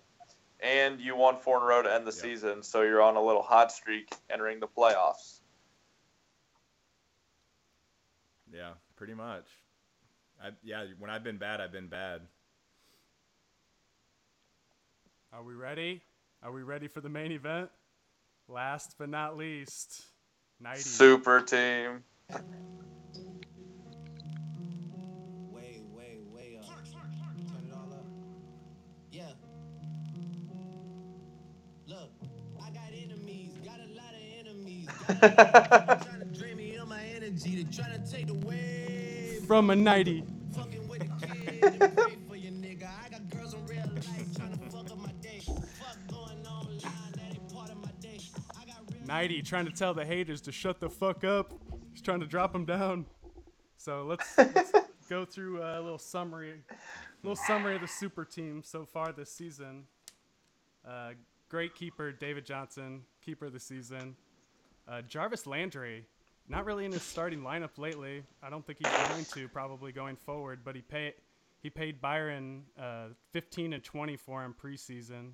And 0.60 1.02
you 1.02 1.16
won 1.16 1.38
four 1.38 1.58
in 1.58 1.64
a 1.64 1.66
row 1.66 1.82
to 1.82 1.92
end 1.94 2.06
the 2.06 2.12
Yep. 2.12 2.22
season, 2.22 2.64
so 2.64 2.84
you're 2.84 3.02
on 3.02 3.16
a 3.16 3.22
little 3.22 3.42
hot 3.42 3.72
streak 3.72 4.14
entering 4.30 4.60
the 4.60 4.68
playoffs. 4.68 5.40
Yeah, 8.54 8.74
pretty 8.96 9.16
much. 9.16 9.46
I, 10.42 10.52
yeah, 10.64 10.86
when 11.00 11.10
I've 11.10 11.24
been 11.24 11.38
bad, 11.38 11.60
I've 11.60 11.72
been 11.72 11.88
bad. 11.88 12.22
Are 15.34 15.44
we 15.44 15.54
ready? 15.56 16.04
Are 16.42 16.52
we 16.52 16.64
ready 16.64 16.88
for 16.88 17.02
the 17.02 17.10
main 17.10 17.32
event? 17.32 17.70
Last 18.48 18.96
but 19.00 19.10
not 19.10 19.38
least, 19.38 20.06
90. 20.62 20.82
Super 20.82 21.42
team. 21.42 22.04
Way, 25.52 25.82
way, 25.92 26.20
way 26.32 26.60
up. 26.62 26.68
Turn 26.68 27.66
it 27.68 27.74
all 27.74 27.92
up. 27.92 28.06
Yeah. 29.12 29.24
Look, 31.88 32.12
I 32.64 32.70
got 32.70 32.94
enemies, 32.94 33.54
got 33.66 33.80
a 33.80 33.88
lot 33.96 34.14
of 34.14 34.22
enemies. 34.40 34.90
trying 36.06 36.20
to 36.20 36.40
drain 36.40 36.58
me 36.58 36.76
of 36.76 36.88
my 36.88 37.04
energy, 37.16 37.64
they 37.64 37.72
trying 37.72 38.00
to 38.00 38.12
take 38.12 38.30
away. 38.30 39.40
From 39.48 39.72
a 39.72 39.76
90. 39.76 40.24
I 49.06 49.08
got 49.08 49.22
real 49.22 49.30
90 49.30 49.42
trying 49.44 49.66
to 49.66 49.72
tell 49.72 49.94
the 49.94 50.06
haters 50.06 50.42
to 50.42 50.52
shut 50.52 50.80
the 50.80 50.90
fuck 50.90 51.24
up. 51.24 51.54
He's 51.92 52.02
trying 52.02 52.22
to 52.22 52.26
drop 52.26 52.54
them 52.54 52.66
down. 52.66 53.06
So 53.78 54.04
let's, 54.04 54.26
let's 54.38 54.72
go 55.10 55.26
through 55.26 55.62
a 55.62 55.80
little 55.82 56.00
summary, 56.00 56.62
little 57.24 57.36
summary 57.36 57.76
of 57.76 57.82
the 57.82 57.88
super 57.88 58.26
team 58.26 58.64
so 58.64 58.86
far 58.86 59.12
this 59.12 59.32
season. 59.32 59.84
Uh, 60.88 61.12
great 61.50 61.76
keeper 61.76 62.12
David 62.12 62.46
Johnson, 62.46 63.02
keeper 63.24 63.46
of 63.46 63.54
the 63.54 63.60
season. 63.60 64.16
Uh, 64.88 65.02
Jarvis 65.02 65.48
Landry, 65.48 66.06
not 66.48 66.66
really 66.66 66.86
in 66.86 66.92
his 66.92 67.04
starting 67.04 67.42
lineup 67.42 67.78
lately. 67.78 68.24
I 68.42 68.50
don't 68.50 68.66
think 68.66 68.80
he's 68.80 69.08
going 69.08 69.26
to 69.26 69.48
probably 69.48 69.92
going 69.92 70.16
forward, 70.16 70.60
but 70.64 70.76
he 70.76 70.82
paid 70.82 71.14
he 71.62 71.70
paid 71.72 72.00
Byron 72.00 72.64
uh, 72.80 73.08
15 73.32 73.74
and 73.74 73.84
20 73.84 74.18
for 74.18 74.44
him 74.44 74.54
preseason. 74.64 75.32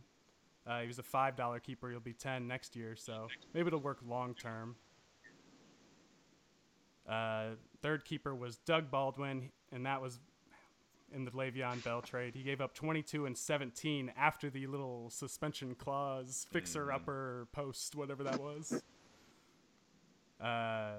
Uh, 0.66 0.82
he 0.82 0.88
was 0.88 1.00
a 1.00 1.04
five 1.04 1.36
dollar 1.36 1.60
keeper. 1.60 1.90
He'll 1.90 2.00
be 2.00 2.14
10 2.14 2.48
next 2.48 2.76
year, 2.76 2.96
so 2.96 3.28
maybe 3.54 3.68
it'll 3.68 3.80
work 3.80 4.00
long 4.08 4.36
term. 4.36 4.76
Uh, 7.10 7.56
third 7.82 8.06
keeper 8.06 8.36
was 8.36 8.58
Doug 8.58 8.92
Baldwin, 8.92 9.52
and 9.72 9.86
that 9.86 10.02
was 10.02 10.20
in 11.14 11.26
the 11.26 11.32
Le'Veon 11.32 11.84
Bell 11.84 12.02
trade. 12.02 12.36
He 12.36 12.44
gave 12.44 12.62
up 12.62 12.74
22 12.74 13.26
and 13.26 13.38
17 13.38 14.14
after 14.16 14.50
the 14.50 14.68
little 14.68 15.10
suspension 15.10 15.76
clause, 15.76 16.48
fixer 16.52 16.92
upper 16.92 17.48
post, 17.52 17.96
whatever 17.96 18.24
that 18.24 18.40
was. 18.40 18.82
Uh, 20.40 20.92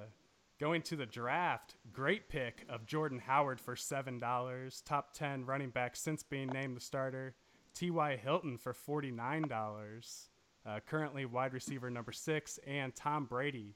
going 0.60 0.82
to 0.82 0.96
the 0.96 1.06
draft, 1.06 1.74
great 1.92 2.28
pick 2.28 2.66
of 2.68 2.84
Jordan 2.86 3.20
Howard 3.20 3.60
for 3.60 3.74
seven 3.74 4.18
dollars, 4.18 4.82
top 4.84 5.14
10 5.14 5.46
running 5.46 5.70
back 5.70 5.96
since 5.96 6.22
being 6.22 6.48
named 6.48 6.76
the 6.76 6.80
starter. 6.80 7.34
T.Y. 7.74 8.16
Hilton 8.16 8.58
for 8.58 8.72
forty-nine 8.72 9.48
dollars, 9.48 10.28
uh, 10.66 10.80
currently 10.86 11.24
wide 11.24 11.52
receiver 11.52 11.90
number 11.90 12.12
six, 12.12 12.58
and 12.66 12.94
Tom 12.94 13.26
Brady, 13.26 13.74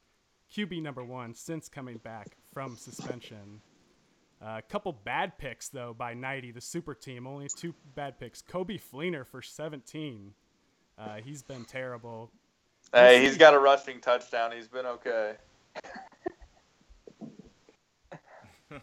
QB 0.55 0.83
number 0.83 1.05
one 1.05 1.35
since 1.35 1.69
coming 1.69 1.99
back 1.99 2.37
from 2.53 2.77
suspension. 2.77 3.61
A 4.43 4.61
couple 4.63 4.93
bad 4.93 5.39
picks 5.39 5.69
though 5.69 5.95
by 5.97 6.13
Nighty, 6.13 6.51
the 6.53 6.61
super 6.61 6.95
team. 6.95 7.27
Only 7.27 7.49
two 7.49 7.75
bad 7.95 8.19
picks. 8.19 8.43
Coby 8.43 8.81
Fleener 8.81 9.27
for 9.27 9.41
17. 9.41 10.33
Uh, 10.99 11.17
he's 11.25 11.43
been 11.43 11.65
terrible. 11.65 12.31
Hey, 12.93 13.23
he's 13.23 13.37
got 13.37 13.55
a 13.55 13.59
rushing 13.59 14.01
touchdown. 14.01 14.53
He's 14.53 14.69
been 14.69 14.87
okay. 14.87 15.35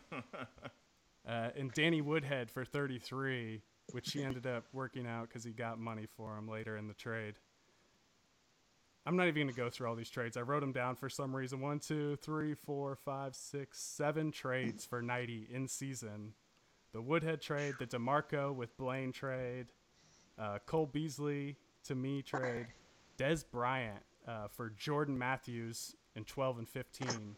Uh, 1.26 1.49
and 1.57 1.72
Danny 1.72 2.01
Woodhead 2.01 2.51
for 2.51 2.66
33, 2.66 3.61
which 3.94 4.12
he 4.12 4.24
ended 4.24 4.48
up 4.48 4.66
working 4.74 5.06
out 5.06 5.28
because 5.28 5.44
he 5.44 5.52
got 5.52 5.80
money 5.80 6.08
for 6.18 6.36
him 6.38 6.48
later 6.48 6.78
in 6.78 6.88
the 6.88 6.94
trade. 6.94 7.36
I'm 9.06 9.16
not 9.16 9.28
even 9.28 9.44
going 9.44 9.54
to 9.54 9.56
go 9.56 9.70
through 9.70 9.88
all 9.88 9.96
these 9.96 10.10
trades. 10.10 10.36
I 10.38 10.41
wrote 10.41 10.62
them 10.62 10.72
down 10.72 10.96
for 10.96 11.10
some 11.10 11.36
reason. 11.36 11.60
One, 11.62 11.80
two, 11.80 12.16
three, 12.18 12.54
four, 12.56 12.96
five, 12.96 13.36
six, 13.36 13.80
seven 13.80 14.32
trades 14.32 14.86
for 14.86 15.02
90 15.02 15.48
in 15.52 15.68
season. 15.68 16.34
The 16.94 17.02
Woodhead 17.02 17.41
trade, 17.41 17.76
the 17.80 17.86
DeMarco 17.86 18.56
with 18.56 18.76
Blaine 18.78 19.12
trade, 19.12 19.68
uh, 20.39 20.60
Cole 20.66 20.86
Beasley 20.88 21.58
to 21.86 21.96
me 21.96 22.22
trade, 22.22 22.68
Dez 23.18 23.44
Bryant 23.52 24.02
uh, 24.28 24.48
for 24.48 24.70
Jordan 24.70 25.18
Matthews 25.18 25.96
in 26.16 26.24
12 26.24 26.60
and 26.60 26.70
15 26.70 27.36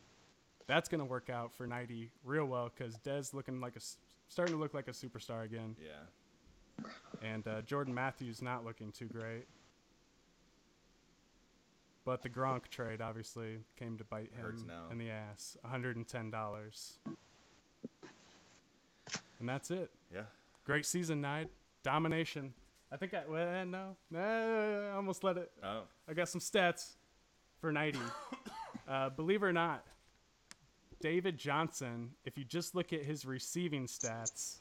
that's 0.68 0.90
gonna 0.90 1.06
work 1.06 1.30
out 1.30 1.54
for 1.54 1.68
90 1.68 2.12
real 2.24 2.46
well 2.46 2.72
because 2.76 2.96
Dez 2.98 3.34
looking 3.34 3.62
like 3.62 3.76
a 3.76 3.80
starting 4.28 4.56
to 4.56 4.60
look 4.60 4.74
like 4.74 4.88
a 4.88 4.92
superstar 4.92 5.44
again, 5.46 5.76
Yeah. 5.80 5.92
And 7.22 7.48
uh, 7.48 7.62
Jordan 7.62 7.94
Matthews 7.94 8.42
not 8.42 8.66
looking 8.66 8.92
too 8.92 9.08
great. 9.08 9.46
But 12.06 12.22
the 12.22 12.30
Gronk 12.30 12.68
trade 12.70 13.02
obviously 13.02 13.58
came 13.80 13.98
to 13.98 14.04
bite 14.04 14.32
him 14.36 14.70
in 14.92 15.00
the 15.00 15.10
ass. 15.10 15.58
$110. 15.68 16.92
And 19.40 19.50
that's 19.50 19.72
it. 19.72 19.90
Yeah. 20.14 20.22
Great 20.66 20.86
season, 20.86 21.22
Nide. 21.22 21.50
Domination. 21.84 22.54
I 22.92 22.98
think 22.98 23.14
I 23.14 23.24
well 23.28 23.66
no, 23.66 23.96
no, 24.12 24.90
I 24.92 24.96
almost 24.96 25.24
let 25.24 25.38
it. 25.38 25.52
Oh. 25.64 25.82
I 26.08 26.14
got 26.14 26.30
some 26.30 26.40
stats 26.40 26.94
for 27.60 27.72
90. 27.72 28.00
uh, 28.88 29.10
believe 29.10 29.44
it 29.44 29.48
or 29.48 29.54
not, 29.54 29.84
David 31.02 31.38
Johnson, 31.38 32.12
if 32.24 32.38
you 32.38 32.44
just 32.44 32.76
look 32.76 32.94
at 32.94 33.04
his 33.04 33.26
receiving 33.26 33.88
stats, 33.88 34.60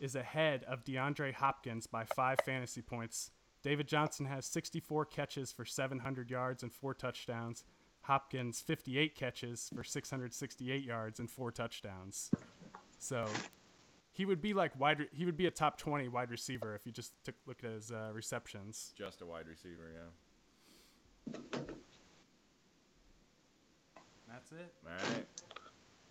is 0.00 0.16
ahead 0.16 0.64
of 0.64 0.84
DeAndre 0.84 1.34
Hopkins 1.34 1.86
by 1.86 2.04
five 2.04 2.38
fantasy 2.44 2.82
points. 2.82 3.30
David 3.62 3.86
Johnson 3.86 4.26
has 4.26 4.46
64 4.46 5.04
catches 5.06 5.52
for 5.52 5.64
700 5.64 6.30
yards 6.30 6.62
and 6.62 6.72
four 6.72 6.94
touchdowns. 6.94 7.64
Hopkins 8.02 8.60
58 8.60 9.14
catches 9.14 9.70
for 9.74 9.84
668 9.84 10.82
yards 10.82 11.20
and 11.20 11.30
four 11.30 11.52
touchdowns. 11.52 12.30
So 12.98 13.26
he 14.12 14.24
would 14.24 14.40
be 14.40 14.54
like 14.54 14.78
wide. 14.80 15.00
Re- 15.00 15.08
he 15.12 15.26
would 15.26 15.36
be 15.36 15.46
a 15.46 15.50
top 15.50 15.76
20 15.78 16.08
wide 16.08 16.30
receiver 16.30 16.74
if 16.74 16.86
you 16.86 16.92
just 16.92 17.12
took 17.24 17.34
a 17.34 17.48
look 17.48 17.62
at 17.62 17.70
his 17.70 17.92
uh, 17.92 18.10
receptions. 18.12 18.92
Just 18.96 19.20
a 19.20 19.26
wide 19.26 19.46
receiver, 19.46 19.90
yeah. 19.94 21.40
That's 24.28 24.52
it. 24.52 24.72
All 24.86 24.92
right. 24.92 25.26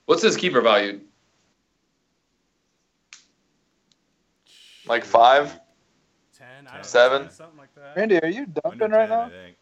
What's 0.05 0.21
his 0.21 0.35
keeper 0.35 0.61
value? 0.61 1.01
Like 4.89 5.05
five? 5.05 5.57
10, 6.37 6.47
I 6.67 6.81
don't 6.81 6.93
know, 6.93 7.29
something 7.29 7.57
like 7.59 7.73
that. 7.75 7.95
Randy, 7.95 8.19
are 8.21 8.27
you 8.27 8.45
dumping 8.47 8.89
right 8.91 9.07
10, 9.07 9.11
I 9.11 9.29
now? 9.29 9.29
think. 9.29 9.55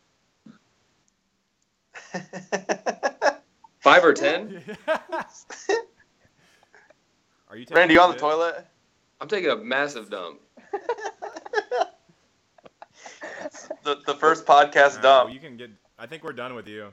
Five 3.80 4.03
or 4.03 4.13
ten? 4.13 4.61
Are 7.49 7.55
you 7.55 7.63
taking 7.63 7.78
Randy, 7.78 7.93
you 7.93 8.01
on 8.01 8.11
the 8.11 8.17
toilet? 8.17 8.65
I'm 9.21 9.28
taking 9.28 9.49
a 9.49 9.55
massive 9.55 10.09
dump. 10.09 10.39
The, 13.84 13.95
the 14.05 14.15
first 14.15 14.45
podcast 14.45 15.01
well, 15.01 15.23
dump. 15.23 15.34
you 15.34 15.39
can 15.39 15.55
get. 15.55 15.69
I 15.97 16.05
think 16.07 16.23
we're 16.23 16.34
done 16.34 16.55
with 16.55 16.67
you. 16.67 16.89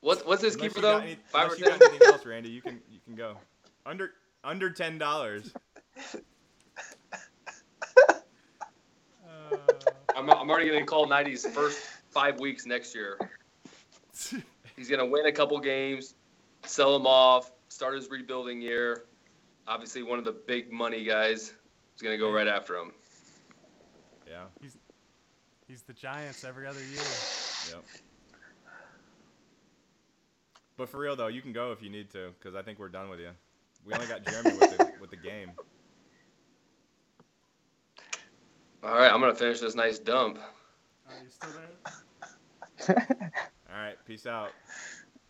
What's 0.00 0.24
what's 0.24 0.42
his 0.42 0.54
Unless 0.54 0.68
keeper 0.68 0.80
though? 0.80 0.98
any- 0.98 1.16
Five 1.26 1.50
or 1.50 1.56
ten? 1.56 1.72
anything 1.72 1.98
else, 2.06 2.24
Randy, 2.24 2.48
you 2.50 2.62
can 2.62 2.80
you 2.88 3.00
can 3.04 3.16
go. 3.16 3.36
Under 3.84 4.12
under 4.46 4.70
ten 4.70 4.96
dollars. 4.96 5.52
Uh, 9.28 9.56
I'm, 10.16 10.30
I'm 10.30 10.48
already 10.48 10.70
gonna 10.70 10.86
call 10.86 11.06
90's 11.06 11.46
first 11.46 11.78
five 12.10 12.40
weeks 12.40 12.64
next 12.64 12.94
year. 12.94 13.18
He's 14.76 14.88
gonna 14.88 15.04
win 15.04 15.26
a 15.26 15.32
couple 15.32 15.58
games, 15.60 16.14
sell 16.64 16.96
him 16.96 17.06
off, 17.06 17.50
start 17.68 17.94
his 17.94 18.08
rebuilding 18.08 18.62
year. 18.62 19.04
Obviously, 19.68 20.02
one 20.02 20.18
of 20.18 20.24
the 20.24 20.32
big 20.32 20.72
money 20.72 21.04
guys 21.04 21.52
is 21.96 22.02
gonna 22.02 22.16
go 22.16 22.32
right 22.32 22.48
after 22.48 22.76
him. 22.76 22.92
Yeah. 24.28 24.44
he's 25.68 25.82
the 25.82 25.92
Giants 25.92 26.44
every 26.44 26.66
other 26.66 26.80
year. 26.80 27.02
Yep. 27.70 27.84
But 30.76 30.88
for 30.88 30.98
real 30.98 31.16
though, 31.16 31.28
you 31.28 31.42
can 31.42 31.52
go 31.52 31.72
if 31.72 31.82
you 31.82 31.90
need 31.90 32.10
to, 32.10 32.32
because 32.38 32.54
I 32.54 32.62
think 32.62 32.78
we're 32.78 32.88
done 32.88 33.08
with 33.08 33.20
you. 33.20 33.30
We 33.86 33.94
only 33.94 34.06
got 34.08 34.24
Jeremy 34.24 34.50
with 34.58 34.76
the 34.76 34.92
with 35.00 35.10
the 35.10 35.16
game. 35.16 35.52
All 38.82 38.94
right, 38.94 39.12
I'm 39.12 39.20
gonna 39.20 39.34
finish 39.34 39.60
this 39.60 39.76
nice 39.76 39.98
dump. 39.98 40.38
Oh, 40.40 41.12
Are 41.12 41.22
you 41.22 41.30
still 41.30 41.50
there? 42.88 43.32
All 43.72 43.80
right, 43.80 43.96
peace 44.06 44.26
out. 44.26 44.50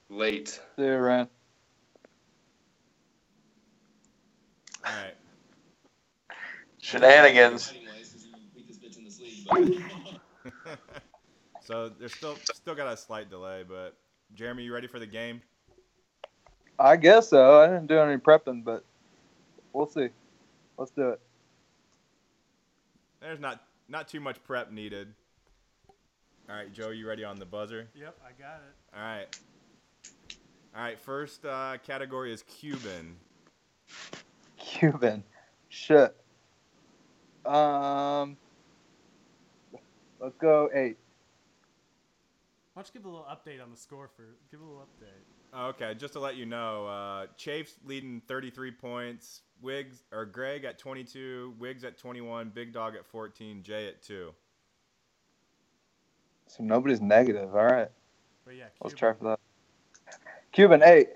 Late. 0.08 0.48
See 0.48 0.60
you, 0.78 0.96
Ryan. 0.96 1.28
All 4.84 4.92
right. 4.92 5.14
Shenanigans. 6.78 7.74
so 11.60 11.90
there's 11.98 12.14
still 12.14 12.36
still 12.54 12.74
got 12.74 12.92
a 12.92 12.96
slight 12.96 13.28
delay, 13.28 13.64
but 13.68 13.96
Jeremy, 14.34 14.62
you 14.64 14.72
ready 14.72 14.86
for 14.86 14.98
the 14.98 15.06
game? 15.06 15.42
I 16.78 16.96
guess 16.96 17.30
so. 17.30 17.60
I 17.60 17.66
didn't 17.66 17.86
do 17.86 17.98
any 17.98 18.18
prepping, 18.18 18.64
but 18.64 18.84
we'll 19.72 19.86
see. 19.86 20.08
Let's 20.76 20.90
do 20.90 21.10
it. 21.10 21.20
There's 23.20 23.40
not 23.40 23.62
not 23.88 24.08
too 24.08 24.20
much 24.20 24.42
prep 24.44 24.70
needed. 24.70 25.14
All 26.48 26.54
right, 26.54 26.72
Joe, 26.72 26.90
you 26.90 27.08
ready 27.08 27.24
on 27.24 27.38
the 27.38 27.46
buzzer? 27.46 27.88
Yep, 27.94 28.18
I 28.24 28.40
got 28.40 28.60
it. 28.60 28.96
All 28.96 29.02
right. 29.02 29.38
All 30.76 30.82
right, 30.82 30.98
first 30.98 31.44
uh, 31.44 31.78
category 31.84 32.32
is 32.32 32.42
Cuban. 32.42 33.16
Cuban. 34.58 35.24
Shit. 35.68 36.14
Um. 37.44 38.36
Let's 40.20 40.36
go 40.36 40.70
eight. 40.74 40.96
Why 42.72 42.82
don't 42.82 42.90
you 42.94 43.00
give 43.00 43.06
a 43.06 43.08
little 43.08 43.26
update 43.26 43.62
on 43.62 43.70
the 43.70 43.76
score 43.76 44.08
for? 44.14 44.24
Give 44.50 44.60
a 44.60 44.64
little 44.64 44.82
update. 44.82 45.35
Okay, 45.56 45.94
just 45.94 46.12
to 46.12 46.20
let 46.20 46.36
you 46.36 46.44
know, 46.44 46.86
uh, 46.86 47.26
Chafe's 47.36 47.76
leading 47.86 48.20
33 48.28 48.72
points. 48.72 49.42
Wiggs 49.62 50.02
or 50.12 50.26
Greg 50.26 50.64
at 50.64 50.78
22, 50.78 51.54
Wiggs 51.58 51.82
at 51.82 51.96
21, 51.96 52.50
Big 52.54 52.74
Dog 52.74 52.94
at 52.94 53.06
14, 53.06 53.62
Jay 53.62 53.88
at 53.88 54.02
two. 54.02 54.32
So 56.46 56.62
nobody's 56.62 57.00
negative. 57.00 57.54
All 57.54 57.64
right. 57.64 57.88
But 58.44 58.56
yeah, 58.56 58.66
Let's 58.82 58.94
try 58.94 59.14
for 59.14 59.24
that. 59.24 59.40
Cuban 60.52 60.82
eight. 60.82 61.08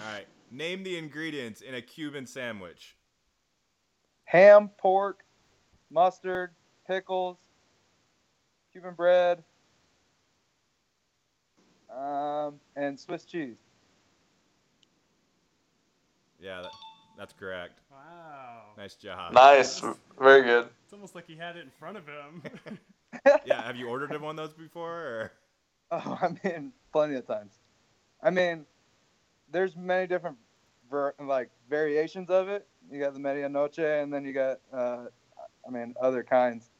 All 0.00 0.12
right, 0.12 0.26
name 0.50 0.82
the 0.82 0.96
ingredients 0.96 1.60
in 1.60 1.74
a 1.74 1.82
Cuban 1.82 2.26
sandwich. 2.26 2.96
Ham, 4.24 4.70
pork, 4.76 5.24
mustard, 5.90 6.50
pickles, 6.88 7.36
Cuban 8.72 8.94
bread, 8.94 9.44
um, 11.96 12.60
and 12.76 12.98
Swiss 12.98 13.24
cheese. 13.24 13.56
Yeah, 16.40 16.62
that, 16.62 16.72
that's 17.16 17.32
correct. 17.32 17.78
Wow. 17.90 18.62
Nice 18.76 18.94
job. 18.96 19.32
Nice. 19.32 19.80
Very 20.18 20.42
good. 20.42 20.68
It's 20.84 20.92
almost 20.92 21.14
like 21.14 21.26
he 21.26 21.36
had 21.36 21.56
it 21.56 21.64
in 21.64 21.70
front 21.78 21.96
of 21.96 22.06
him. 22.06 22.42
Yeah, 23.46 23.62
have 23.62 23.76
you 23.76 23.88
ordered 23.88 24.10
him 24.10 24.22
one 24.22 24.38
of 24.38 24.48
those 24.48 24.54
before? 24.54 24.92
Or? 24.92 25.32
Oh, 25.90 26.18
I 26.22 26.28
mean, 26.42 26.72
plenty 26.92 27.14
of 27.14 27.26
times. 27.26 27.52
I 28.22 28.30
mean, 28.30 28.66
there's 29.50 29.76
many 29.76 30.06
different 30.06 30.36
ver- 30.90 31.14
like 31.20 31.50
variations 31.68 32.30
of 32.30 32.48
it. 32.48 32.66
You 32.90 33.00
got 33.00 33.14
the 33.14 33.20
medianoche, 33.20 34.02
and 34.02 34.12
then 34.12 34.24
you 34.24 34.32
got, 34.32 34.60
uh, 34.72 35.04
I 35.66 35.70
mean, 35.70 35.94
other 36.00 36.22
kinds. 36.22 36.70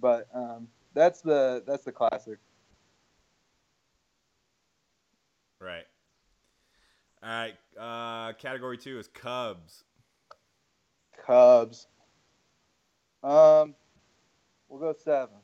But 0.00 0.28
um, 0.34 0.68
that's 0.94 1.20
the 1.20 1.62
that's 1.66 1.84
the 1.84 1.92
classic. 1.92 2.38
Right. 5.60 5.84
All 7.22 7.28
right. 7.28 7.54
Uh, 7.78 8.32
category 8.34 8.78
two 8.78 8.98
is 8.98 9.08
Cubs. 9.08 9.84
Cubs. 11.26 11.86
Um, 13.22 13.74
we'll 14.68 14.80
go 14.80 14.94
seven. 15.04 15.36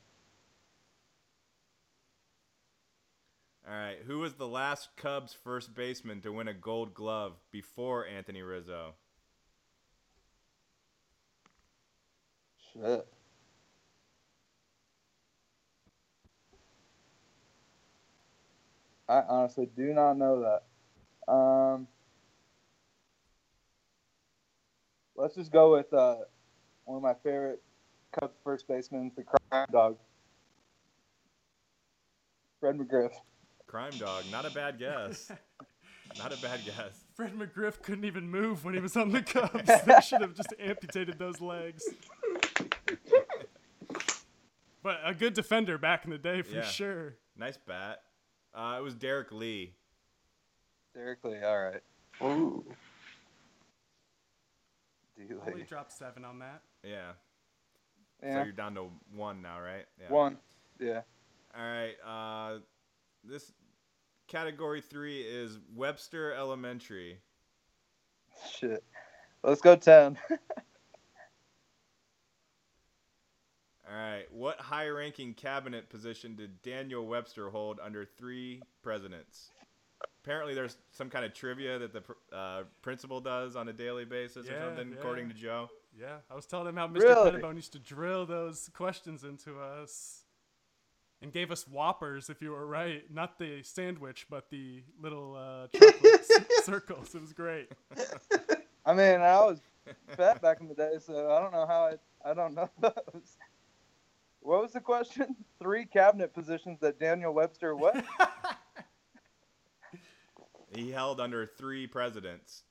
All 3.67 3.73
right. 3.75 3.97
Who 4.07 4.19
was 4.19 4.33
the 4.33 4.47
last 4.47 4.89
Cubs 4.97 5.35
first 5.43 5.75
baseman 5.75 6.21
to 6.21 6.31
win 6.31 6.47
a 6.47 6.53
Gold 6.53 6.95
Glove 6.95 7.33
before 7.51 8.07
Anthony 8.07 8.41
Rizzo? 8.41 8.95
Shit. 12.73 13.07
I 19.09 19.21
honestly 19.27 19.69
do 19.75 19.93
not 19.93 20.17
know 20.17 20.41
that. 20.41 21.31
Um, 21.31 21.87
let's 25.15 25.35
just 25.35 25.51
go 25.51 25.73
with 25.73 25.91
uh, 25.93 26.17
one 26.85 26.97
of 26.97 27.03
my 27.03 27.13
favorite 27.23 27.61
Cubs 28.17 28.37
first 28.43 28.67
basemen, 28.67 29.11
the 29.15 29.23
crime 29.23 29.67
dog, 29.71 29.97
Fred 32.59 32.77
McGriff. 32.77 33.11
Crime 33.67 33.91
Dog. 33.97 34.23
Not 34.31 34.45
a 34.45 34.49
bad 34.49 34.79
guess. 34.79 35.29
Not 36.17 36.31
a 36.31 36.37
bad 36.37 36.61
guess. 36.65 37.03
Fred 37.15 37.33
McGriff 37.37 37.81
couldn't 37.81 38.05
even 38.05 38.29
move 38.31 38.63
when 38.63 38.73
he 38.73 38.79
was 38.79 38.95
on 38.95 39.11
the 39.11 39.21
Cubs. 39.23 39.69
they 39.85 39.99
should 40.01 40.21
have 40.21 40.33
just 40.33 40.53
amputated 40.59 41.19
those 41.19 41.41
legs. 41.41 41.83
But 44.83 45.01
a 45.03 45.13
good 45.13 45.33
defender 45.33 45.77
back 45.77 46.05
in 46.05 46.11
the 46.11 46.17
day 46.17 46.41
for 46.43 46.55
Yeah. 46.55 46.61
sure. 46.61 47.15
Nice 47.35 47.57
bat. 47.57 47.99
Uh, 48.57 48.75
it 48.79 48.81
was 48.81 48.95
Derrek 48.95 49.31
Lee. 49.31 49.73
Derrek 50.95 51.23
Lee, 51.23 51.43
all 51.45 51.63
right. 51.63 51.81
Ooh. 52.23 52.65
Only 55.19 55.53
D-Lee. 55.53 55.63
dropped 55.63 55.93
seven 55.93 56.25
on 56.25 56.39
that. 56.39 56.61
Yeah. 56.83 57.11
yeah. 58.23 58.39
So 58.39 58.43
you're 58.45 58.51
down 58.51 58.73
to 58.75 58.87
one 59.15 59.43
now, 59.43 59.59
right? 59.59 59.85
Yeah. 60.01 60.11
one. 60.11 60.37
Yeah. 60.79 61.01
All 61.55 61.63
right. 61.63 61.95
Uh, 62.03 62.59
this 63.23 63.51
category 64.27 64.81
three 64.81 65.21
is 65.21 65.59
Webster 65.75 66.33
Elementary. 66.33 67.19
Shit. 68.59 68.83
Let's 69.43 69.61
go 69.61 69.75
ten. 69.75 70.17
All 73.89 73.97
right. 73.97 74.25
What 74.31 74.59
high-ranking 74.59 75.35
cabinet 75.35 75.89
position 75.89 76.35
did 76.35 76.61
Daniel 76.61 77.05
Webster 77.07 77.49
hold 77.49 77.79
under 77.81 78.05
three 78.05 78.61
presidents? 78.83 79.49
Apparently, 80.23 80.53
there's 80.53 80.75
some 80.91 81.09
kind 81.09 81.23
of 81.23 81.33
trivia 81.33 81.79
that 81.79 81.93
the 81.93 82.03
uh, 82.35 82.63
principal 82.81 83.21
does 83.21 83.55
on 83.55 83.69
a 83.69 83.73
daily 83.73 84.03
basis 84.03 84.47
or 84.47 84.51
Yeah, 84.51 84.65
something, 84.65 84.89
yeah. 84.89 84.95
according 84.97 85.29
to 85.29 85.33
Joe. 85.33 85.69
Yeah, 85.97 86.17
I 86.29 86.35
was 86.35 86.45
telling 86.45 86.67
him 86.67 86.75
how 86.75 86.87
Mr. 86.89 86.99
Really? 87.03 87.31
Pettibone 87.31 87.55
used 87.55 87.71
to 87.73 87.79
drill 87.79 88.25
those 88.25 88.69
questions 88.75 89.23
into 89.23 89.57
us 89.59 90.25
and 91.21 91.31
gave 91.31 91.49
us 91.49 91.65
whoppers 91.67 92.29
if 92.29 92.41
you 92.41 92.51
were 92.51 92.67
right. 92.67 93.03
Not 93.11 93.39
the 93.39 93.63
sandwich, 93.63 94.27
but 94.29 94.49
the 94.49 94.83
little 95.01 95.35
uh, 95.35 95.67
chocolate 95.79 96.25
circles. 96.63 97.15
It 97.15 97.21
was 97.21 97.31
great. 97.33 97.71
I 98.85 98.93
mean, 98.93 99.21
I 99.21 99.39
was 99.39 99.61
fat 100.09 100.41
back 100.41 100.59
in 100.59 100.67
the 100.67 100.75
day, 100.75 100.95
so 100.99 101.31
I 101.31 101.41
don't 101.41 101.53
know 101.53 101.65
how 101.65 101.85
I 102.25 102.29
I 102.29 102.33
don't 102.33 102.53
know 102.53 102.69
those. 102.81 103.37
What 104.47 104.61
was 104.61 104.71
the 104.71 104.79
question? 104.79 105.35
Three 105.61 105.85
cabinet 105.85 106.33
positions 106.33 106.79
that 106.79 106.97
Daniel 106.97 107.33
Webster 107.33 107.75
what? 107.75 108.03
He 110.75 110.91
held 110.91 111.19
under 111.19 111.45
three 111.45 111.87
presidents. 111.87 112.63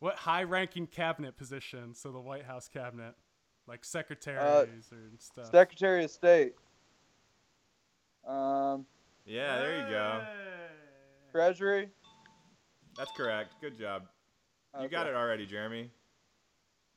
What 0.00 0.14
high 0.14 0.44
ranking 0.44 0.86
cabinet 0.86 1.36
position? 1.36 1.94
So 1.94 2.12
the 2.12 2.20
White 2.20 2.44
House 2.44 2.68
cabinet, 2.68 3.14
like 3.66 3.84
secretaries 3.84 4.38
Uh, 4.92 4.94
or 4.94 4.98
stuff. 5.18 5.50
Secretary 5.50 6.04
of 6.04 6.10
State. 6.10 6.54
Um, 8.24 8.86
Yeah, 9.24 9.58
there 9.58 9.80
you 9.80 9.90
go. 9.90 10.24
Treasury. 11.32 11.88
That's 12.96 13.10
correct. 13.16 13.54
Good 13.60 13.76
job. 13.76 14.04
You 14.80 14.88
got 14.88 15.08
it 15.08 15.16
already, 15.16 15.46
Jeremy. 15.46 15.90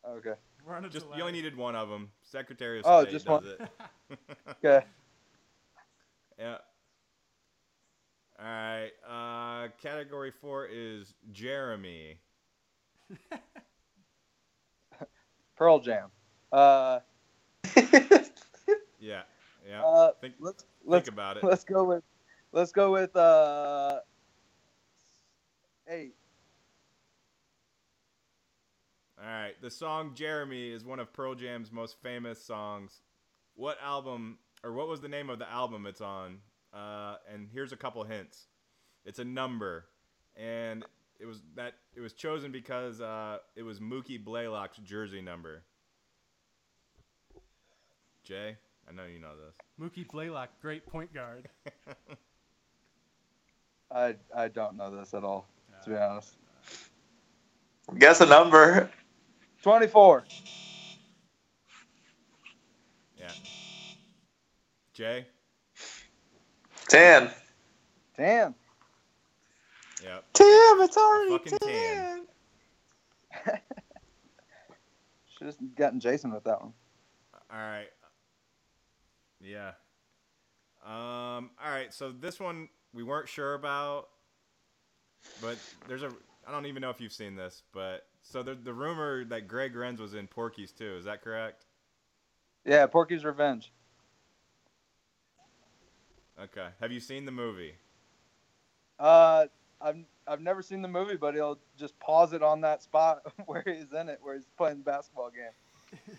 Okay. 0.07 0.35
We're 0.66 0.82
Just 0.89 1.05
you 1.16 1.22
only 1.22 1.34
needed 1.34 1.55
one 1.57 1.76
of 1.76 1.89
them. 1.89 2.09
Secretary 2.24 2.80
of 2.80 2.86
State 2.86 2.91
Oh, 2.93 3.01
State 3.01 3.12
just 3.12 3.26
does 3.26 3.43
one. 3.43 3.45
it. 3.45 4.20
Okay. 4.64 4.86
yeah. 6.39 6.57
All 8.39 8.45
right. 8.45 8.91
Uh, 9.07 9.68
category 9.82 10.32
four 10.41 10.68
is 10.72 11.14
Jeremy. 11.32 12.18
Pearl 15.57 15.80
Jam. 15.80 16.09
Uh, 16.51 16.99
Yeah. 18.99 19.24
Yeah. 19.68 19.84
uh, 19.84 20.12
think 20.22 20.36
let's 20.39 20.64
think 20.64 20.70
let's 20.86 21.09
about 21.09 21.38
it. 21.38 21.43
let's 21.43 21.64
go 21.64 21.84
with 21.84 22.03
let's 22.51 22.72
go 22.72 22.91
with 22.91 23.16
uh 23.16 23.99
eight. 25.88 26.16
All 29.22 29.28
right. 29.28 29.53
The 29.61 29.69
song 29.69 30.13
Jeremy 30.15 30.72
is 30.72 30.84
one 30.84 30.99
of 30.99 31.13
Pearl 31.13 31.36
Jam's 31.36 31.72
most 31.72 32.01
famous 32.01 32.43
songs. 32.43 33.01
What 33.55 33.78
album 33.84 34.39
or 34.63 34.74
what 34.74 34.88
was 34.88 35.01
the 35.01 35.07
name 35.07 35.30
of 35.30 35.38
the 35.38 35.49
album 35.49 35.86
it's 35.86 36.01
on? 36.01 36.38
Uh, 36.74 37.15
and 37.32 37.47
here's 37.53 37.72
a 37.72 37.78
couple 37.78 38.03
hints. 38.03 38.47
It's 39.05 39.19
a 39.19 39.26
number, 39.26 39.86
and 40.36 40.86
it 41.19 41.26
was 41.26 41.41
that 41.55 41.74
it 41.95 42.01
was 42.01 42.13
chosen 42.13 42.51
because 42.51 43.01
uh, 43.01 43.38
it 43.55 43.63
was 43.63 43.80
Mookie 43.80 44.24
Blaylock's 44.24 44.78
jersey 44.78 45.22
number. 45.22 45.63
Jay, 48.24 48.57
I 48.89 48.93
know 48.93 49.05
you 49.05 49.19
know 49.19 49.34
this. 49.36 49.55
Mookie 49.80 50.07
Blaylock, 50.07 50.49
great 50.61 50.86
point 50.88 51.13
guard. 51.13 51.49
I 53.91 54.15
I 54.36 54.47
don't 54.47 54.78
know 54.78 54.95
this 54.95 55.13
at 55.13 55.24
all, 55.24 55.47
to 55.84 55.89
be 55.89 55.95
honest. 55.95 56.36
Guess 57.97 58.22
a 58.22 58.26
number. 58.26 58.89
24. 59.62 60.26
Yeah. 63.18 63.30
Jay. 64.93 65.26
Ten. 66.88 67.32
10. 68.18 68.55
Yep. 70.03 70.26
Damn, 70.34 70.82
it's 70.82 70.97
already 70.97 71.32
Fucking 71.32 71.57
ten. 71.59 72.26
Should 75.38 75.47
have 75.47 75.76
gotten 75.76 75.99
Jason 75.99 76.34
with 76.34 76.43
that 76.45 76.59
one. 76.59 76.74
All 77.51 77.59
right. 77.59 77.89
Yeah. 79.39 79.74
Um. 80.84 81.51
All 81.64 81.70
right. 81.70 81.93
So 81.93 82.12
this 82.12 82.39
one 82.39 82.68
we 82.93 83.03
weren't 83.03 83.30
sure 83.30 83.53
about, 83.53 84.09
but 85.41 85.57
there's 85.88 86.03
a. 86.03 86.12
I 86.47 86.51
don't 86.51 86.66
even 86.66 86.82
know 86.82 86.89
if 86.89 86.99
you've 86.99 87.14
seen 87.14 87.36
this, 87.36 87.62
but 87.72 88.07
so 88.22 88.43
the 88.43 88.55
the 88.55 88.74
rumor 88.74 89.26
that 89.26 89.47
Greg 89.47 89.74
Renz 89.74 89.99
was 89.99 90.13
in 90.13 90.28
Porky's 90.28 90.72
too. 90.72 90.95
Is 90.97 91.05
that 91.05 91.22
correct? 91.24 91.65
Yeah, 92.65 92.86
Porky's 92.86 93.26
Revenge. 93.26 93.72
Okay. 96.41 96.67
Have 96.80 96.91
you 96.91 96.99
seen 96.99 97.26
the 97.26 97.32
movie? 97.32 97.74
Uh, 98.99 99.45
I've 99.80 99.97
I've 100.28 100.41
never 100.41 100.61
seen 100.61 100.82
the 100.82 100.88
movie, 100.88 101.17
but 101.17 101.34
he'll 101.34 101.59
just 101.78 101.99
pause 101.99 102.34
it 102.34 102.43
on 102.43 102.61
that 102.61 102.82
spot 102.84 103.22
where 103.45 103.63
he's 103.65 103.91
in 103.93 104.09
it, 104.09 104.19
where 104.22 104.36
he's 104.36 104.47
playing 104.57 104.78
the 104.80 104.84
basketball 104.84 105.30
game. 105.32 105.53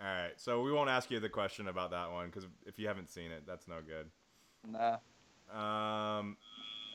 All 0.00 0.06
right. 0.06 0.32
So 0.36 0.62
we 0.62 0.72
won't 0.72 0.90
ask 0.90 1.10
you 1.10 1.20
the 1.20 1.28
question 1.28 1.68
about 1.68 1.90
that 1.90 2.10
one 2.10 2.26
because 2.26 2.46
if 2.66 2.78
you 2.78 2.88
haven't 2.88 3.10
seen 3.10 3.30
it, 3.30 3.44
that's 3.46 3.68
no 3.68 3.76
good. 3.86 4.08
Nah. 4.68 4.98
Um. 5.52 6.36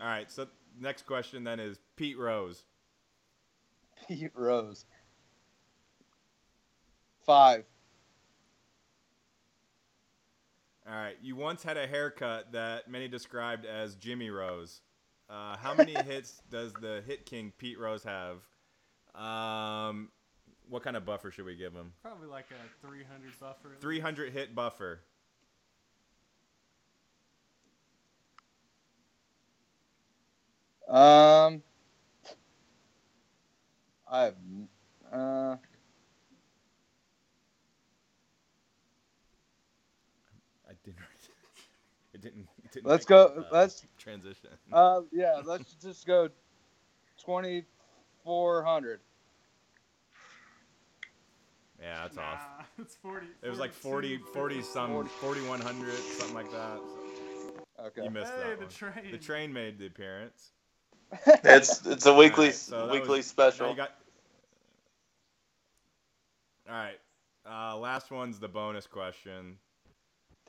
All 0.02 0.08
right. 0.08 0.32
So 0.32 0.48
next 0.80 1.06
question 1.06 1.44
then 1.44 1.60
is 1.60 1.80
Pete 1.96 2.18
Rose. 2.18 2.64
Pete 4.08 4.32
Rose. 4.34 4.86
Five. 7.26 7.66
All 10.88 10.96
right. 10.96 11.18
You 11.22 11.36
once 11.36 11.64
had 11.64 11.78
a 11.78 11.86
haircut 11.86 12.54
that 12.54 12.90
many 12.90 13.08
described 13.08 13.66
as 13.66 13.96
Jimmy 13.96 14.30
Rose. 14.30 14.82
Uh, 15.30 15.58
how 15.58 15.74
many 15.74 15.94
hits 16.06 16.42
does 16.50 16.72
the 16.74 17.04
hit 17.06 17.26
king 17.26 17.52
Pete 17.58 17.78
Rose 17.80 18.04
have? 18.04 18.38
Um, 19.14 20.10
what 20.70 20.84
kind 20.84 20.96
of 20.96 21.06
buffer 21.06 21.32
should 21.32 21.46
we 21.46 21.56
give 21.56 21.74
him? 21.74 21.92
Probably 22.02 22.28
like 22.28 22.46
a 22.52 22.88
300 22.88 23.40
buffer. 23.40 23.76
300 23.80 24.32
hit 24.32 24.56
buffer. 24.56 25.02
Um, 30.88 31.62
I 34.10 34.24
have. 34.24 34.36
Uh, 35.12 35.56
I 40.68 40.74
didn't. 40.84 40.98
It 42.14 42.22
didn't. 42.22 42.48
It 42.64 42.72
didn't 42.72 42.88
Let's 42.88 43.04
make 43.04 43.10
go- 43.10 43.32
the, 43.36 43.42
uh, 43.42 43.50
let's- 43.52 43.86
transition. 44.00 44.50
uh, 44.74 45.02
yeah. 45.12 45.40
Let's 45.46 45.74
just 45.74 46.08
go. 46.08 46.30
Twenty 47.24 47.64
four 48.24 48.64
hundred. 48.64 49.02
yeah, 51.80 52.02
that's 52.04 52.16
nah, 52.16 52.24
off. 52.24 52.42
it's 52.80 52.96
40. 52.96 53.28
It 53.44 53.50
was 53.50 53.60
like 53.60 53.72
40, 53.72 54.18
40 54.34 54.62
some, 54.64 55.08
4100, 55.08 55.94
something 55.94 56.34
like 56.34 56.52
that. 56.52 56.80
Okay. 57.86 58.04
You 58.06 58.10
missed 58.10 58.32
Hey, 58.34 58.50
that 58.50 58.60
the 58.60 58.66
one. 58.66 58.74
train. 58.74 59.12
The 59.12 59.18
train 59.20 59.54
made 59.54 59.78
the 59.78 59.86
appearance. 59.86 60.54
It's 61.44 61.86
it's 61.86 62.06
a 62.06 62.14
weekly 62.14 62.46
Alright, 62.48 62.56
so 62.56 62.92
weekly 62.92 63.18
was- 63.20 63.26
special. 63.28 63.74
Got. 63.74 63.92
All 66.70 66.76
right. 66.76 67.00
Uh, 67.50 67.78
last 67.78 68.12
one's 68.12 68.40
the 68.40 68.48
bonus 68.48 68.88
question. 68.88 69.58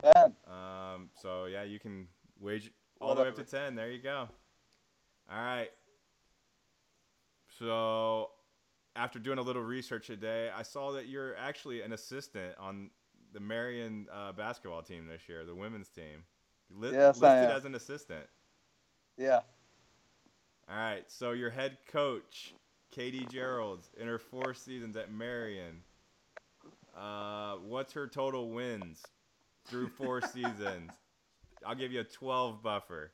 Ten. 0.03 0.35
Um, 0.49 1.11
so 1.21 1.45
yeah, 1.47 1.63
you 1.63 1.79
can 1.79 2.09
wage 2.41 2.71
all 3.01 3.15
the 3.15 3.23
way 3.23 3.29
up 3.29 3.37
to 3.37 3.45
ten. 3.45 3.75
There 3.77 3.91
you 3.91 4.01
go. 4.03 4.29
All 5.31 5.39
right. 5.43 5.69
So, 7.59 8.31
after 8.95 9.19
doing 9.19 9.39
a 9.39 9.43
little 9.43 9.63
research 9.63 10.07
today, 10.07 10.51
I 10.57 10.63
saw 10.63 10.93
that 10.93 11.09
you're 11.09 11.37
actually 11.37 11.83
an 11.83 11.93
assistant 11.93 12.55
on 12.59 12.91
the 13.33 13.41
Marion 13.41 14.07
uh, 14.13 14.33
basketball 14.33 14.83
team 14.83 15.07
this 15.09 15.23
year, 15.29 15.45
the 15.45 15.55
women's 15.55 15.89
team. 15.89 16.23
Li- 16.71 16.93
Yes, 16.93 17.21
I 17.23 17.41
listed 17.41 17.51
am. 17.51 17.57
as 17.57 17.65
an 17.65 17.75
assistant. 17.75 18.25
Yeah. 19.17 19.41
All 20.71 20.77
right. 20.77 21.05
So 21.09 21.33
your 21.33 21.51
head 21.51 21.79
coach, 21.91 22.55
Katie 22.91 23.27
Gerald, 23.31 23.87
in 23.99 24.07
her 24.07 24.19
four 24.19 24.55
seasons 24.55 24.97
at 24.97 25.13
Marion, 25.13 25.83
uh, 26.97 27.55
what's 27.57 27.93
her 27.95 28.07
total 28.07 28.51
wins 28.51 29.03
through 29.67 29.89
four 29.89 30.21
seasons? 30.33 30.91
I'll 31.67 31.75
give 31.75 31.93
you 31.93 32.01
a 32.01 32.05
12 32.05 32.63
buffer. 32.63 33.13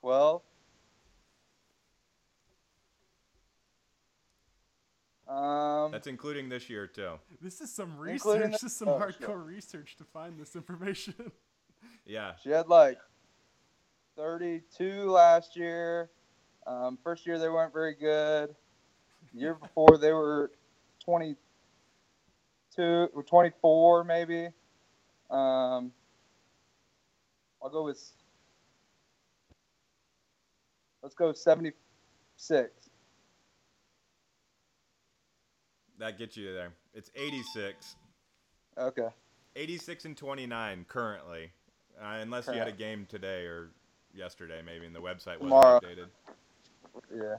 Twelve. 0.00 0.42
Um. 5.28 5.90
That's 5.92 6.06
including 6.08 6.48
this 6.48 6.68
year 6.68 6.86
too. 6.86 7.12
This 7.40 7.60
is 7.60 7.72
some 7.72 7.96
research. 7.96 8.42
the- 8.42 8.48
This 8.48 8.62
is 8.64 8.76
some 8.76 8.88
oh, 8.88 8.98
hardcore 8.98 9.18
shit. 9.18 9.46
research 9.46 9.96
to 9.96 10.04
find 10.04 10.38
this 10.38 10.54
information. 10.56 11.14
Yeah. 12.04 12.32
She 12.42 12.50
had 12.50 12.68
like 12.68 12.98
32 14.16 15.10
last 15.10 15.56
year. 15.56 16.10
Um, 16.66 16.98
first 17.02 17.26
year 17.26 17.38
they 17.38 17.48
weren't 17.48 17.72
very 17.72 17.94
good. 17.94 18.54
Year 19.34 19.54
before 19.54 19.98
they 19.98 20.12
were 20.12 20.50
22 21.04 23.08
or 23.14 23.22
24 23.22 24.04
maybe. 24.04 24.46
Um, 25.30 25.92
I'll 27.62 27.70
go 27.70 27.84
with. 27.84 28.12
Let's 31.02 31.14
go 31.14 31.32
76. 31.32 32.70
That 35.98 36.18
gets 36.18 36.36
you 36.36 36.52
there. 36.52 36.72
It's 36.94 37.10
86. 37.16 37.96
Okay. 38.78 39.08
86 39.56 40.04
and 40.04 40.16
29 40.16 40.84
currently. 40.88 41.50
Uh, 42.00 42.18
unless 42.20 42.46
you 42.46 42.54
had 42.54 42.68
a 42.68 42.72
game 42.72 43.06
today 43.08 43.44
or 43.44 43.70
yesterday, 44.14 44.62
maybe, 44.64 44.86
and 44.86 44.94
the 44.94 45.00
website 45.00 45.40
wasn't 45.40 45.42
Tomorrow. 45.50 45.80
updated. 45.80 46.06
Yeah. 47.14 47.36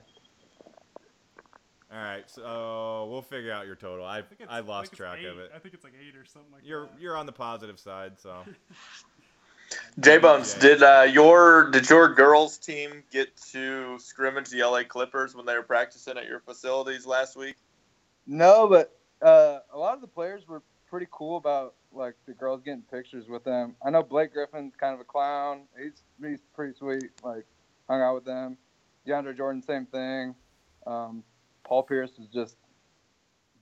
All 1.92 2.00
right, 2.00 2.28
so 2.28 3.06
we'll 3.10 3.22
figure 3.22 3.52
out 3.52 3.66
your 3.66 3.76
total. 3.76 4.04
I 4.04 4.22
think 4.22 4.40
I 4.50 4.60
lost 4.60 4.90
think 4.90 4.92
it's 4.94 4.98
track 4.98 5.18
eight. 5.20 5.26
of 5.26 5.38
it. 5.38 5.52
I 5.54 5.58
think 5.60 5.74
it's 5.74 5.84
like 5.84 5.92
eight 6.00 6.16
or 6.16 6.24
something 6.24 6.50
like 6.52 6.62
You're 6.64 6.86
that. 6.86 7.00
you're 7.00 7.16
on 7.16 7.26
the 7.26 7.32
positive 7.32 7.78
side, 7.78 8.18
so 8.18 8.42
J 10.00 10.18
Bones, 10.18 10.54
Yeah. 10.54 10.60
did 10.60 10.82
uh, 10.82 11.06
your 11.12 11.70
did 11.70 11.88
your 11.88 12.12
girls 12.12 12.58
team 12.58 13.04
get 13.12 13.36
to 13.52 13.96
scrimmage 14.00 14.48
the 14.50 14.62
LA 14.64 14.82
Clippers 14.82 15.36
when 15.36 15.46
they 15.46 15.54
were 15.54 15.62
practicing 15.62 16.18
at 16.18 16.26
your 16.26 16.40
facilities 16.40 17.06
last 17.06 17.36
week? 17.36 17.54
No, 18.26 18.66
but 18.66 18.98
uh, 19.24 19.60
a 19.72 19.78
lot 19.78 19.94
of 19.94 20.00
the 20.00 20.06
players 20.08 20.48
were 20.48 20.62
pretty 20.90 21.06
cool 21.12 21.36
about 21.36 21.74
like 21.92 22.14
the 22.26 22.32
girls 22.32 22.60
getting 22.64 22.82
pictures 22.82 23.28
with 23.28 23.44
them. 23.44 23.76
I 23.86 23.90
know 23.90 24.02
Blake 24.02 24.32
Griffin's 24.32 24.74
kind 24.74 24.94
of 24.94 25.00
a 25.00 25.04
clown. 25.04 25.62
He's 25.80 26.02
he's 26.20 26.40
pretty 26.56 26.76
sweet. 26.76 27.10
Like 27.22 27.44
hung 27.88 28.00
out 28.02 28.16
with 28.16 28.24
them. 28.24 28.56
DeAndre 29.06 29.36
Jordan, 29.36 29.62
same 29.62 29.86
thing. 29.86 30.34
Um, 30.86 31.22
Paul 31.64 31.82
Pierce 31.82 32.12
was 32.18 32.28
just 32.28 32.56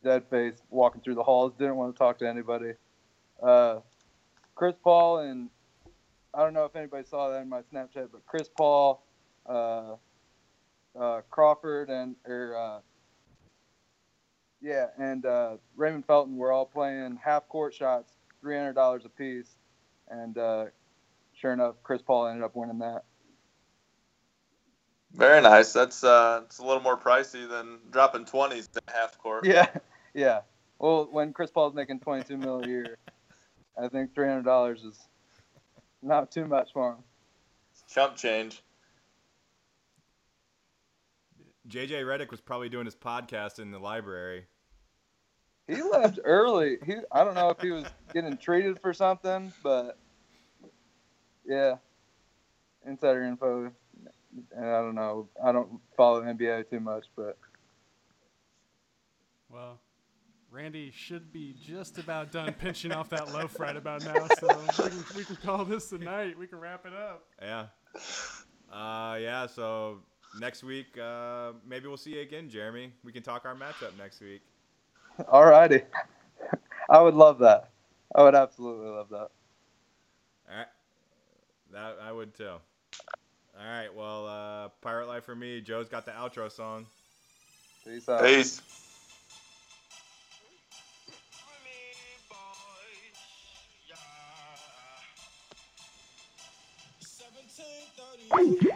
dead 0.02 0.24
face 0.30 0.62
walking 0.70 1.00
through 1.00 1.14
the 1.14 1.22
halls. 1.22 1.52
Didn't 1.58 1.76
want 1.76 1.94
to 1.94 1.98
talk 1.98 2.18
to 2.18 2.28
anybody. 2.28 2.72
Uh, 3.42 3.80
Chris 4.54 4.74
Paul 4.82 5.18
and 5.18 5.48
I 6.34 6.42
don't 6.42 6.54
know 6.54 6.64
if 6.64 6.74
anybody 6.76 7.04
saw 7.06 7.30
that 7.30 7.42
in 7.42 7.48
my 7.48 7.60
Snapchat, 7.60 8.08
but 8.10 8.24
Chris 8.26 8.48
Paul, 8.56 9.04
uh, 9.46 9.96
uh, 10.98 11.20
Crawford, 11.30 11.90
and 11.90 12.16
or 12.26 12.56
uh, 12.56 12.80
yeah, 14.62 14.86
and 14.98 15.26
uh, 15.26 15.56
Raymond 15.76 16.06
Felton 16.06 16.36
were 16.36 16.50
all 16.50 16.64
playing 16.64 17.18
half 17.22 17.48
court 17.48 17.74
shots, 17.74 18.14
three 18.40 18.56
hundred 18.56 18.74
dollars 18.74 19.04
a 19.04 19.10
piece, 19.10 19.56
and 20.08 20.38
uh, 20.38 20.66
sure 21.34 21.52
enough, 21.52 21.74
Chris 21.82 22.00
Paul 22.00 22.28
ended 22.28 22.44
up 22.44 22.56
winning 22.56 22.78
that. 22.78 23.04
Very 25.14 25.42
nice. 25.42 25.72
That's 25.72 26.04
uh, 26.04 26.42
it's 26.44 26.58
a 26.58 26.64
little 26.64 26.82
more 26.82 26.96
pricey 26.96 27.48
than 27.48 27.78
dropping 27.90 28.24
twenties 28.24 28.68
in 28.74 28.80
half 28.92 29.18
court. 29.18 29.46
Yeah, 29.46 29.68
yeah. 30.14 30.40
Well, 30.78 31.08
when 31.10 31.32
Chris 31.32 31.50
Paul's 31.50 31.74
making 31.74 32.00
twenty 32.00 32.24
two 32.24 32.38
mil 32.38 32.62
a 32.62 32.66
year, 32.66 32.96
I 33.78 33.88
think 33.88 34.14
three 34.14 34.26
hundred 34.26 34.44
dollars 34.44 34.82
is 34.82 34.98
not 36.02 36.30
too 36.30 36.46
much 36.46 36.72
for 36.72 36.92
him. 36.92 36.98
Chump 37.88 38.16
change. 38.16 38.62
JJ 41.68 42.02
Redick 42.04 42.30
was 42.30 42.40
probably 42.40 42.68
doing 42.68 42.86
his 42.86 42.96
podcast 42.96 43.58
in 43.58 43.70
the 43.70 43.78
library. 43.78 44.46
He 45.68 45.80
left 45.80 46.18
early. 46.24 46.78
He 46.84 46.96
I 47.12 47.22
don't 47.22 47.34
know 47.34 47.50
if 47.50 47.60
he 47.60 47.70
was 47.70 47.84
getting 48.12 48.36
treated 48.36 48.80
for 48.80 48.92
something, 48.92 49.52
but 49.62 49.98
yeah, 51.46 51.76
insider 52.86 53.24
info. 53.24 53.72
And 54.56 54.66
I 54.66 54.80
don't 54.80 54.94
know. 54.94 55.28
I 55.44 55.52
don't 55.52 55.80
follow 55.96 56.22
NBA 56.22 56.70
too 56.70 56.80
much, 56.80 57.06
but 57.16 57.36
Well, 59.50 59.78
Randy 60.50 60.90
should 60.94 61.32
be 61.32 61.54
just 61.54 61.98
about 61.98 62.32
done 62.32 62.52
pinching 62.54 62.92
off 62.92 63.10
that 63.10 63.32
loaf 63.32 63.58
right 63.60 63.76
about 63.76 64.04
now, 64.04 64.26
so 64.38 64.48
we 64.48 64.90
can, 64.90 65.04
we 65.16 65.24
can 65.24 65.36
call 65.36 65.64
this 65.64 65.92
a 65.92 65.98
night. 65.98 66.38
We 66.38 66.46
can 66.46 66.60
wrap 66.60 66.86
it 66.86 66.92
up. 66.94 67.24
Yeah. 67.40 67.66
Uh, 68.72 69.16
yeah. 69.20 69.46
So 69.46 69.98
next 70.38 70.62
week, 70.62 70.98
uh, 70.98 71.52
maybe 71.66 71.88
we'll 71.88 71.96
see 71.96 72.14
you 72.14 72.20
again, 72.20 72.48
Jeremy. 72.48 72.92
We 73.04 73.12
can 73.12 73.22
talk 73.22 73.44
our 73.44 73.54
matchup 73.54 73.96
next 73.98 74.20
week. 74.20 74.42
alrighty. 75.20 75.84
I 76.90 77.00
would 77.00 77.14
love 77.14 77.38
that. 77.40 77.70
I 78.14 78.22
would 78.22 78.34
absolutely 78.34 78.88
love 78.90 79.08
that. 79.10 79.28
All 80.50 80.56
right. 80.56 80.66
That 81.72 81.96
I 82.02 82.12
would 82.12 82.34
too. 82.34 82.56
All 83.58 83.66
right. 83.66 83.94
Well, 83.94 84.26
uh, 84.26 84.68
pirate 84.80 85.08
life 85.08 85.24
for 85.24 85.34
me. 85.34 85.60
Joe's 85.60 85.88
got 85.88 86.06
the 86.06 86.12
outro 86.12 86.50
song. 86.50 86.86
Peace 87.84 88.08
out. 88.08 88.22
Peace. 88.22 88.60
Seventeen 97.00 97.86
thirty. 97.96 98.72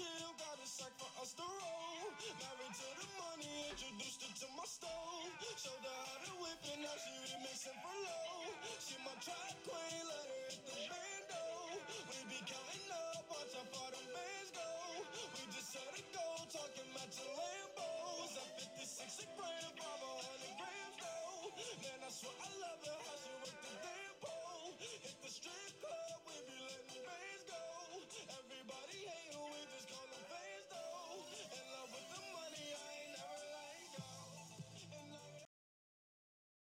chill, 0.00 0.32
got 0.40 0.56
a 0.56 0.64
sack 0.64 0.92
for 0.96 1.10
us 1.20 1.36
to 1.36 1.44
roll. 1.44 2.08
Married 2.40 2.74
to 2.80 2.88
the 2.96 3.08
money, 3.20 3.68
introduced 3.68 4.20
her 4.24 4.32
to 4.32 4.48
my 4.56 4.64
stove. 4.64 5.28
Showed 5.60 5.84
her 5.84 6.00
how 6.08 6.18
to 6.24 6.32
whip 6.40 6.60
it, 6.72 6.78
now 6.80 6.96
she 6.96 7.12
remixing 7.28 7.76
for 7.84 7.92
low. 7.92 8.48
She 8.80 8.96
my 9.04 9.12
track 9.20 9.56
queen, 9.68 10.02
let 10.08 10.24
her 10.24 10.40
hit 10.48 10.62
the 10.64 10.76
bando. 10.88 11.44
We 12.08 12.18
be 12.32 12.40
counting 12.48 12.88
up, 13.12 13.28
watch 13.28 13.52
how 13.52 13.66
far 13.76 13.88
the 13.92 14.04
bands 14.08 14.50
go. 14.56 14.68
We 15.36 15.42
just 15.52 15.68
set 15.68 15.84
a 15.84 16.02
goal, 16.16 16.40
talking 16.48 16.88
about 16.96 17.10
your 17.12 17.32
Lambos. 17.36 18.32
At 18.40 18.50
56 18.56 19.04
a 19.20 19.26
gram, 19.36 19.74
I'm 19.84 20.00
100 20.00 20.60
grams 20.64 20.96
though. 20.96 21.44
Man, 21.60 22.00
I 22.00 22.08
swear 22.08 22.36
I 22.40 22.48
love 22.56 22.80
her, 22.88 22.98
how 23.04 23.16
she 23.20 23.32
work 23.44 23.56
the 23.68 23.72
damn 23.84 24.16
pole. 24.24 24.72
Hit 24.80 25.16
the 25.20 25.28
strip 25.28 25.72
club. 25.84 25.99